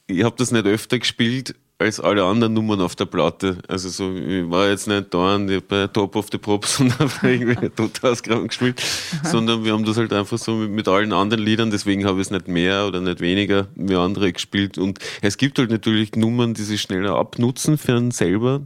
ich 0.07 0.23
habe 0.23 0.35
das 0.35 0.51
nicht 0.51 0.65
öfter 0.65 0.97
gespielt, 0.97 1.53
als 1.79 2.01
alle 2.01 2.25
anderen 2.25 2.53
Nummern 2.53 2.81
auf 2.81 2.95
der 2.97 3.05
Platte. 3.05 3.57
Also 3.69 3.87
so, 3.87 4.13
ich 4.13 4.49
war 4.49 4.67
jetzt 4.67 4.87
nicht 4.87 5.13
da 5.13 5.35
und 5.35 5.67
bei 5.69 5.87
Top 5.87 6.17
of 6.17 6.27
the 6.29 6.37
Pops 6.37 6.79
und 6.81 6.99
habe 6.99 7.11
irgendwie 7.23 7.69
Totausgraben 7.69 8.49
gespielt, 8.49 8.83
sondern 9.23 9.63
wir 9.63 9.71
haben 9.71 9.85
das 9.85 9.95
halt 9.95 10.11
einfach 10.11 10.37
so 10.37 10.55
mit, 10.55 10.69
mit, 10.71 10.87
allen 10.89 11.13
anderen 11.13 11.43
Liedern, 11.43 11.71
deswegen 11.71 12.05
habe 12.05 12.19
ich 12.19 12.27
es 12.27 12.31
nicht 12.31 12.49
mehr 12.49 12.85
oder 12.85 12.99
nicht 12.99 13.21
weniger 13.21 13.69
wie 13.75 13.95
andere 13.95 14.31
gespielt. 14.33 14.77
Und 14.77 14.99
es 15.21 15.37
gibt 15.37 15.57
halt 15.57 15.71
natürlich 15.71 16.15
Nummern, 16.15 16.53
die 16.53 16.63
sich 16.63 16.81
schneller 16.81 17.15
abnutzen 17.15 17.77
für 17.77 17.95
einen 17.95 18.11
selber. 18.11 18.61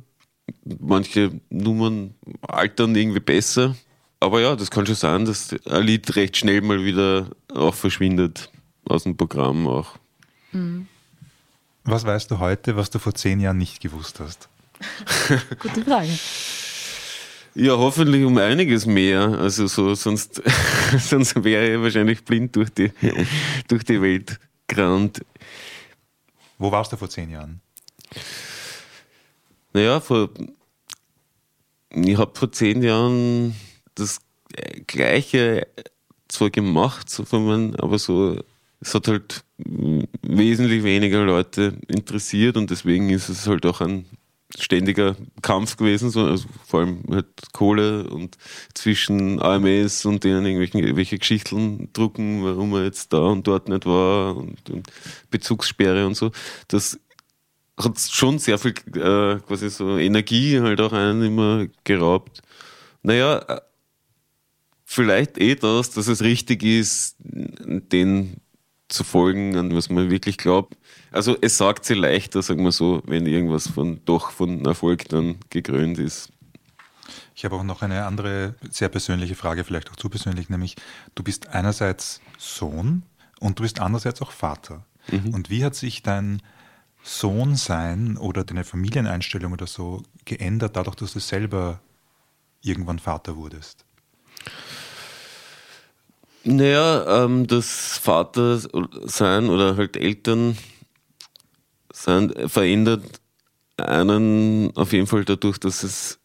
Manche 0.80 1.40
Nummern 1.52 2.16
altern 2.42 2.96
irgendwie 2.96 3.20
besser. 3.20 3.76
Aber 4.20 4.42
ja, 4.42 4.56
das 4.56 4.72
kann 4.72 4.88
schon 4.88 4.96
sein, 4.96 5.26
dass 5.26 5.56
ein 5.70 5.84
Lied 5.84 6.16
recht 6.16 6.38
schnell 6.38 6.62
mal 6.62 6.84
wieder 6.84 7.28
auch 7.54 7.76
verschwindet. 7.76 8.50
aus 8.86 9.04
dem 9.04 9.16
Programm 9.18 9.68
auch. 9.68 9.98
Was 11.86 12.06
weißt 12.06 12.32
du 12.32 12.40
heute, 12.40 12.78
was 12.78 12.90
du 12.90 13.00
vor 13.00 13.14
zehn 13.14 13.40
Jahren 13.42 13.58
nicht 13.58 13.82
gewusst 13.82 14.20
hast? 14.20 14.48
Gute 15.60 15.84
Frage. 15.84 16.18
Ja, 17.56 17.78
hoffentlich 17.78 18.24
um 18.24 18.38
einiges 18.38 18.86
mehr. 18.86 19.22
Also 19.40 19.68
so, 19.68 19.94
sonst, 19.94 20.42
sonst 20.98 21.44
wäre 21.44 21.76
ich 21.76 21.82
wahrscheinlich 21.82 22.24
blind 22.24 22.56
durch 22.56 22.70
die, 22.70 22.92
durch 23.68 23.84
die 23.84 24.02
Welt 24.02 24.40
gerannt. 24.68 25.26
Wo 26.58 26.72
warst 26.72 26.94
du 26.94 26.98
vor 26.98 27.10
zehn 27.10 27.30
Jahren? 27.30 27.62
Naja, 29.74 30.00
vor, 30.00 30.30
ich 31.90 32.18
habe 32.18 32.32
vor 32.34 32.52
zehn 32.52 32.82
Jahren 32.82 33.56
das 33.96 34.20
Gleiche 34.88 35.68
zwar 36.28 36.50
gemacht, 36.50 37.10
so 37.10 37.26
von 37.26 37.46
meinen, 37.46 37.76
aber 37.76 38.00
so, 38.00 38.42
es 38.80 38.96
hat 38.96 39.08
halt 39.08 39.44
wesentlich 39.58 40.84
weniger 40.84 41.24
Leute 41.24 41.78
interessiert 41.88 42.58
und 42.58 42.70
deswegen 42.70 43.10
ist 43.10 43.30
es 43.30 43.48
halt 43.48 43.66
auch 43.66 43.82
ein 43.82 44.06
ständiger 44.58 45.16
Kampf 45.42 45.78
gewesen, 45.78 46.10
so, 46.10 46.26
also 46.26 46.48
vor 46.66 46.82
allem 46.82 47.04
halt 47.10 47.28
Kohle 47.54 48.08
und 48.10 48.38
zwischen 48.74 49.42
AMS 49.42 50.06
und 50.06 50.24
denen 50.24 50.46
irgendwelche, 50.46 51.18
Geschichten 51.18 51.90
drucken, 51.94 52.44
warum 52.44 52.74
er 52.74 52.84
jetzt 52.84 53.14
da 53.14 53.20
und 53.20 53.48
dort 53.48 53.68
nicht 53.68 53.86
war 53.86 54.38
und, 54.38 54.70
und 54.70 54.88
Bezugssperre 55.32 56.06
und 56.06 56.16
so. 56.16 56.32
Das 56.68 57.00
hat 57.78 58.00
schon 58.00 58.38
sehr 58.38 58.60
viel 58.60 58.74
äh, 58.96 59.40
quasi 59.40 59.70
so 59.70 59.98
Energie 59.98 60.60
halt 60.60 60.80
auch 60.82 60.94
einen 60.94 61.24
immer 61.24 61.66
geraubt. 61.84 62.42
Naja, 63.02 63.40
äh, 63.40 63.62
vielleicht 64.86 65.40
eh 65.40 65.56
das, 65.56 65.90
dass 65.92 66.08
es 66.08 66.22
richtig 66.22 66.64
ist, 66.64 67.16
den 67.20 68.38
zu 68.94 69.04
folgen, 69.04 69.58
an 69.58 69.76
was 69.76 69.90
man 69.90 70.10
wirklich 70.10 70.38
glaubt. 70.38 70.78
Also 71.12 71.36
es 71.42 71.58
sagt 71.58 71.86
sie 71.86 71.96
leichter, 71.96 72.42
sagen 72.42 72.64
wir 72.64 72.72
so, 72.72 73.02
wenn 73.06 73.26
irgendwas 73.26 73.68
von 73.68 74.00
doch 74.06 74.32
von 74.32 74.66
Erfolg 74.66 75.10
dann 75.10 75.38
gekrönt 75.50 76.00
ist. 76.00 76.32
Ich 77.36 77.46
habe 77.46 77.56
auch 77.56 77.64
noch 77.64 77.82
eine 77.82 78.06
andere 78.06 78.56
sehr 78.70 78.90
persönliche 78.90 79.36
Frage, 79.36 79.64
vielleicht 79.64 79.92
auch 79.92 79.96
zu 79.96 80.10
persönlich, 80.10 80.50
nämlich 80.50 80.76
du 81.16 81.24
bist 81.24 81.48
einerseits 81.50 82.22
Sohn 82.38 83.04
und 83.40 83.60
du 83.60 83.64
bist 83.64 83.80
andererseits 83.80 84.22
auch 84.22 84.32
Vater. 84.32 84.86
Mhm. 85.12 85.34
Und 85.34 85.50
wie 85.50 85.66
hat 85.66 85.76
sich 85.76 86.04
dein 86.04 86.42
Sohn 87.04 87.56
sein 87.56 88.18
oder 88.18 88.44
deine 88.44 88.64
Familieneinstellung 88.64 89.52
oder 89.52 89.68
so 89.68 90.04
geändert, 90.26 90.76
dadurch, 90.76 90.96
dass 90.96 91.14
du 91.14 91.20
selber 91.20 91.82
irgendwann 92.62 93.00
Vater 93.00 93.36
wurdest? 93.36 93.86
Naja, 96.46 97.24
ähm, 97.24 97.48
das 97.48 97.98
Vatersein 98.00 99.50
oder 99.50 99.78
halt 99.78 99.96
Eltern 99.96 100.58
sein 101.92 102.34
verändert 102.48 103.22
einen 103.78 104.76
auf 104.76 104.92
jeden 104.92 105.08
Fall 105.08 105.26
dadurch, 105.26 105.58
dass 105.58 105.84
es 105.84 106.20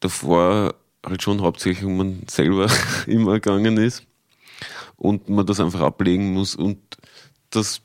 davor 0.00 0.74
halt 1.04 1.22
schon 1.22 1.40
hauptsächlich 1.40 1.84
um 1.84 1.96
man 1.96 2.22
selber 2.28 2.68
immer 3.06 3.34
gegangen 3.34 3.78
ist 3.78 4.04
und 4.96 5.28
man 5.28 5.46
das 5.46 5.60
einfach 5.60 5.80
ablegen 5.80 6.34
muss 6.34 6.54
und 6.54 6.78
das 7.50 7.80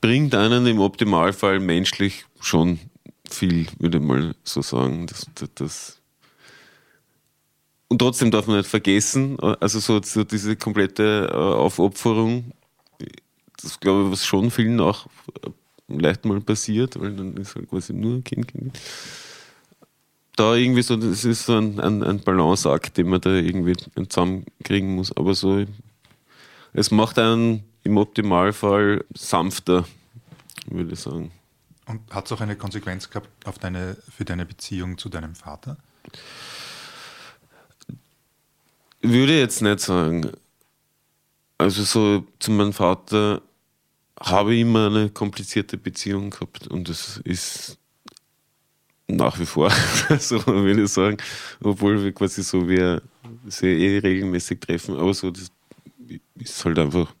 bringt 0.00 0.34
einen 0.34 0.66
im 0.66 0.80
Optimalfall 0.80 1.60
menschlich 1.60 2.24
schon 2.40 2.78
viel, 3.28 3.66
würde 3.78 3.98
ich 3.98 4.04
mal 4.04 4.34
so 4.44 4.62
sagen. 4.62 5.06
Das, 5.06 5.26
das, 5.34 5.50
das 5.54 6.00
und 7.94 8.00
trotzdem 8.00 8.32
darf 8.32 8.48
man 8.48 8.56
nicht 8.56 8.68
vergessen, 8.68 9.38
also 9.38 9.78
so, 9.78 10.02
so 10.02 10.24
diese 10.24 10.56
komplette 10.56 11.28
äh, 11.30 11.36
Aufopferung, 11.36 12.50
das 13.62 13.78
glaube 13.78 14.06
ich, 14.06 14.10
was 14.10 14.26
schon 14.26 14.50
vielen 14.50 14.80
auch 14.80 15.06
äh, 15.44 15.50
leicht 15.86 16.24
mal 16.24 16.40
passiert, 16.40 16.98
weil 17.00 17.14
dann 17.14 17.36
ist 17.36 17.54
halt 17.54 17.70
quasi 17.70 17.92
nur 17.92 18.14
ein 18.16 18.24
Kind. 18.24 18.48
kind. 18.48 18.80
Da 20.34 20.56
irgendwie 20.56 20.82
so, 20.82 20.96
das 20.96 21.24
ist 21.24 21.46
so 21.46 21.56
ein, 21.56 21.78
ein, 21.78 22.02
ein 22.02 22.18
Balanceakt, 22.18 22.96
den 22.96 23.10
man 23.10 23.20
da 23.20 23.30
irgendwie 23.30 23.76
zusammenkriegen 24.08 24.96
muss. 24.96 25.16
Aber 25.16 25.36
so, 25.36 25.64
es 26.72 26.90
macht 26.90 27.16
einen 27.20 27.62
im 27.84 27.96
Optimalfall 27.96 29.04
sanfter, 29.14 29.86
würde 30.66 30.94
ich 30.94 30.98
sagen. 30.98 31.30
Und 31.86 32.00
hat 32.10 32.26
es 32.26 32.32
auch 32.32 32.40
eine 32.40 32.56
Konsequenz 32.56 33.08
gehabt 33.08 33.28
auf 33.46 33.60
deine, 33.60 33.96
für 34.10 34.24
deine 34.24 34.46
Beziehung 34.46 34.98
zu 34.98 35.08
deinem 35.08 35.36
Vater? 35.36 35.76
Würde 39.06 39.38
jetzt 39.38 39.60
nicht 39.60 39.80
sagen. 39.80 40.32
Also 41.58 41.82
so 41.82 42.24
zu 42.38 42.50
meinem 42.52 42.72
Vater 42.72 43.42
habe 44.18 44.54
ich 44.54 44.62
immer 44.62 44.86
eine 44.86 45.10
komplizierte 45.10 45.76
Beziehung 45.76 46.30
gehabt 46.30 46.68
und 46.68 46.88
das 46.88 47.20
ist 47.24 47.76
nach 49.06 49.38
wie 49.38 49.44
vor 49.44 49.70
so, 50.18 50.46
würde 50.46 50.84
ich 50.84 50.90
sagen. 50.90 51.18
Obwohl 51.62 52.02
wir 52.02 52.12
quasi 52.12 52.42
so 52.42 52.66
wir 52.66 53.02
sie 53.46 53.66
eh 53.66 53.98
regelmäßig 53.98 54.60
treffen, 54.60 54.96
aber 54.96 55.12
so 55.12 55.30
das 55.30 55.50
ist 56.36 56.64
halt 56.64 56.78
einfach 56.78 57.14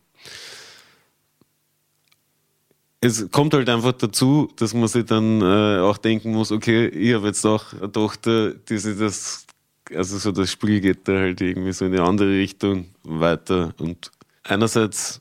es 3.02 3.30
kommt 3.30 3.52
halt 3.52 3.68
einfach 3.68 3.92
dazu, 3.92 4.50
dass 4.56 4.72
man 4.72 4.88
sich 4.88 5.04
dann 5.04 5.42
äh, 5.42 5.80
auch 5.80 5.98
denken 5.98 6.32
muss, 6.32 6.50
okay, 6.50 6.86
ich 6.88 7.12
habe 7.12 7.26
jetzt 7.26 7.44
auch 7.44 7.74
eine 7.74 7.92
Tochter, 7.92 8.54
die 8.54 8.78
sich 8.78 8.98
das 8.98 9.44
also 9.92 10.18
so 10.18 10.32
das 10.32 10.50
Spiel 10.50 10.80
geht 10.80 11.06
da 11.08 11.12
halt 11.12 11.40
irgendwie 11.40 11.72
so 11.72 11.84
in 11.84 11.92
die 11.92 11.98
andere 11.98 12.30
Richtung 12.30 12.86
weiter. 13.02 13.74
Und 13.78 14.10
einerseits 14.42 15.20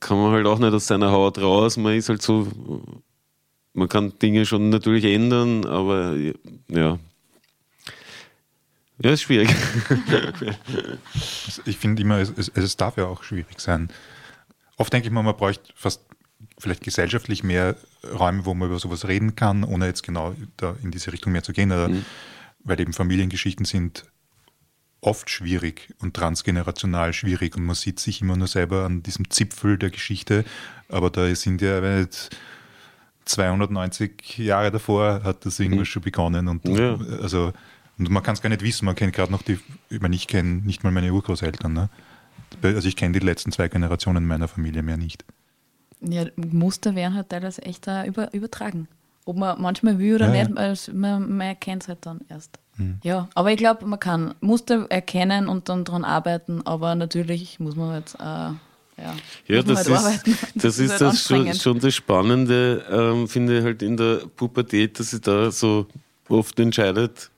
kann 0.00 0.18
man 0.18 0.32
halt 0.32 0.46
auch 0.46 0.58
nicht 0.58 0.72
aus 0.72 0.86
seiner 0.86 1.10
Haut 1.10 1.38
raus, 1.38 1.76
man 1.76 1.94
ist 1.94 2.08
halt 2.08 2.22
so, 2.22 2.46
man 3.72 3.88
kann 3.88 4.12
Dinge 4.20 4.46
schon 4.46 4.68
natürlich 4.70 5.04
ändern, 5.04 5.66
aber 5.66 6.14
ja. 6.68 6.98
Ja, 9.02 9.10
ist 9.10 9.22
schwierig. 9.22 9.48
ich 11.64 11.78
finde 11.78 12.02
immer, 12.02 12.18
es, 12.18 12.32
es, 12.36 12.48
es 12.54 12.76
darf 12.76 12.96
ja 12.96 13.06
auch 13.06 13.24
schwierig 13.24 13.58
sein. 13.60 13.88
Oft 14.76 14.92
denke 14.92 15.08
ich 15.08 15.12
mal, 15.12 15.22
man 15.22 15.36
bräuchte 15.36 15.72
fast 15.74 16.02
vielleicht 16.58 16.82
gesellschaftlich 16.82 17.42
mehr 17.42 17.76
Räume, 18.16 18.44
wo 18.44 18.54
man 18.54 18.68
über 18.68 18.78
sowas 18.78 19.08
reden 19.08 19.34
kann, 19.34 19.64
ohne 19.64 19.86
jetzt 19.86 20.04
genau 20.04 20.34
da 20.56 20.76
in 20.82 20.92
diese 20.92 21.12
Richtung 21.12 21.32
mehr 21.32 21.42
zu 21.42 21.52
gehen. 21.52 21.70
Mhm 21.70 22.04
weil 22.64 22.80
eben 22.80 22.92
Familiengeschichten 22.92 23.64
sind 23.64 24.04
oft 25.00 25.28
schwierig 25.28 25.94
und 26.00 26.14
transgenerational 26.14 27.12
schwierig 27.12 27.56
und 27.56 27.64
man 27.64 27.74
sieht 27.74 28.00
sich 28.00 28.22
immer 28.22 28.36
nur 28.36 28.46
selber 28.46 28.84
an 28.84 29.02
diesem 29.02 29.30
Zipfel 29.30 29.78
der 29.78 29.90
Geschichte, 29.90 30.44
aber 30.88 31.10
da 31.10 31.32
sind 31.34 31.60
ja 31.60 31.80
jetzt 31.98 32.34
290 33.26 34.38
Jahre 34.38 34.70
davor 34.70 35.22
hat 35.22 35.44
das 35.46 35.60
irgendwas 35.60 35.88
mhm. 35.88 35.92
schon 35.92 36.02
begonnen 36.02 36.48
und 36.48 36.66
ja. 36.66 36.98
also 37.22 37.52
und 37.96 38.10
man 38.10 38.22
kann 38.22 38.34
es 38.34 38.42
gar 38.42 38.50
nicht 38.50 38.62
wissen, 38.62 38.86
man 38.86 38.96
kennt 38.96 39.12
gerade 39.12 39.30
noch 39.30 39.42
die, 39.42 39.60
ich 39.88 40.00
meine, 40.00 40.16
ich 40.16 40.26
kenne 40.26 40.62
nicht 40.62 40.82
mal 40.82 40.90
meine 40.90 41.12
Urgroßeltern, 41.12 41.72
ne? 41.72 41.90
also 42.62 42.88
ich 42.88 42.96
kenne 42.96 43.18
die 43.18 43.24
letzten 43.24 43.52
zwei 43.52 43.68
Generationen 43.68 44.26
meiner 44.26 44.48
Familie 44.48 44.82
mehr 44.82 44.96
nicht. 44.96 45.24
Ja, 46.00 46.26
Muster 46.36 46.94
werden 46.94 47.14
halt 47.14 47.28
teilweise 47.28 47.62
echt 47.62 47.86
über, 48.06 48.32
übertragen. 48.34 48.88
Ob 49.26 49.36
man 49.36 49.60
manchmal 49.60 49.98
will 49.98 50.16
oder 50.16 50.34
ja, 50.34 50.44
nicht, 50.44 50.58
also 50.58 50.92
man, 50.92 51.36
man 51.36 51.48
erkennt 51.48 51.82
es 51.82 51.88
halt 51.88 52.04
dann 52.04 52.20
erst. 52.28 52.58
Mhm. 52.76 52.98
Ja, 53.02 53.28
aber 53.34 53.52
ich 53.52 53.56
glaube, 53.56 53.86
man 53.86 54.00
kann 54.00 54.34
Muster 54.40 54.86
erkennen 54.90 55.48
und 55.48 55.68
dann 55.68 55.84
daran 55.84 56.04
arbeiten, 56.04 56.62
aber 56.64 56.94
natürlich 56.94 57.60
muss 57.60 57.76
man 57.76 57.96
jetzt 57.96 58.18
halt, 58.18 58.56
äh, 58.98 59.02
ja, 59.02 59.14
ja 59.46 59.62
das, 59.62 59.88
halt 59.88 60.26
ist, 60.26 60.26
das, 60.54 60.62
das, 60.62 60.78
ist 60.78 60.90
halt 60.90 61.00
das 61.00 61.22
schon, 61.22 61.54
schon, 61.54 61.78
das 61.78 61.94
Spannende, 61.94 62.84
ähm, 62.90 63.28
finde 63.28 63.58
ich 63.58 63.64
halt 63.64 63.82
in 63.82 63.96
der 63.96 64.22
Pubertät, 64.36 64.98
dass 64.98 65.10
sich 65.10 65.20
da 65.20 65.50
so 65.50 65.86
oft 66.28 66.58
entscheidet, 66.58 67.30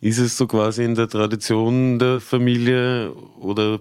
ist 0.00 0.18
es 0.18 0.36
so 0.36 0.46
quasi 0.46 0.84
in 0.84 0.94
der 0.94 1.08
Tradition 1.08 1.98
der 1.98 2.20
Familie 2.20 3.12
oder 3.40 3.80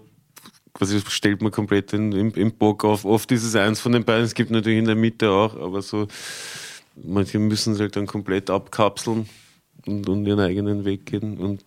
quasi 0.73 1.01
stellt 1.07 1.41
man 1.41 1.51
komplett 1.51 1.93
im, 1.93 2.11
im 2.13 2.51
Bock 2.53 2.85
auf. 2.85 3.05
Oft 3.05 3.31
ist 3.31 3.43
es 3.43 3.55
eins 3.55 3.79
von 3.79 3.91
den 3.91 4.03
beiden, 4.03 4.25
es 4.25 4.33
gibt 4.33 4.51
natürlich 4.51 4.79
in 4.79 4.85
der 4.85 4.95
Mitte 4.95 5.29
auch, 5.31 5.59
aber 5.59 5.81
so 5.81 6.07
manche 6.95 7.39
müssen 7.39 7.73
es 7.73 7.79
halt 7.79 7.95
dann 7.95 8.07
komplett 8.07 8.49
abkapseln 8.49 9.27
und, 9.85 10.07
und 10.07 10.25
ihren 10.25 10.39
eigenen 10.39 10.85
Weg 10.85 11.05
gehen. 11.05 11.37
Und 11.37 11.63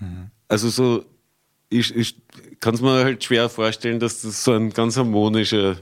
mhm. 0.00 0.30
also 0.48 0.68
so, 0.68 1.04
ich, 1.68 1.94
ich 1.94 2.16
kann 2.60 2.74
es 2.74 2.80
mir 2.80 3.04
halt 3.04 3.24
schwer 3.24 3.48
vorstellen, 3.48 4.00
dass 4.00 4.22
das 4.22 4.44
so 4.44 4.52
ein 4.52 4.70
ganz 4.70 4.96
harmonischer 4.96 5.76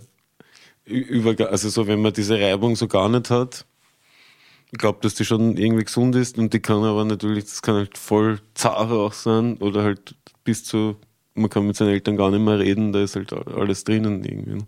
Übergang, 0.85 1.49
also 1.49 1.69
so, 1.69 1.87
wenn 1.87 2.01
man 2.01 2.13
diese 2.13 2.39
Reibung 2.41 2.77
so 2.77 2.89
gar 2.89 3.09
nicht 3.09 3.31
hat. 3.31 3.67
Ich 4.71 4.79
glaube, 4.79 4.99
dass 5.03 5.15
die 5.15 5.25
schon 5.25 5.57
irgendwie 5.57 5.85
gesund 5.85 6.15
ist 6.15 6.39
und 6.39 6.53
die 6.53 6.61
kann 6.61 6.85
aber 6.85 7.05
natürlich, 7.05 7.45
das 7.45 7.63
kann 7.63 7.77
halt 7.77 7.97
voll 7.97 8.41
zart 8.55 8.91
auch 8.91 9.15
sein 9.15 9.57
oder 9.59 9.83
halt 9.83 10.15
bis 10.45 10.65
zu, 10.65 10.97
man 11.35 11.49
kann 11.49 11.67
mit 11.67 11.77
seinen 11.77 11.91
Eltern 11.91 12.17
gar 12.17 12.31
nicht 12.31 12.41
mehr 12.41 12.59
reden, 12.59 12.93
da 12.93 13.03
ist 13.03 13.17
halt 13.17 13.33
alles 13.33 13.85
drinnen 13.85 14.25
irgendwie. 14.25 14.65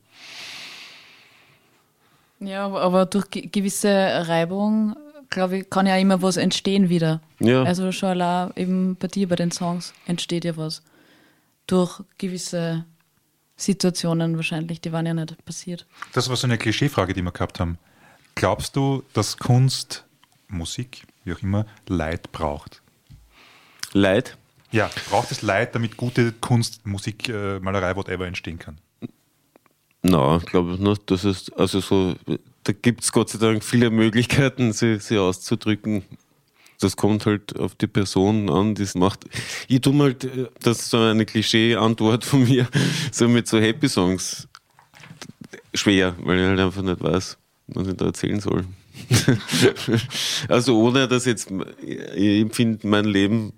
Ja, 2.41 2.67
aber, 2.67 3.07
durch 3.07 3.27
gewisse 3.31 3.89
Reibung, 4.27 4.97
glaube 5.29 5.59
ich, 5.59 5.71
kann 5.71 5.87
ja 5.87 5.97
immer 5.97 6.23
was 6.23 6.37
entstehen 6.37 6.89
wieder. 6.89 7.21
Ja. 7.39 7.63
Also 7.63 7.93
schon 7.93 8.09
allein 8.09 8.51
eben 8.57 8.97
bei 8.97 9.09
dir, 9.09 9.29
bei 9.29 9.37
den 9.37 9.51
Songs, 9.51 9.93
entsteht 10.07 10.45
ja 10.45 10.57
was. 10.57 10.83
Durch 11.67 12.03
gewisse 12.19 12.85
Situationen 13.57 14.37
wahrscheinlich, 14.37 14.81
die 14.81 14.91
waren 14.91 15.07
ja 15.07 15.15
nicht 15.15 15.45
passiert. 15.45 15.87
Das 16.15 16.29
war 16.31 16.37
so 16.37 16.47
eine 16.47 16.57
Klischeefrage, 16.57 17.13
die 17.13 17.23
wir 17.23 17.31
gehabt 17.31 17.61
haben. 17.61 17.79
Glaubst 18.35 18.75
du, 18.75 19.03
dass 19.13 19.37
Kunst, 19.37 20.07
Musik, 20.49 21.07
wie 21.25 21.35
auch 21.35 21.43
immer, 21.43 21.67
Leid 21.87 22.33
braucht? 22.33 22.81
Leid? 23.93 24.39
Ja, 24.73 24.89
braucht 25.11 25.31
es 25.31 25.43
Leid, 25.43 25.75
damit 25.75 25.97
gute 25.97 26.33
Kunst, 26.33 26.87
Musik, 26.87 27.29
Malerei, 27.29 27.97
whatever 27.97 28.27
entstehen 28.27 28.59
kann? 28.59 28.79
Na, 30.03 30.39
ich 30.39 30.47
glaube 30.47 30.83
nicht, 30.83 31.11
dass 31.11 31.25
es, 31.25 31.53
also 31.53 31.81
so, 31.81 32.15
da 32.65 32.73
gibt 32.73 33.03
es 33.03 33.13
Gott 33.13 33.29
sei 33.31 33.39
Dank 33.39 33.63
viele 33.65 33.91
Möglichkeiten, 33.91 34.73
sie, 34.73 34.99
sie 34.99 35.19
auszudrücken. 35.19 36.05
Das 36.81 36.97
kommt 36.97 37.27
halt 37.27 37.59
auf 37.59 37.75
die 37.75 37.87
Person 37.87 38.49
an, 38.49 38.75
die 38.75 38.85
es 38.85 38.95
macht. 38.95 39.27
Ich 39.69 39.83
tue 39.83 39.99
halt, 39.99 40.25
äh, 40.25 40.47
das 40.63 40.81
ist 40.81 40.91
so 40.91 40.99
eine 40.99 41.27
Klischee-Antwort 41.27 42.25
von 42.25 42.45
mir, 42.45 42.67
so 43.13 43.29
mit 43.29 43.47
so 43.47 43.59
Happy-Songs 43.59 44.49
schwer, 45.75 46.17
weil 46.21 46.39
ich 46.39 46.47
halt 46.47 46.61
einfach 46.61 46.83
nicht 46.83 47.03
weiß, 47.03 47.37
was 47.69 47.89
ich 47.89 47.97
da 47.97 48.07
erzählen 48.07 48.41
soll. 48.41 48.65
also 50.49 50.79
ohne 50.81 51.09
dass 51.09 51.27
jetzt, 51.27 51.53
ich 51.83 52.41
empfinde 52.41 52.87
mein 52.87 53.05
Leben 53.05 53.53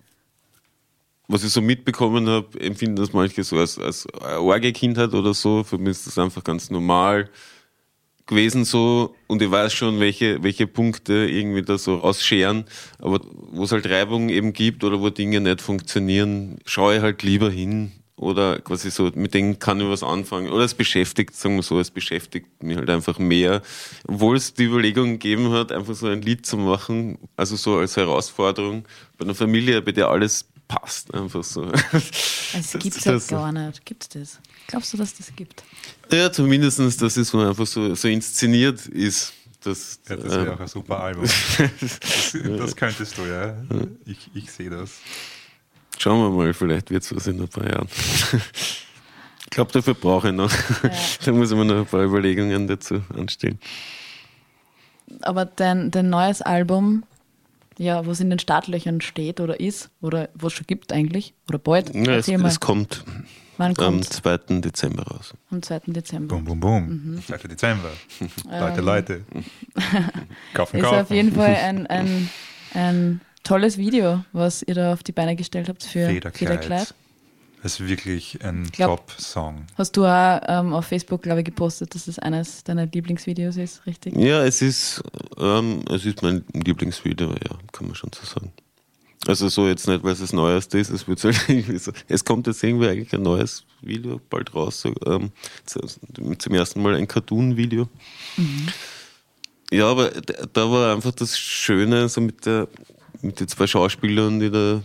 was 1.28 1.44
ich 1.44 1.50
so 1.50 1.60
mitbekommen 1.60 2.28
habe, 2.28 2.60
empfinden 2.60 2.96
das 2.96 3.12
manche 3.12 3.44
so 3.44 3.58
als, 3.58 3.78
als 3.78 4.06
Orge-Kindheit 4.14 5.14
oder 5.14 5.34
so. 5.34 5.64
Für 5.64 5.78
mich 5.78 5.90
ist 5.90 6.06
das 6.06 6.18
einfach 6.18 6.44
ganz 6.44 6.70
normal 6.70 7.30
gewesen 8.26 8.64
so 8.64 9.14
und 9.26 9.42
ich 9.42 9.50
weiß 9.50 9.72
schon, 9.72 10.00
welche, 10.00 10.42
welche 10.42 10.66
Punkte 10.66 11.28
irgendwie 11.28 11.62
da 11.62 11.78
so 11.78 12.00
ausscheren. 12.00 12.64
Aber 12.98 13.20
wo 13.50 13.64
es 13.64 13.72
halt 13.72 13.88
Reibung 13.88 14.28
eben 14.28 14.52
gibt 14.52 14.84
oder 14.84 15.00
wo 15.00 15.10
Dinge 15.10 15.40
nicht 15.40 15.60
funktionieren, 15.60 16.58
schaue 16.64 16.96
ich 16.96 17.02
halt 17.02 17.22
lieber 17.22 17.50
hin 17.50 17.92
oder 18.16 18.60
quasi 18.60 18.90
so, 18.90 19.10
mit 19.14 19.34
denen 19.34 19.58
kann 19.58 19.80
ich 19.80 19.88
was 19.88 20.02
anfangen. 20.02 20.50
Oder 20.50 20.64
es 20.64 20.74
beschäftigt, 20.74 21.34
sagen 21.34 21.56
wir 21.56 21.62
so, 21.62 21.80
es 21.80 21.90
beschäftigt 21.90 22.62
mich 22.62 22.76
halt 22.76 22.88
einfach 22.88 23.18
mehr. 23.18 23.62
Obwohl 24.06 24.36
es 24.36 24.54
die 24.54 24.64
Überlegung 24.64 25.12
gegeben 25.12 25.50
hat, 25.50 25.72
einfach 25.72 25.94
so 25.94 26.06
ein 26.06 26.22
Lied 26.22 26.46
zu 26.46 26.56
machen, 26.56 27.18
also 27.36 27.56
so 27.56 27.78
als 27.78 27.96
Herausforderung 27.96 28.84
bei 29.18 29.24
einer 29.24 29.34
Familie, 29.34 29.82
bei 29.82 29.92
der 29.92 30.08
alles 30.08 30.51
passt 30.68 31.12
einfach 31.14 31.44
so. 31.44 31.70
Es 32.54 32.72
gibt 32.72 32.96
es 32.96 33.04
ja 33.04 33.18
gar 33.18 33.50
nicht. 33.50 33.84
Gibt 33.86 34.02
es 34.02 34.08
das? 34.10 34.40
Glaubst 34.66 34.92
du, 34.92 34.98
dass 34.98 35.16
das 35.16 35.34
gibt? 35.34 35.62
Ja, 36.10 36.30
zumindest, 36.30 36.78
dass 36.78 37.16
es 37.16 37.28
so 37.28 37.40
einfach 37.40 37.66
so, 37.66 37.94
so 37.94 38.08
inszeniert 38.08 38.86
ist. 38.88 39.32
Das, 39.64 40.00
ja, 40.08 40.16
das 40.16 40.24
wäre 40.32 40.46
äh, 40.46 40.50
auch 40.50 40.60
ein 40.60 40.68
super 40.68 41.00
Album. 41.00 41.24
das, 41.80 42.36
das, 42.58 42.76
könntest 42.76 43.16
du, 43.16 43.22
ja. 43.22 43.56
Ich, 44.04 44.30
ich 44.34 44.50
sehe 44.50 44.68
das. 44.68 44.98
Schauen 45.98 46.18
wir 46.20 46.30
mal, 46.30 46.52
vielleicht 46.52 46.90
wird 46.90 47.04
es 47.04 47.14
was 47.14 47.26
in 47.26 47.40
ein 47.40 47.48
paar 47.48 47.66
Jahren. 47.66 47.88
ich 47.92 49.50
glaube, 49.50 49.72
dafür 49.72 49.94
brauche 49.94 50.28
ich 50.28 50.34
noch. 50.34 50.52
Ja. 50.82 50.90
da 51.24 51.32
muss 51.32 51.52
man 51.52 51.68
noch 51.68 51.76
ein 51.76 51.86
paar 51.86 52.02
Überlegungen 52.02 52.66
dazu 52.66 53.02
anstellen. 53.16 53.58
Aber 55.20 55.44
dein, 55.44 55.90
dein 55.90 56.10
neues 56.10 56.42
Album 56.42 57.04
ja, 57.82 58.06
was 58.06 58.20
in 58.20 58.30
den 58.30 58.38
Startlöchern 58.38 59.00
steht 59.00 59.40
oder 59.40 59.58
ist 59.58 59.90
oder 60.00 60.28
was 60.34 60.52
es 60.52 60.58
schon 60.58 60.66
gibt 60.66 60.92
eigentlich 60.92 61.34
oder 61.48 61.58
bald. 61.58 61.94
Ja, 61.94 62.14
es, 62.14 62.28
es, 62.28 62.60
kommt 62.60 63.04
Wann 63.56 63.74
am 63.78 64.02
2. 64.02 64.38
Dezember 64.60 65.02
raus. 65.02 65.34
Am 65.50 65.62
2. 65.62 65.80
Dezember. 65.86 66.36
Bum, 66.36 66.44
bum, 66.44 66.60
bum. 66.60 67.14
Mhm. 67.16 67.22
2. 67.26 67.36
Dezember. 67.48 67.90
Leute, 68.50 68.78
ähm, 68.78 68.84
Leute. 68.84 69.24
kaufen, 70.54 70.80
kaufen. 70.80 70.80
Ist 70.80 70.86
auf 70.86 71.10
jeden 71.10 71.32
Fall 71.32 71.56
ein, 71.56 71.86
ein, 71.88 72.30
ein 72.74 73.20
tolles 73.42 73.76
Video, 73.78 74.24
was 74.32 74.62
ihr 74.62 74.74
da 74.74 74.92
auf 74.92 75.02
die 75.02 75.12
Beine 75.12 75.34
gestellt 75.34 75.68
habt 75.68 75.82
für 75.82 76.06
Federkleid. 76.06 76.36
Federkleid. 76.36 76.94
Das 77.62 77.78
ist 77.78 77.88
wirklich 77.88 78.44
ein 78.44 78.68
Top-Song. 78.72 79.66
Hast 79.78 79.96
du 79.96 80.04
auch 80.04 80.40
ähm, 80.48 80.72
auf 80.72 80.86
Facebook, 80.86 81.22
glaube 81.22 81.40
ich, 81.40 81.44
gepostet, 81.44 81.94
dass 81.94 82.08
es 82.08 82.18
eines 82.18 82.64
deiner 82.64 82.86
Lieblingsvideos 82.86 83.56
ist, 83.56 83.86
richtig? 83.86 84.16
Ja, 84.16 84.44
es 84.44 84.62
ist, 84.62 85.02
ähm, 85.38 85.84
es 85.88 86.04
ist 86.04 86.22
mein 86.22 86.44
Lieblingsvideo, 86.52 87.30
ja, 87.30 87.58
kann 87.70 87.86
man 87.86 87.94
schon 87.94 88.10
so 88.12 88.26
sagen. 88.26 88.52
Also 89.28 89.48
so 89.48 89.68
jetzt 89.68 89.86
nicht, 89.86 90.02
weil 90.02 90.12
es 90.12 90.18
das 90.18 90.32
Neueste 90.32 90.80
ist, 90.80 90.90
es 90.90 91.06
wird 91.06 91.22
halt 91.22 91.40
irgendwie 91.48 91.78
so, 91.78 91.92
es 92.08 92.24
kommt 92.24 92.48
jetzt 92.48 92.64
irgendwie 92.64 92.88
eigentlich 92.88 93.12
ein 93.12 93.22
neues 93.22 93.64
Video 93.80 94.20
bald 94.28 94.52
raus, 94.52 94.80
so, 94.80 94.92
ähm, 95.06 95.30
zum 95.64 96.54
ersten 96.54 96.82
Mal 96.82 96.96
ein 96.96 97.06
Cartoon-Video. 97.06 97.88
Mhm. 98.36 98.66
Ja, 99.70 99.86
aber 99.86 100.10
da 100.10 100.68
war 100.68 100.92
einfach 100.92 101.12
das 101.12 101.38
Schöne, 101.38 102.08
so 102.08 102.20
mit 102.20 102.44
der, 102.44 102.66
mit 103.20 103.38
den 103.38 103.46
zwei 103.46 103.68
Schauspielern, 103.68 104.40
die 104.40 104.50
da 104.50 104.82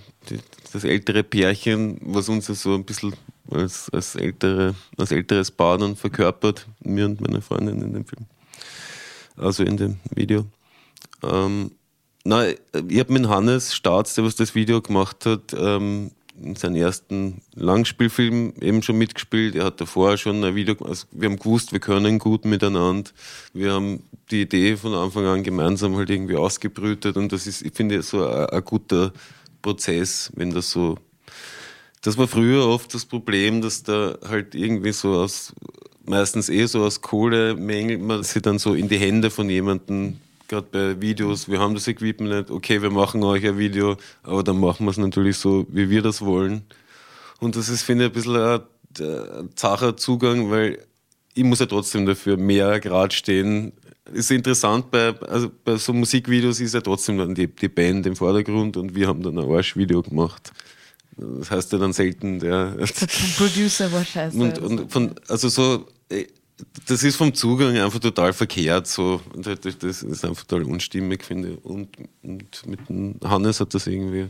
das 0.73 0.83
ältere 0.83 1.23
Pärchen, 1.23 1.97
was 2.01 2.29
uns 2.29 2.47
ja 2.47 2.55
so 2.55 2.75
ein 2.75 2.83
bisschen 2.83 3.13
als, 3.49 3.89
als, 3.91 4.15
ältere, 4.15 4.75
als 4.97 5.11
älteres 5.11 5.51
Paar 5.51 5.77
dann 5.77 5.95
verkörpert, 5.95 6.67
mir 6.83 7.05
und 7.05 7.21
meine 7.21 7.41
Freundin 7.41 7.81
in 7.81 7.93
dem 7.93 8.05
Film. 8.05 8.25
Also 9.35 9.63
in 9.63 9.77
dem 9.77 9.97
Video. 10.13 10.45
Ähm, 11.23 11.71
na, 12.23 12.47
ich 12.49 12.99
habe 12.99 13.13
mit 13.13 13.27
Hannes 13.27 13.73
Staats, 13.73 14.15
der 14.15 14.25
was 14.25 14.35
das 14.35 14.53
Video 14.53 14.81
gemacht 14.81 15.25
hat, 15.25 15.55
ähm, 15.57 16.11
in 16.41 16.55
seinem 16.55 16.75
ersten 16.75 17.41
Langspielfilm 17.55 18.53
eben 18.61 18.83
schon 18.83 18.97
mitgespielt. 18.97 19.55
Er 19.55 19.65
hat 19.65 19.81
davor 19.81 20.17
schon 20.17 20.43
ein 20.43 20.55
Video, 20.55 20.75
also 20.85 21.07
wir 21.11 21.29
haben 21.29 21.39
gewusst, 21.39 21.71
wir 21.71 21.79
können 21.79 22.19
gut 22.19 22.45
miteinander. 22.45 23.09
Wir 23.53 23.73
haben 23.73 24.03
die 24.29 24.41
Idee 24.41 24.77
von 24.77 24.93
Anfang 24.93 25.25
an 25.25 25.43
gemeinsam 25.43 25.95
halt 25.95 26.09
irgendwie 26.09 26.35
ausgebrütet 26.35 27.17
und 27.17 27.31
das 27.31 27.47
ist, 27.47 27.63
ich 27.63 27.73
finde, 27.73 28.01
so 28.03 28.27
ein, 28.27 28.47
ein 28.47 28.63
guter 28.63 29.13
Prozess, 29.67 30.31
wenn 30.33 30.51
das 30.51 30.71
so. 30.71 30.97
Das 32.01 32.17
war 32.17 32.29
früher 32.29 32.65
oft 32.65 32.93
das 32.93 33.03
Problem, 33.03 33.61
dass 33.61 33.83
da 33.83 34.17
halt 34.25 34.55
irgendwie 34.55 34.93
so 34.93 35.15
aus, 35.15 35.53
meistens 36.05 36.47
eh 36.47 36.65
so 36.67 36.85
aus 36.85 37.01
Kohle 37.01 37.53
mängelt 37.55 38.01
man 38.01 38.23
sie 38.23 38.41
dann 38.41 38.59
so 38.59 38.75
in 38.75 38.87
die 38.87 38.97
Hände 38.97 39.29
von 39.29 39.49
jemandem, 39.49 40.21
gerade 40.47 40.67
bei 40.71 41.01
Videos, 41.01 41.49
wir 41.49 41.59
haben 41.59 41.73
das 41.73 41.89
Equipment 41.89 42.33
nicht, 42.33 42.49
okay, 42.49 42.81
wir 42.81 42.91
machen 42.91 43.21
euch 43.25 43.45
ein 43.45 43.57
Video, 43.57 43.97
aber 44.23 44.41
dann 44.41 44.57
machen 44.57 44.85
wir 44.85 44.91
es 44.91 44.97
natürlich 44.97 45.35
so, 45.35 45.67
wie 45.69 45.89
wir 45.89 46.01
das 46.01 46.21
wollen. 46.21 46.61
Und 47.41 47.57
das 47.57 47.67
ist, 47.67 47.81
finde 47.81 48.05
ich, 48.05 48.11
ein 48.11 48.13
bisschen 48.13 48.37
ein, 48.37 48.61
ein 49.01 49.49
zacher 49.55 49.97
Zugang, 49.97 50.49
weil 50.49 50.79
ich 51.33 51.43
muss 51.43 51.59
ja 51.59 51.65
trotzdem 51.65 52.05
dafür 52.05 52.37
mehr 52.37 52.79
gerade 52.79 53.13
stehen, 53.13 53.73
ist 54.13 54.31
interessant, 54.31 54.91
bei, 54.91 55.17
also 55.21 55.51
bei 55.63 55.77
so 55.77 55.93
Musikvideos 55.93 56.59
ist 56.59 56.73
ja 56.73 56.81
trotzdem 56.81 57.17
dann 57.17 57.35
die, 57.35 57.47
die 57.47 57.67
Band 57.67 58.05
im 58.05 58.15
Vordergrund 58.15 58.77
und 58.77 58.95
wir 58.95 59.07
haben 59.07 59.21
dann 59.21 59.37
ein 59.37 59.49
Arschvideo 59.49 60.01
gemacht. 60.01 60.51
Das 61.17 61.49
heißt 61.49 61.71
ja 61.73 61.79
dann 61.79 61.93
selten 61.93 62.39
der, 62.39 62.77
Producer 63.37 63.91
war 63.91 64.05
scheiße. 64.05 64.37
Und, 64.37 64.59
und 64.59 64.91
von, 64.91 65.15
also 65.27 65.49
so, 65.49 65.87
äh, 66.09 66.25
das 66.87 67.03
ist 67.03 67.15
vom 67.15 67.33
Zugang 67.33 67.77
einfach 67.77 67.99
total 67.99 68.33
verkehrt. 68.33 68.87
So. 68.87 69.21
Das 69.35 70.03
ist 70.03 70.25
einfach 70.25 70.43
total 70.43 70.67
unstimmig, 70.67 71.23
finde 71.23 71.53
ich. 71.53 71.65
Und, 71.65 71.89
und 72.23 72.65
mit 72.65 72.79
Hannes 73.23 73.59
hat 73.59 73.73
das 73.73 73.87
irgendwie 73.87 74.27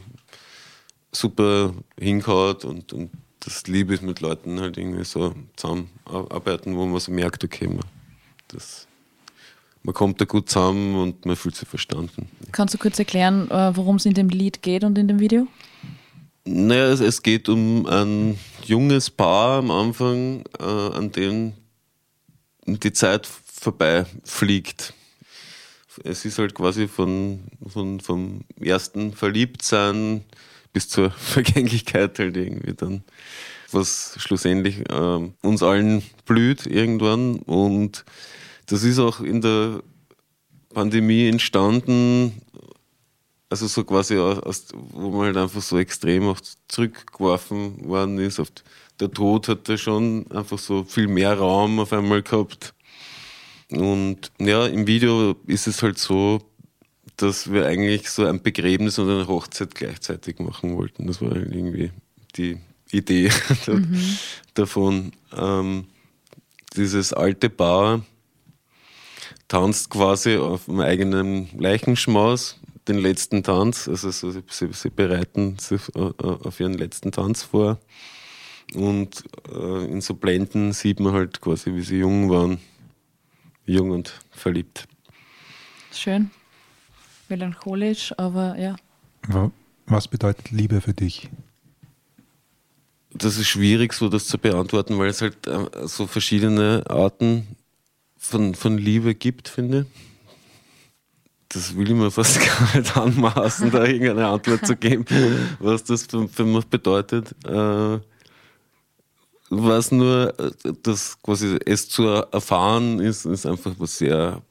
super 1.11 1.73
hingehaut 1.99 2.65
und, 2.65 2.93
und 2.93 3.11
das 3.39 3.65
Liebe 3.67 3.93
ist 3.93 4.03
mit 4.03 4.19
Leuten 4.19 4.59
halt 4.59 4.77
irgendwie 4.77 5.05
so 5.05 5.33
zusammenarbeiten, 5.55 6.75
wo 6.75 6.85
man 6.85 6.99
so 6.99 7.11
merkt, 7.11 7.43
okay, 7.43 7.67
man, 7.67 7.79
das 8.49 8.87
man 9.87 9.93
kommt 9.93 10.19
da 10.19 10.25
gut 10.25 10.49
zusammen 10.49 10.95
und 10.95 11.25
man 11.25 11.37
fühlt 11.37 11.55
sich 11.55 11.67
verstanden. 11.67 12.27
Kannst 12.51 12.73
du 12.73 12.77
kurz 12.77 12.99
erklären, 12.99 13.49
äh, 13.49 13.73
worum 13.73 13.95
es 13.95 14.05
in 14.05 14.13
dem 14.13 14.27
Lied 14.27 14.61
geht 14.61 14.83
und 14.83 14.97
in 14.97 15.07
dem 15.07 15.21
Video? 15.21 15.47
Naja, 16.43 16.89
es 16.89 17.23
geht 17.23 17.47
um 17.47 17.85
ein 17.85 18.37
junges 18.65 19.09
Paar 19.09 19.59
am 19.59 19.71
Anfang, 19.71 20.43
äh, 20.59 20.63
an 20.63 21.13
dem 21.13 21.53
die 22.65 22.91
Zeit 22.91 23.25
vorbeifliegt. 23.25 24.93
Es 26.03 26.25
ist 26.25 26.37
halt 26.37 26.53
quasi 26.53 26.89
von, 26.89 27.45
von, 27.65 28.01
vom 28.01 28.41
ersten 28.59 29.13
Verliebtsein 29.13 30.25
bis 30.73 30.89
zur 30.89 31.11
Vergänglichkeit 31.17 32.19
halt 32.19 32.35
irgendwie 32.35 32.73
dann, 32.73 33.03
was 33.71 34.15
schlussendlich 34.17 34.81
äh, 34.89 35.31
uns 35.43 35.63
allen 35.63 36.03
blüht 36.25 36.65
irgendwann 36.65 37.37
und 37.37 38.03
das 38.67 38.83
ist 38.83 38.99
auch 38.99 39.19
in 39.19 39.41
der 39.41 39.81
Pandemie 40.73 41.27
entstanden, 41.27 42.41
also 43.49 43.67
so 43.67 43.83
quasi 43.83 44.17
aus, 44.17 44.67
wo 44.73 45.09
man 45.09 45.27
halt 45.27 45.37
einfach 45.37 45.61
so 45.61 45.77
extrem 45.77 46.27
auch 46.27 46.39
zurückgeworfen 46.67 47.87
worden 47.87 48.19
ist. 48.19 48.41
Der 48.99 49.11
Tod 49.11 49.47
hat 49.47 49.69
da 49.69 49.77
schon 49.77 50.29
einfach 50.31 50.59
so 50.59 50.83
viel 50.83 51.07
mehr 51.07 51.37
Raum 51.37 51.79
auf 51.79 51.93
einmal 51.93 52.21
gehabt. 52.21 52.73
Und 53.71 54.31
ja, 54.39 54.65
im 54.65 54.87
Video 54.87 55.35
ist 55.45 55.67
es 55.67 55.81
halt 55.81 55.97
so, 55.97 56.41
dass 57.15 57.51
wir 57.51 57.65
eigentlich 57.65 58.09
so 58.09 58.25
ein 58.25 58.41
Begräbnis 58.41 58.99
und 58.99 59.09
eine 59.09 59.27
Hochzeit 59.27 59.75
gleichzeitig 59.75 60.39
machen 60.39 60.77
wollten. 60.77 61.07
Das 61.07 61.21
war 61.21 61.31
halt 61.31 61.51
irgendwie 61.51 61.91
die 62.35 62.57
Idee 62.91 63.31
mhm. 63.67 64.17
davon. 64.53 65.11
Ähm, 65.35 65.85
dieses 66.75 67.13
alte 67.13 67.49
Paar, 67.49 68.05
tanzt 69.47 69.89
quasi 69.89 70.37
auf 70.37 70.65
dem 70.65 70.79
eigenen 70.79 71.49
Leichenschmaus 71.57 72.59
den 72.87 72.97
letzten 72.97 73.43
Tanz. 73.43 73.87
Also 73.87 74.11
sie, 74.11 74.43
sie 74.49 74.89
bereiten 74.89 75.57
sich 75.59 75.81
auf 75.95 76.59
ihren 76.59 76.73
letzten 76.73 77.11
Tanz 77.11 77.43
vor. 77.43 77.79
Und 78.73 79.23
äh, 79.53 79.85
in 79.85 80.01
so 80.01 80.13
Blenden 80.13 80.73
sieht 80.73 80.99
man 80.99 81.13
halt 81.13 81.39
quasi, 81.39 81.73
wie 81.73 81.81
sie 81.81 81.99
jung 81.99 82.29
waren. 82.29 82.59
Jung 83.65 83.91
und 83.91 84.13
verliebt. 84.31 84.87
Schön. 85.91 86.31
Melancholisch, 87.27 88.13
aber 88.17 88.57
ja. 88.57 88.75
Was 89.85 90.07
bedeutet 90.07 90.51
Liebe 90.51 90.79
für 90.79 90.93
dich? 90.93 91.29
Das 93.13 93.37
ist 93.37 93.47
schwierig, 93.47 93.93
so 93.93 94.09
das 94.09 94.27
zu 94.27 94.37
beantworten, 94.37 94.97
weil 94.97 95.09
es 95.09 95.21
halt 95.21 95.47
äh, 95.47 95.87
so 95.87 96.07
verschiedene 96.07 96.83
Arten 96.87 97.56
von, 98.17 98.55
von 98.55 98.77
Liebe 98.77 99.15
gibt, 99.15 99.47
finde. 99.47 99.85
Das 101.49 101.75
will 101.75 101.89
ich 101.89 101.95
mir 101.95 102.11
fast 102.11 102.39
gar 102.45 102.77
nicht 102.77 102.97
anmaßen, 102.97 103.71
da 103.71 103.85
irgendeine 103.85 104.27
Antwort 104.27 104.65
zu 104.65 104.75
geben, 104.75 105.05
was 105.59 105.83
das 105.83 106.03
für, 106.03 106.27
für 106.27 106.45
mich 106.45 106.65
bedeutet. 106.65 107.33
Äh, 107.45 107.99
was 109.49 109.91
nur, 109.91 110.33
das 110.83 111.21
quasi 111.21 111.57
es 111.65 111.87
zu 111.87 112.03
erfahren 112.03 112.99
ist, 112.99 113.25
ist 113.25 113.45
einfach 113.45 113.75
was 113.77 113.97
sehr 113.97 114.41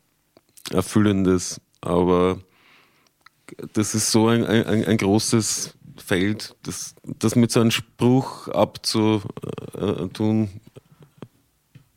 Erfüllendes. 0.71 1.61
Aber 1.83 2.41
das 3.75 3.95
ist 3.95 4.11
so 4.11 4.29
ein, 4.29 4.45
ein, 4.45 4.85
ein 4.85 4.97
großes 4.97 5.75
Feld, 5.99 6.57
das, 6.62 6.95
das 7.05 7.37
mit 7.37 7.51
so 7.51 7.61
einem 7.61 7.71
Spruch 7.71 8.49
abzutun, 8.49 9.31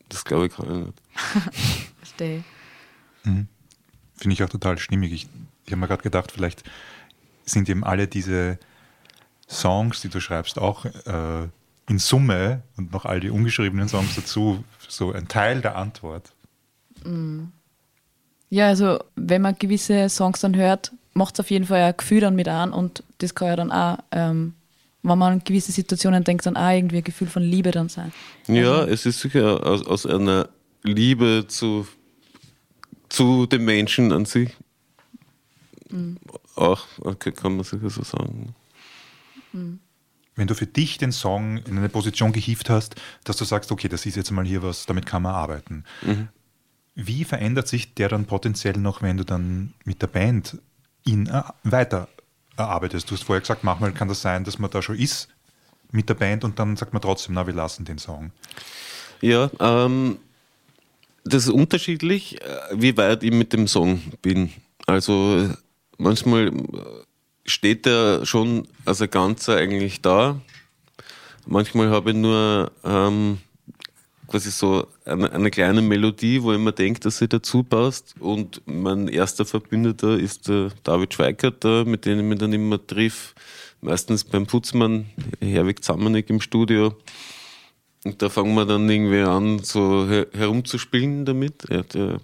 das 0.08 0.24
glaube 0.24 0.46
ich 0.46 0.52
kann 0.52 0.66
ich 0.66 0.86
nicht. 0.86 0.99
Verstehe. 1.98 2.44
Mhm. 3.24 3.48
Finde 4.16 4.34
ich 4.34 4.42
auch 4.42 4.48
total 4.48 4.78
stimmig. 4.78 5.12
Ich, 5.12 5.28
ich 5.64 5.72
habe 5.72 5.80
mir 5.80 5.88
gerade 5.88 6.02
gedacht, 6.02 6.32
vielleicht 6.32 6.64
sind 7.44 7.68
eben 7.68 7.84
alle 7.84 8.06
diese 8.06 8.58
Songs, 9.48 10.00
die 10.00 10.08
du 10.08 10.20
schreibst, 10.20 10.58
auch 10.58 10.84
äh, 10.84 11.48
in 11.88 11.98
Summe 11.98 12.62
und 12.76 12.92
noch 12.92 13.04
all 13.04 13.20
die 13.20 13.30
ungeschriebenen 13.30 13.88
Songs 13.88 14.14
dazu 14.14 14.64
so 14.88 15.12
ein 15.12 15.28
Teil 15.28 15.60
der 15.60 15.76
Antwort. 15.76 16.32
Mhm. 17.04 17.52
Ja, 18.48 18.68
also 18.68 18.98
wenn 19.16 19.42
man 19.42 19.56
gewisse 19.58 20.08
Songs 20.08 20.40
dann 20.40 20.56
hört, 20.56 20.92
macht 21.14 21.34
es 21.34 21.40
auf 21.40 21.50
jeden 21.50 21.66
Fall 21.66 21.82
ein 21.82 21.96
Gefühl 21.96 22.20
dann 22.20 22.34
mit 22.34 22.48
an 22.48 22.72
und 22.72 23.02
das 23.18 23.34
kann 23.34 23.48
ja 23.48 23.56
dann 23.56 23.72
auch, 23.72 23.98
ähm, 24.10 24.54
wenn 25.02 25.18
man 25.18 25.32
an 25.34 25.44
gewisse 25.44 25.72
Situationen 25.72 26.24
denkt, 26.24 26.46
dann 26.46 26.56
auch 26.56 26.70
irgendwie 26.70 26.98
ein 26.98 27.04
Gefühl 27.04 27.28
von 27.28 27.42
Liebe 27.42 27.70
dann 27.70 27.88
sein. 27.88 28.12
Ja, 28.46 28.80
also, 28.80 28.92
es 28.92 29.06
ist 29.06 29.20
sicher 29.20 29.64
aus, 29.64 29.86
aus 29.86 30.06
einer 30.06 30.48
Liebe 30.82 31.46
zu, 31.48 31.86
zu 33.08 33.46
dem 33.46 33.64
Menschen 33.64 34.12
an 34.12 34.24
sich. 34.24 34.50
Mhm. 35.90 36.18
Auch, 36.54 36.86
okay, 37.00 37.32
kann 37.32 37.56
man 37.56 37.64
sicher 37.64 37.90
so 37.90 38.02
sagen. 38.02 38.54
Mhm. 39.52 39.80
Wenn 40.36 40.46
du 40.46 40.54
für 40.54 40.66
dich 40.66 40.98
den 40.98 41.12
Song 41.12 41.58
in 41.58 41.76
eine 41.76 41.88
Position 41.88 42.32
gehievt 42.32 42.70
hast, 42.70 42.94
dass 43.24 43.36
du 43.36 43.44
sagst, 43.44 43.72
okay, 43.72 43.88
das 43.88 44.06
ist 44.06 44.16
jetzt 44.16 44.30
mal 44.30 44.44
hier 44.44 44.62
was, 44.62 44.86
damit 44.86 45.06
kann 45.06 45.22
man 45.22 45.34
arbeiten. 45.34 45.84
Mhm. 46.02 46.28
Wie 46.94 47.24
verändert 47.24 47.68
sich 47.68 47.94
der 47.94 48.08
dann 48.08 48.26
potenziell 48.26 48.76
noch, 48.76 49.02
wenn 49.02 49.16
du 49.16 49.24
dann 49.24 49.74
mit 49.84 50.02
der 50.02 50.06
Band 50.06 50.58
ihn 51.04 51.26
äh, 51.26 51.42
weiter 51.64 52.08
erarbeitest? 52.56 53.10
Du 53.10 53.14
hast 53.14 53.24
vorher 53.24 53.40
gesagt, 53.40 53.64
manchmal 53.64 53.92
kann 53.92 54.08
das 54.08 54.22
sein, 54.22 54.44
dass 54.44 54.58
man 54.58 54.70
da 54.70 54.82
schon 54.82 54.96
ist 54.96 55.28
mit 55.92 56.08
der 56.08 56.14
Band 56.14 56.44
und 56.44 56.58
dann 56.58 56.76
sagt 56.76 56.92
man 56.92 57.02
trotzdem, 57.02 57.34
na, 57.34 57.46
wir 57.46 57.54
lassen 57.54 57.84
den 57.84 57.98
Song. 57.98 58.32
Ja, 59.20 59.50
ähm, 59.60 60.18
das 61.24 61.44
ist 61.44 61.50
unterschiedlich, 61.50 62.40
äh, 62.42 62.46
wie 62.74 62.96
weit 62.96 63.22
ich 63.22 63.32
mit 63.32 63.52
dem 63.52 63.68
Song 63.68 64.00
bin. 64.22 64.50
Also 64.86 65.48
manchmal 65.98 66.52
steht 67.44 67.86
er 67.86 68.24
schon 68.26 68.66
als 68.84 69.02
ein 69.02 69.10
Ganzer 69.10 69.56
eigentlich 69.56 70.00
da. 70.00 70.40
Manchmal 71.46 71.90
habe 71.90 72.10
ich 72.10 72.16
nur 72.16 72.70
ähm, 72.84 73.38
quasi 74.26 74.50
so 74.50 74.86
eine, 75.04 75.32
eine, 75.32 75.50
kleine 75.50 75.82
Melodie, 75.82 76.42
wo 76.42 76.52
ich 76.52 76.58
mir 76.58 76.72
denke, 76.72 77.00
dass 77.00 77.18
sie 77.18 77.28
dazu 77.28 77.62
passt. 77.62 78.14
Und 78.20 78.62
mein 78.66 79.08
erster 79.08 79.44
Verbündeter 79.44 80.18
ist 80.18 80.48
der 80.48 80.70
David 80.84 81.14
Schweikert, 81.14 81.64
da, 81.64 81.84
mit 81.84 82.06
dem 82.06 82.18
ich 82.20 82.24
mich 82.24 82.38
dann 82.38 82.52
immer 82.52 82.84
triff. 82.84 83.34
Meistens 83.80 84.24
beim 84.24 84.46
Putzmann, 84.46 85.06
Herwig 85.40 85.82
Zamenek 85.82 86.30
im 86.30 86.40
Studio. 86.40 86.94
Und 88.04 88.22
da 88.22 88.28
fangen 88.28 88.54
wir 88.54 88.64
dann 88.64 88.88
irgendwie 88.88 89.20
an, 89.20 89.58
so 89.58 90.08
her 90.08 90.26
herumzuspielen 90.32 91.24
damit. 91.24 91.68
Ja, 91.68 91.82
der, 91.82 92.20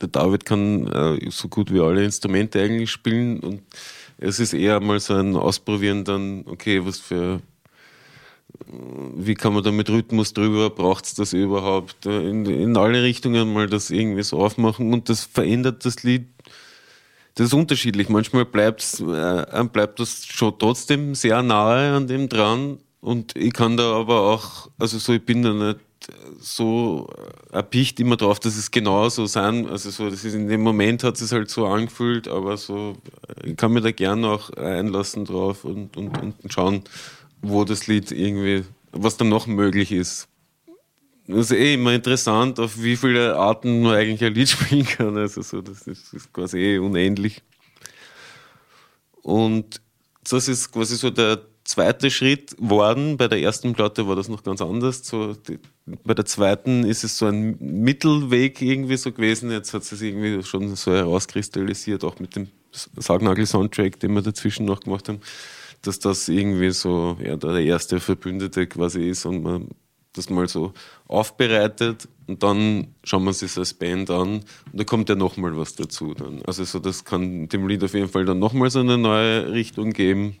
der, 0.00 0.08
David 0.08 0.46
kann 0.46 0.86
äh, 0.86 1.30
so 1.30 1.48
gut 1.48 1.72
wie 1.72 1.80
alle 1.80 2.04
Instrumente 2.04 2.60
eigentlich 2.60 2.90
spielen 2.90 3.40
und 3.40 3.62
es 4.18 4.40
ist 4.40 4.54
eher 4.54 4.80
mal 4.80 4.98
so 4.98 5.14
ein 5.14 5.36
Ausprobieren 5.36 6.04
dann, 6.04 6.44
okay, 6.46 6.84
was 6.84 6.98
für 6.98 7.40
wie 8.68 9.34
kann 9.34 9.52
man 9.52 9.62
da 9.62 9.70
mit 9.70 9.90
Rhythmus 9.90 10.32
drüber, 10.32 10.70
braucht 10.70 11.04
es 11.04 11.14
das 11.14 11.32
überhaupt? 11.34 12.06
In, 12.06 12.46
in 12.46 12.76
alle 12.76 13.02
Richtungen 13.02 13.52
mal 13.52 13.66
das 13.66 13.90
irgendwie 13.90 14.22
so 14.22 14.38
aufmachen 14.38 14.92
und 14.92 15.08
das 15.08 15.24
verändert 15.24 15.84
das 15.84 16.02
Lied. 16.02 16.26
Das 17.34 17.48
ist 17.48 17.52
unterschiedlich. 17.52 18.08
Manchmal 18.08 18.46
bleibt's, 18.46 19.00
äh, 19.00 19.64
bleibt 19.70 20.00
das 20.00 20.24
schon 20.24 20.58
trotzdem 20.58 21.14
sehr 21.14 21.42
nahe 21.42 21.94
an 21.94 22.06
dem 22.06 22.30
dran 22.30 22.78
und 23.00 23.36
ich 23.36 23.52
kann 23.52 23.76
da 23.76 23.94
aber 23.94 24.20
auch, 24.22 24.70
also 24.78 24.98
so, 24.98 25.12
ich 25.12 25.24
bin 25.24 25.42
da 25.42 25.52
nicht 25.52 25.80
so 26.38 27.08
erpicht 27.50 27.98
immer 28.00 28.16
drauf, 28.16 28.38
dass 28.38 28.56
es 28.56 28.70
genau 28.70 29.08
so 29.08 29.26
sein, 29.26 29.68
also 29.68 29.90
so, 29.90 30.08
das 30.10 30.24
ist 30.24 30.34
in 30.34 30.48
dem 30.48 30.62
Moment 30.62 31.02
hat 31.02 31.20
es 31.20 31.32
halt 31.32 31.50
so 31.50 31.66
angefühlt, 31.66 32.28
aber 32.28 32.56
so, 32.56 32.96
ich 33.44 33.56
kann 33.56 33.72
mir 33.72 33.80
da 33.80 33.90
gerne 33.90 34.28
auch 34.28 34.50
einlassen 34.50 35.24
drauf 35.24 35.64
und, 35.64 35.96
und, 35.96 36.16
und 36.22 36.52
schauen, 36.52 36.82
wo 37.42 37.64
das 37.64 37.86
Lied 37.86 38.12
irgendwie, 38.12 38.64
was 38.92 39.16
dann 39.16 39.28
noch 39.28 39.46
möglich 39.46 39.92
ist. 39.92 40.28
Das 41.28 41.50
ist 41.50 41.56
eh 41.56 41.74
immer 41.74 41.92
interessant, 41.92 42.60
auf 42.60 42.80
wie 42.80 42.96
viele 42.96 43.36
Arten 43.36 43.82
man 43.82 43.96
eigentlich 43.96 44.22
ein 44.22 44.34
Lied 44.34 44.48
spielen 44.50 44.86
kann. 44.86 45.16
Also 45.16 45.42
so, 45.42 45.60
das 45.60 45.86
ist, 45.86 46.14
ist 46.14 46.32
quasi 46.32 46.58
eh 46.58 46.78
unendlich. 46.78 47.42
Und 49.22 49.80
das 50.28 50.46
ist 50.46 50.70
quasi 50.70 50.96
so 50.96 51.10
der 51.10 51.40
zweite 51.66 52.10
Schritt 52.10 52.54
worden. 52.58 53.16
Bei 53.16 53.28
der 53.28 53.40
ersten 53.40 53.74
Platte 53.74 54.08
war 54.08 54.16
das 54.16 54.28
noch 54.28 54.42
ganz 54.42 54.62
anders. 54.62 55.04
So, 55.04 55.34
die, 55.34 55.58
bei 56.04 56.14
der 56.14 56.24
zweiten 56.24 56.84
ist 56.84 57.04
es 57.04 57.18
so 57.18 57.26
ein 57.26 57.56
Mittelweg 57.60 58.62
irgendwie 58.62 58.96
so 58.96 59.12
gewesen. 59.12 59.50
Jetzt 59.50 59.74
hat 59.74 59.82
es 59.82 60.00
irgendwie 60.00 60.42
schon 60.42 60.74
so 60.76 60.92
herauskristallisiert, 60.92 62.04
auch 62.04 62.18
mit 62.20 62.36
dem 62.36 62.48
Sargnagel-Soundtrack, 62.72 64.00
den 64.00 64.14
wir 64.14 64.22
dazwischen 64.22 64.66
noch 64.66 64.80
gemacht 64.80 65.08
haben, 65.08 65.20
dass 65.82 65.98
das 65.98 66.28
irgendwie 66.28 66.70
so 66.70 67.16
ja, 67.22 67.36
der 67.36 67.58
erste 67.58 68.00
Verbündete 68.00 68.66
quasi 68.66 69.08
ist 69.08 69.26
und 69.26 69.42
man 69.42 69.68
das 70.12 70.30
mal 70.30 70.48
so 70.48 70.72
aufbereitet 71.08 72.08
und 72.26 72.42
dann 72.42 72.94
schauen 73.04 73.24
wir 73.24 73.32
sich 73.32 73.56
als 73.56 73.74
Band 73.74 74.10
an 74.10 74.40
und 74.40 74.44
da 74.72 74.84
kommt 74.84 75.08
ja 75.08 75.14
nochmal 75.14 75.56
was 75.56 75.74
dazu 75.74 76.14
dann. 76.14 76.42
Also 76.46 76.64
so, 76.64 76.78
das 76.78 77.04
kann 77.04 77.48
dem 77.48 77.68
Lied 77.68 77.84
auf 77.84 77.92
jeden 77.92 78.08
Fall 78.08 78.24
dann 78.24 78.38
nochmal 78.38 78.70
so 78.70 78.80
eine 78.80 78.96
neue 78.96 79.52
Richtung 79.52 79.90
geben. 79.90 80.38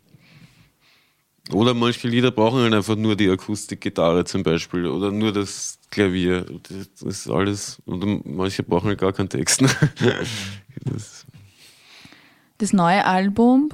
Oder 1.52 1.74
manche 1.74 2.08
Lieder 2.08 2.30
brauchen 2.30 2.60
halt 2.60 2.74
einfach 2.74 2.96
nur 2.96 3.14
die 3.14 3.28
Akustikgitarre 3.30 4.24
zum 4.24 4.42
Beispiel 4.42 4.86
oder 4.86 5.12
nur 5.12 5.32
das 5.32 5.78
Klavier. 5.90 6.44
Das 6.68 7.02
ist 7.02 7.30
alles. 7.30 7.80
Und 7.86 8.26
manche 8.26 8.62
brauchen 8.62 8.88
halt 8.88 9.00
gar 9.00 9.12
keinen 9.12 9.28
Text. 9.28 9.62
das, 10.84 11.26
das 12.58 12.72
neue 12.72 13.04
Album. 13.04 13.70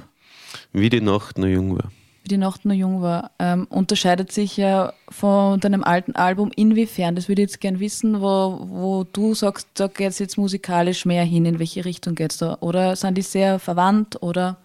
Wie 0.71 0.89
die 0.89 1.01
Nacht 1.01 1.37
noch 1.37 1.47
jung 1.47 1.75
war. 1.75 1.91
Wie 2.23 2.29
die 2.29 2.37
Nacht 2.37 2.63
noch 2.63 2.75
jung 2.75 3.01
war, 3.01 3.31
ähm, 3.39 3.67
unterscheidet 3.69 4.31
sich 4.31 4.55
ja 4.55 4.93
von 5.09 5.59
deinem 5.59 5.83
alten 5.83 6.15
Album 6.15 6.51
inwiefern? 6.55 7.15
Das 7.15 7.27
würde 7.27 7.41
ich 7.41 7.49
jetzt 7.49 7.59
gern 7.59 7.79
wissen, 7.79 8.21
wo, 8.21 8.65
wo 8.69 9.03
du 9.11 9.33
sagst, 9.33 9.67
da 9.73 9.87
geht 9.87 10.09
es 10.09 10.19
jetzt 10.19 10.37
musikalisch 10.37 11.05
mehr 11.05 11.25
hin, 11.25 11.45
in 11.45 11.59
welche 11.59 11.83
Richtung 11.83 12.15
geht 12.15 12.31
es 12.31 12.37
da? 12.37 12.57
Oder 12.61 12.95
sind 12.95 13.17
die 13.17 13.23
sehr 13.23 13.59
verwandt 13.59 14.21
oder? 14.21 14.57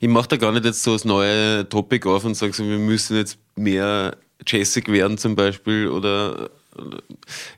Ich 0.00 0.08
mache 0.08 0.28
da 0.28 0.36
gar 0.36 0.52
nicht 0.52 0.64
jetzt 0.64 0.82
so 0.82 0.92
das 0.92 1.04
neue 1.04 1.68
Topic 1.68 2.08
auf 2.08 2.24
und 2.24 2.34
sage 2.34 2.52
so, 2.52 2.64
wir 2.64 2.78
müssen 2.78 3.16
jetzt 3.16 3.38
mehr 3.56 4.16
jazzig 4.46 4.88
werden 4.88 5.18
zum 5.18 5.34
Beispiel 5.34 5.88
oder 5.88 6.50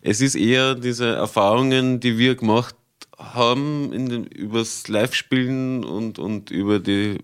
es 0.02 0.20
ist 0.20 0.34
eher 0.34 0.74
diese 0.74 1.06
Erfahrungen, 1.06 2.00
die 2.00 2.16
wir 2.16 2.34
gemacht 2.34 2.74
haben 3.18 3.92
in 3.92 4.08
den, 4.08 4.24
übers 4.26 4.88
Live-Spielen 4.88 5.84
und, 5.84 6.18
und 6.18 6.50
über 6.50 6.78
die 6.78 7.18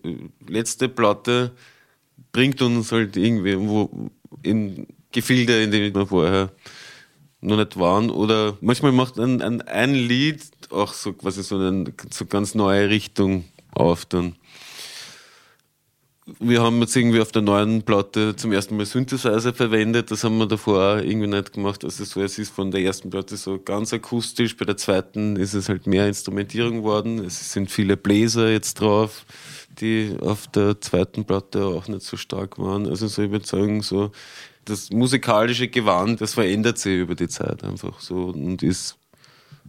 letzte 0.46 0.88
Platte 0.88 1.52
bringt 2.32 2.60
uns 2.60 2.92
halt 2.92 3.16
irgendwie 3.16 3.58
wo 3.58 4.10
in 4.42 4.86
Gefilde, 5.12 5.62
in 5.62 5.70
denen 5.70 5.94
wir 5.94 6.06
vorher 6.06 6.50
noch 7.40 7.56
nicht 7.56 7.78
waren. 7.78 8.10
Oder 8.10 8.58
manchmal 8.60 8.92
macht 8.92 9.18
ein, 9.18 9.40
ein, 9.40 9.62
ein 9.62 9.94
Lied 9.94 10.42
auch 10.70 10.92
so 10.92 11.14
quasi 11.14 11.42
so 11.42 11.56
eine 11.56 11.92
so 12.10 12.26
ganz 12.26 12.54
neue 12.54 12.90
Richtung 12.90 13.44
auf 13.72 14.04
dann. 14.04 14.34
Wir 16.40 16.60
haben 16.60 16.80
jetzt 16.80 16.96
irgendwie 16.96 17.20
auf 17.20 17.30
der 17.30 17.42
neuen 17.42 17.82
Platte 17.82 18.34
zum 18.34 18.50
ersten 18.50 18.76
Mal 18.76 18.84
Synthesizer 18.84 19.54
verwendet. 19.54 20.10
Das 20.10 20.24
haben 20.24 20.38
wir 20.38 20.46
davor 20.46 20.98
irgendwie 20.98 21.28
nicht 21.28 21.52
gemacht. 21.52 21.84
Also 21.84 22.04
so, 22.04 22.20
es 22.20 22.38
ist 22.38 22.52
von 22.52 22.72
der 22.72 22.80
ersten 22.80 23.10
Platte 23.10 23.36
so 23.36 23.60
ganz 23.60 23.92
akustisch. 23.92 24.56
Bei 24.56 24.64
der 24.64 24.76
zweiten 24.76 25.36
ist 25.36 25.54
es 25.54 25.68
halt 25.68 25.86
mehr 25.86 26.08
Instrumentierung 26.08 26.78
geworden. 26.78 27.20
Es 27.20 27.52
sind 27.52 27.70
viele 27.70 27.96
Bläser 27.96 28.50
jetzt 28.50 28.80
drauf, 28.80 29.24
die 29.80 30.16
auf 30.20 30.48
der 30.48 30.80
zweiten 30.80 31.24
Platte 31.24 31.64
auch 31.64 31.86
nicht 31.86 32.02
so 32.02 32.16
stark 32.16 32.58
waren. 32.58 32.88
Also 32.88 33.06
so, 33.06 33.22
ich 33.22 33.30
würde 33.30 33.46
sagen, 33.46 33.82
so 33.82 34.10
das 34.64 34.90
musikalische 34.90 35.68
Gewand, 35.68 36.20
das 36.20 36.34
verändert 36.34 36.78
sich 36.78 36.98
über 36.98 37.14
die 37.14 37.28
Zeit 37.28 37.62
einfach 37.62 38.00
so 38.00 38.30
und 38.30 38.64
ist 38.64 38.96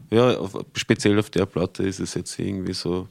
ja, 0.09 0.37
auf, 0.37 0.57
speziell 0.75 1.19
auf 1.19 1.29
der 1.29 1.45
Platte 1.45 1.83
ist 1.83 1.99
es 1.99 2.15
jetzt 2.15 2.39
irgendwie 2.39 2.73
so 2.73 3.07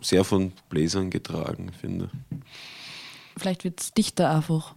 sehr 0.00 0.24
von 0.24 0.52
Bläsern 0.68 1.10
getragen, 1.10 1.70
finde 1.80 2.10
ich. 2.12 2.38
Vielleicht 3.38 3.64
wird 3.64 3.80
es 3.80 3.92
dichter 3.92 4.30
einfach. 4.30 4.74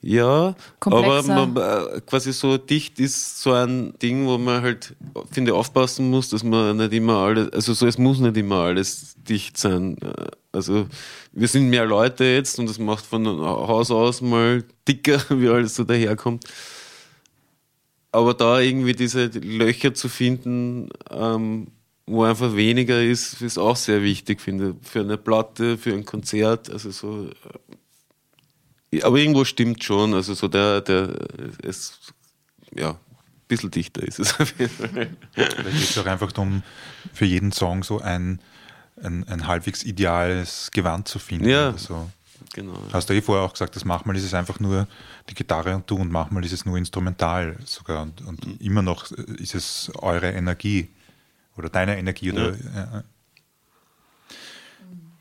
Ja, 0.00 0.54
Komplexer. 0.80 1.34
aber 1.34 1.46
man, 1.46 1.56
äh, 1.96 2.00
quasi 2.02 2.32
so 2.34 2.58
dicht 2.58 3.00
ist 3.00 3.40
so 3.40 3.52
ein 3.52 3.94
Ding, 4.02 4.26
wo 4.26 4.36
man 4.36 4.60
halt, 4.62 4.94
finde 5.30 5.52
ich, 5.52 5.56
aufpassen 5.56 6.10
muss, 6.10 6.28
dass 6.28 6.44
man 6.44 6.76
nicht 6.76 6.92
immer 6.92 7.14
alles, 7.18 7.50
also 7.52 7.72
so, 7.72 7.86
es 7.86 7.96
muss 7.96 8.18
nicht 8.20 8.36
immer 8.36 8.56
alles 8.56 9.14
dicht 9.26 9.56
sein. 9.56 9.96
Äh, 10.02 10.26
Also 10.52 10.86
wir 11.32 11.48
sind 11.48 11.68
mehr 11.70 11.86
Leute 11.86 12.24
jetzt 12.24 12.58
und 12.58 12.68
das 12.68 12.78
macht 12.78 13.04
von 13.06 13.26
Haus 13.26 13.90
aus 13.90 14.20
mal 14.20 14.62
dicker, 14.86 15.20
wie 15.30 15.48
alles 15.48 15.74
so 15.74 15.84
daherkommt. 15.84 16.44
Aber 18.12 18.34
da 18.34 18.60
irgendwie 18.60 18.92
diese 18.94 19.26
Löcher 19.26 19.94
zu 19.94 20.08
finden, 20.08 20.90
ähm, 21.10 21.68
wo 22.06 22.22
einfach 22.24 22.54
weniger 22.54 23.02
ist, 23.02 23.40
ist 23.42 23.58
auch 23.58 23.76
sehr 23.76 24.02
wichtig, 24.02 24.40
finde 24.40 24.76
ich. 24.80 24.88
Für 24.88 25.00
eine 25.00 25.16
Platte, 25.16 25.78
für 25.78 25.92
ein 25.92 26.04
Konzert, 26.04 26.70
also 26.70 26.90
so. 26.90 27.30
Äh, 28.98 29.02
Aber 29.02 29.16
irgendwo 29.18 29.44
stimmt 29.44 29.82
schon, 29.84 30.14
also 30.14 30.34
so 30.34 30.48
der, 30.48 30.80
der, 30.80 31.14
es, 31.62 31.98
ja, 32.74 32.90
ein 32.90 32.96
bisschen 33.48 33.70
dichter 33.70 34.02
ist 34.02 34.18
es 34.18 34.38
auf 34.40 34.58
jeden 34.58 34.70
Fall. 34.70 35.10
Vielleicht 35.32 35.64
geht 35.64 35.90
es 35.90 35.98
auch 35.98 36.06
einfach 36.06 36.32
darum, 36.32 36.62
für 37.12 37.24
jeden 37.24 37.52
Song 37.52 37.82
so 37.82 38.00
ein, 38.00 38.40
ein, 39.02 39.26
ein 39.28 39.46
halbwegs 39.46 39.82
ideales 39.84 40.70
Gewand 40.72 41.08
zu 41.08 41.18
finden. 41.18 41.48
Ja. 41.48 41.76
So. 41.76 42.10
Genau. 42.52 42.74
Hast 42.92 43.08
du 43.10 43.14
eh 43.14 43.20
vorher 43.22 43.44
auch 43.44 43.52
gesagt, 43.52 43.74
dass 43.74 43.84
manchmal 43.84 44.16
ist 44.16 44.24
es 44.24 44.34
einfach 44.34 44.60
nur 44.60 44.86
die 45.28 45.34
Gitarre 45.34 45.74
und 45.74 45.90
du 45.90 45.96
und 45.96 46.12
manchmal 46.12 46.44
ist 46.44 46.52
es 46.52 46.64
nur 46.64 46.76
instrumental 46.76 47.56
sogar. 47.64 48.02
Und, 48.02 48.20
und 48.22 48.46
Mhm. 48.46 48.56
immer 48.60 48.82
noch 48.82 49.10
ist 49.10 49.54
es 49.54 49.90
eure 49.96 50.30
Energie 50.30 50.88
oder 51.56 51.68
deine 51.68 51.98
Energie. 51.98 52.32
Oder, 52.32 52.54
ja. 52.56 53.04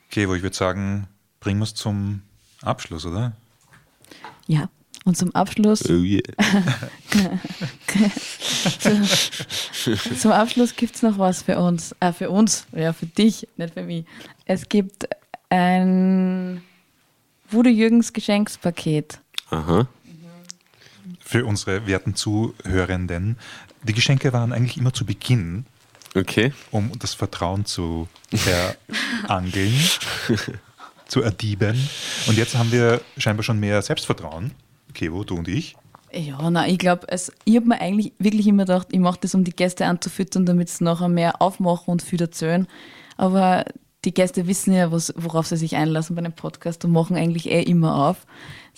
Okay, 0.08 0.28
wo 0.28 0.36
ich 0.36 0.44
würde 0.44 0.56
sagen, 0.56 1.08
bringen 1.40 1.60
wir 1.60 1.64
es 1.64 1.74
zum 1.74 2.22
Abschluss, 2.62 3.06
oder? 3.06 3.34
Ja. 4.48 4.70
Und 5.06 5.18
zum 5.18 5.36
Abschluss, 5.36 5.84
Oh 5.90 6.02
yeah. 6.02 6.22
zum 10.20 10.32
Abschluss 10.32 10.76
gibt 10.76 10.96
es 10.96 11.02
noch 11.02 11.18
was 11.18 11.44
für 11.44 11.60
uns. 11.60 11.96
Äh, 12.00 12.14
für 12.14 12.30
uns, 12.30 12.66
ja, 12.72 12.94
für 12.94 13.06
dich, 13.06 13.48
nicht 13.58 13.74
für 13.74 13.84
mich. 13.84 14.06
Es 14.46 14.70
gibt 14.70 15.08
ein 15.50 16.62
Wude 17.50 17.70
Jürgens 17.70 18.14
Geschenkspaket. 18.14 19.20
Aha. 19.50 19.88
Für 21.20 21.46
unsere 21.46 21.86
werten 21.86 22.16
Zuhörenden. 22.16 23.38
Die 23.84 23.94
Geschenke 23.94 24.32
waren 24.34 24.54
eigentlich 24.54 24.78
immer 24.78 24.94
zu 24.94 25.06
Beginn, 25.06 25.66
Okay. 26.16 26.54
um 26.72 26.92
das 27.00 27.14
Vertrauen 27.14 27.66
zu 27.66 28.08
verangeln, 28.34 29.74
zu 31.14 31.22
erdieben. 31.22 31.78
Und 32.28 32.38
jetzt 32.38 32.58
haben 32.58 32.72
wir 32.72 33.00
scheinbar 33.18 33.44
schon 33.44 33.60
mehr 33.60 33.82
Selbstvertrauen. 33.84 34.52
Kevo, 34.96 35.24
du 35.24 35.36
und 35.36 35.48
ich. 35.48 35.76
Ja, 36.12 36.50
na, 36.50 36.68
ich 36.68 36.80
glaube, 36.80 37.06
ich 37.46 37.56
habe 37.56 37.68
mir 37.68 37.80
eigentlich 37.80 38.14
wirklich 38.18 38.48
immer 38.48 38.66
gedacht, 38.66 38.88
ich 38.92 39.00
mache 39.00 39.20
das, 39.22 39.36
um 39.36 39.44
die 39.44 39.56
Gäste 39.56 39.86
anzufüttern, 39.86 40.46
damit 40.46 40.70
sie 40.70 40.84
nachher 40.84 41.10
mehr 41.10 41.40
aufmachen 41.42 41.92
und 41.92 42.02
viel 42.02 42.20
erzählen. 42.20 42.68
Aber 43.16 43.66
die 44.06 44.14
Gäste 44.14 44.48
wissen 44.48 44.74
ja, 44.74 44.92
was, 44.92 45.14
worauf 45.16 45.46
sie 45.46 45.58
sich 45.58 45.76
einlassen 45.76 46.16
bei 46.16 46.22
einem 46.22 46.34
Podcast 46.34 46.84
und 46.84 46.92
machen 46.92 47.16
eigentlich 47.16 47.50
eh 47.50 47.62
immer 47.62 48.10
auf. 48.10 48.26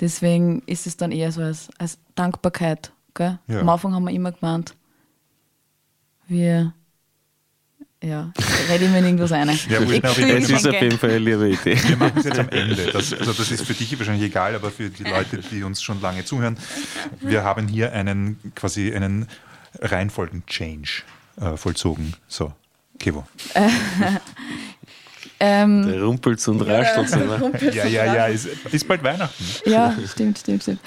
Deswegen 0.01 0.61
ist 0.65 0.87
es 0.87 0.97
dann 0.97 1.13
eher 1.13 1.31
so 1.31 1.41
als, 1.41 1.69
als 1.77 1.99
Dankbarkeit. 2.15 2.91
Gell? 3.13 3.39
Ja. 3.47 3.61
Am 3.61 3.69
Anfang 3.69 3.93
haben 3.93 4.03
wir 4.03 4.13
immer 4.13 4.33
gemeint, 4.33 4.75
wir, 6.27 6.73
ja, 8.03 8.31
rede 8.69 8.85
ich 8.85 8.91
mir 8.91 8.99
in 8.99 9.05
irgendwas 9.05 9.31
ein. 9.31 9.47
Ja, 9.47 9.81
Ich 9.81 9.89
ich- 9.89 10.03
Es 10.03 10.49
ist 10.49 10.67
auf 10.67 10.73
jeden 10.81 10.97
Fall 10.99 11.09
eine 11.11 11.19
liebe 11.19 11.49
Idee. 11.49 11.77
Wir 11.87 11.97
machen 11.97 12.17
es 12.17 12.25
jetzt 12.25 12.39
am 12.39 12.49
Ende. 12.49 12.91
Das, 12.91 13.13
also 13.13 13.33
das 13.33 13.51
ist 13.51 13.65
für 13.65 13.73
dich 13.73 13.97
wahrscheinlich 13.97 14.25
egal, 14.25 14.53
aber 14.55 14.69
für 14.71 14.89
die 14.89 15.03
Leute, 15.03 15.37
die 15.51 15.63
uns 15.63 15.81
schon 15.81 16.01
lange 16.01 16.23
zuhören, 16.25 16.57
wir 17.21 17.43
haben 17.43 17.67
hier 17.67 17.93
einen 17.93 18.39
quasi 18.55 18.93
einen 18.93 19.27
Reihenfolgen-Change 19.81 21.03
äh, 21.41 21.57
vollzogen. 21.57 22.13
So, 22.27 22.53
Kevo. 22.99 23.25
Ähm, 25.37 25.85
Der 25.85 26.01
rumpelt 26.01 26.47
und 26.47 26.61
raschelt. 26.61 27.09
so, 27.09 27.17
ne? 27.17 27.51
Ja, 27.73 27.85
ja, 27.85 28.15
ja, 28.15 28.25
ist, 28.27 28.47
ist 28.71 28.87
bald 28.87 29.03
Weihnachten. 29.03 29.43
Ja, 29.65 29.93
stimmt, 30.09 30.39
stimmt, 30.39 30.61
stimmt. 30.63 30.79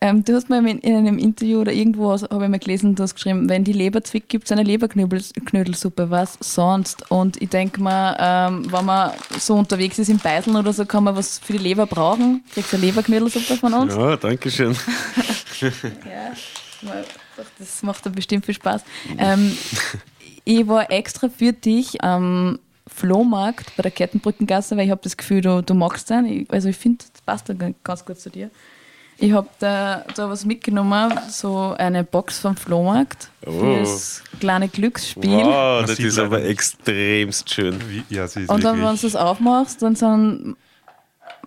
Ähm, 0.00 0.24
du 0.24 0.34
hast 0.34 0.50
mal 0.50 0.66
in, 0.66 0.78
in 0.78 0.96
einem 0.96 1.18
Interview 1.18 1.60
oder 1.60 1.72
irgendwo 1.72 2.12
habe 2.12 2.44
ich 2.44 2.50
mal 2.50 2.58
gelesen, 2.58 2.94
du 2.94 3.02
hast 3.02 3.14
geschrieben, 3.14 3.48
wenn 3.48 3.64
die 3.64 3.72
Leber 3.72 4.02
zwickt, 4.02 4.28
gibt 4.28 4.44
es 4.46 4.52
eine 4.52 4.62
Leberknödelsuppe, 4.62 6.10
was 6.10 6.36
sonst? 6.40 7.10
Und 7.10 7.40
ich 7.40 7.48
denke 7.48 7.80
mal, 7.80 8.16
ähm, 8.18 8.70
wenn 8.72 8.84
man 8.84 9.12
so 9.38 9.54
unterwegs 9.54 9.98
ist 9.98 10.08
im 10.08 10.18
Beiseln 10.18 10.56
oder 10.56 10.72
so, 10.72 10.84
kann 10.84 11.04
man 11.04 11.16
was 11.16 11.38
für 11.38 11.52
die 11.52 11.58
Leber 11.58 11.86
brauchen. 11.86 12.44
Kriegst 12.52 12.72
du 12.72 12.76
eine 12.76 12.86
Leberknödelsuppe 12.86 13.56
von 13.56 13.74
uns? 13.74 13.94
Ja, 13.94 14.16
danke 14.16 14.50
schön. 14.50 14.76
Ja, 16.82 16.92
das 17.58 17.82
macht 17.82 18.04
dann 18.04 18.12
bestimmt 18.12 18.44
viel 18.44 18.54
Spaß. 18.54 18.82
Ähm, 19.16 19.56
ich 20.44 20.66
war 20.68 20.90
extra 20.90 21.28
für 21.28 21.52
dich 21.52 22.02
am 22.02 22.58
Flohmarkt 22.86 23.74
bei 23.76 23.82
der 23.82 23.90
Kettenbrückengasse, 23.90 24.76
weil 24.76 24.84
ich 24.84 24.90
habe 24.90 25.00
das 25.02 25.16
Gefühl, 25.16 25.40
du, 25.40 25.62
du 25.62 25.74
magst 25.74 26.10
den. 26.10 26.24
Ich, 26.26 26.50
also 26.50 26.68
ich 26.68 26.76
finde, 26.76 27.04
das 27.12 27.22
passt 27.22 27.48
dann 27.48 27.74
ganz 27.82 28.04
gut 28.04 28.18
zu 28.18 28.30
dir. 28.30 28.50
Ich 29.18 29.32
habe 29.32 29.48
da, 29.60 30.04
da 30.14 30.28
was 30.28 30.44
mitgenommen, 30.44 31.12
so 31.30 31.74
eine 31.78 32.04
Box 32.04 32.38
vom 32.40 32.56
Flohmarkt 32.56 33.30
Oh. 33.46 33.60
fürs 33.60 34.22
kleine 34.40 34.68
Glücksspiel. 34.68 35.30
Wow, 35.30 35.78
Man 35.80 35.86
das 35.86 35.96
sieht 35.96 36.06
ist 36.06 36.18
aber 36.18 36.42
extremst 36.44 37.48
schön. 37.48 37.78
Wie, 37.88 38.02
ja, 38.14 38.26
sie 38.28 38.40
ist 38.42 38.50
Und 38.50 38.62
dann, 38.64 38.76
wenn 38.82 38.94
du 38.96 39.00
das 39.00 39.16
aufmachst, 39.16 39.80
dann 39.82 39.94
sind 39.96 40.56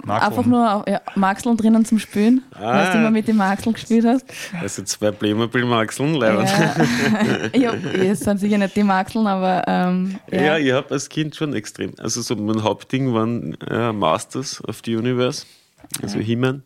Nachkommen. 0.02 0.22
einfach 0.22 0.46
nur 0.46 0.86
ja, 0.88 1.02
Maxeln 1.16 1.58
drinnen 1.58 1.84
zum 1.84 2.00
Spülen, 2.00 2.42
Ah. 2.56 2.74
weil 2.86 2.92
du 2.94 2.98
immer 3.00 3.12
mit 3.12 3.28
den 3.28 3.36
Maxeln 3.36 3.74
gespielt 3.74 4.06
hast. 4.06 4.26
Also 4.62 4.82
zwei 4.84 5.12
Playmobil-Maxeln, 5.12 6.14
leider. 6.16 6.46
Ja. 7.54 7.74
es 7.94 8.22
sind 8.22 8.40
sicher 8.40 8.58
nicht 8.58 8.76
die 8.78 8.84
Maxeln, 8.84 9.28
aber 9.28 9.64
ähm, 9.68 10.18
Ja, 10.32 10.42
ja. 10.42 10.58
ich 10.58 10.72
habe 10.72 10.90
als 10.92 11.10
Kind 11.10 11.36
schon 11.36 11.54
extrem. 11.54 11.94
Also 12.00 12.22
so 12.22 12.36
mein 12.38 12.64
Hauptding 12.64 13.14
waren 13.14 13.58
äh, 13.70 13.92
Masters 13.92 14.64
of 14.66 14.80
the 14.86 14.96
Universe, 14.96 15.46
also 16.02 16.20
He-Man. 16.20 16.64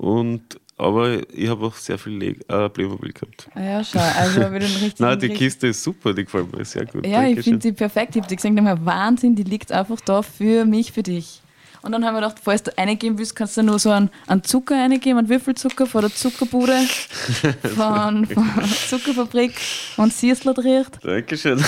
Und 0.00 0.58
aber 0.78 1.18
ich 1.30 1.46
habe 1.50 1.66
auch 1.66 1.74
sehr 1.74 1.98
viel 1.98 2.14
Le 2.14 2.28
äh, 2.48 2.70
Playmobil 2.70 3.12
gehabt. 3.12 3.50
ja, 3.54 3.84
schau, 3.84 3.98
also 3.98 4.40
wenn 4.40 4.60
du 4.60 4.66
einen 4.66 4.76
richtigen 4.76 5.02
Nein, 5.02 5.18
die 5.18 5.28
Kiste 5.28 5.66
ist 5.66 5.82
super, 5.82 6.14
die 6.14 6.24
gefällt 6.24 6.56
mir 6.56 6.64
sehr 6.64 6.86
gut. 6.86 7.06
Ja, 7.06 7.20
ich 7.20 7.34
Dankeschön. 7.34 7.42
finde 7.42 7.62
sie 7.64 7.72
perfekt. 7.72 8.16
Ich 8.16 8.22
habe 8.22 8.28
die 8.34 8.36
gesagt, 8.36 8.86
Wahnsinn, 8.86 9.34
die 9.36 9.42
liegt 9.42 9.72
einfach 9.72 10.00
da 10.00 10.22
für 10.22 10.64
mich, 10.64 10.92
für 10.92 11.02
dich. 11.02 11.42
Und 11.82 11.92
dann 11.92 12.04
haben 12.04 12.14
wir 12.14 12.20
gedacht, 12.20 12.36
falls 12.42 12.62
du 12.62 12.76
eingeben 12.76 13.18
willst, 13.18 13.34
kannst 13.34 13.56
du 13.56 13.62
nur 13.62 13.78
so 13.78 13.90
einen, 13.90 14.10
einen 14.26 14.44
Zucker 14.44 14.74
eingeben, 14.82 15.18
einen 15.18 15.28
Würfelzucker 15.28 15.86
von 15.86 16.02
der 16.02 16.14
Zuckerbude, 16.14 16.76
von, 17.74 18.26
von 18.26 18.50
der 18.56 18.66
Zuckerfabrik 18.88 19.54
und 19.96 20.12
Siersler 20.12 20.56
riecht. 20.58 20.98
Dankeschön. 21.02 21.62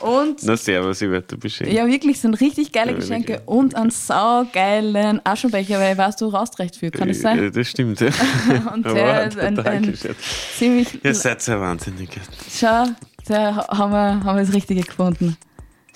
Und 0.00 0.40
Na, 0.42 0.56
servus, 0.56 1.02
ich 1.02 1.10
werde 1.10 1.36
beschenkt. 1.36 1.72
ja, 1.72 1.86
wirklich, 1.86 2.20
sind 2.20 2.40
richtig 2.40 2.72
geile 2.72 2.92
Ja, 2.92 2.96
Geschenke 2.98 3.32
wirklich. 3.34 3.48
und 3.48 3.74
einen 3.74 3.90
saugeilen 3.90 5.20
Aschenbecher, 5.24 5.78
weil 5.78 5.92
ich 5.92 5.98
weiß, 5.98 6.16
du 6.16 6.28
raust 6.28 6.58
recht 6.58 6.76
viel, 6.76 6.90
kann 6.90 7.08
das 7.08 7.20
sein? 7.20 7.42
Ja, 7.42 7.50
das 7.50 7.68
stimmt, 7.68 8.00
ja. 8.00 8.08
Und 8.74 8.84
der 8.86 9.28
ist 9.28 9.38
ein, 9.38 9.58
ein 9.58 9.94
ziemlich. 10.56 11.04
Ihr 11.04 11.14
seid 11.14 11.42
sehr 11.42 11.60
wahnsinnig. 11.60 12.08
Schau, 12.50 12.86
da 13.26 13.68
haben 13.68 13.92
wir, 13.92 14.24
haben 14.24 14.36
wir 14.38 14.44
das 14.44 14.54
Richtige 14.54 14.82
gefunden. 14.82 15.36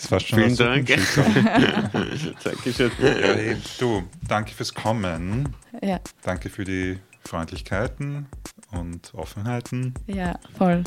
Das 0.05 0.11
war 0.13 0.21
schon 0.21 0.39
Vielen 0.39 0.57
Dank. 0.57 0.87
Dankeschön. 2.45 2.91
Ja, 3.01 3.09
hey, 3.09 3.57
du, 3.79 4.03
danke 4.29 4.53
fürs 4.53 4.75
Kommen. 4.75 5.49
Ja, 5.83 5.99
Danke 6.23 6.51
für 6.51 6.65
die 6.65 6.99
Freundlichkeiten 7.25 8.27
und 8.71 9.15
Offenheiten 9.15 9.95
ja, 10.07 10.39
voll. 10.59 10.85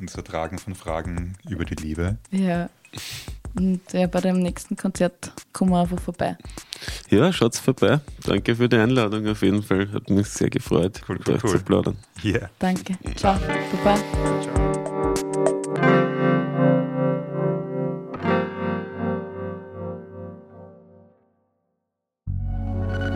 und 0.00 0.08
das 0.08 0.16
Ertragen 0.16 0.58
von 0.58 0.74
Fragen 0.74 1.34
über 1.50 1.66
die 1.66 1.74
Liebe. 1.74 2.16
Ja. 2.30 2.70
Und 3.56 3.80
ja, 3.92 4.06
bei 4.06 4.20
dem 4.20 4.38
nächsten 4.40 4.74
Konzert 4.76 5.32
kommen 5.52 5.72
wir 5.72 5.80
einfach 5.82 6.00
vorbei. 6.00 6.36
Ja, 7.10 7.32
schaut's 7.32 7.58
vorbei. 7.58 8.00
Danke 8.24 8.56
für 8.56 8.68
die 8.70 8.76
Einladung 8.76 9.26
auf 9.28 9.42
jeden 9.42 9.62
Fall. 9.62 9.90
Hat 9.92 10.08
mich 10.08 10.28
sehr 10.28 10.48
gefreut, 10.48 11.02
Cool, 11.06 11.18
cool, 11.26 11.34
euch 11.34 11.44
cool. 11.44 11.50
zu 11.50 11.58
plaudern. 11.64 11.96
Yeah. 12.24 12.48
Danke. 12.58 12.96
Ciao. 13.16 13.38
Baba. 13.84 13.98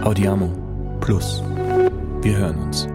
Audiamo 0.03 0.51
Plus. 1.01 1.43
Wir 2.23 2.37
hören 2.39 2.59
uns. 2.59 2.89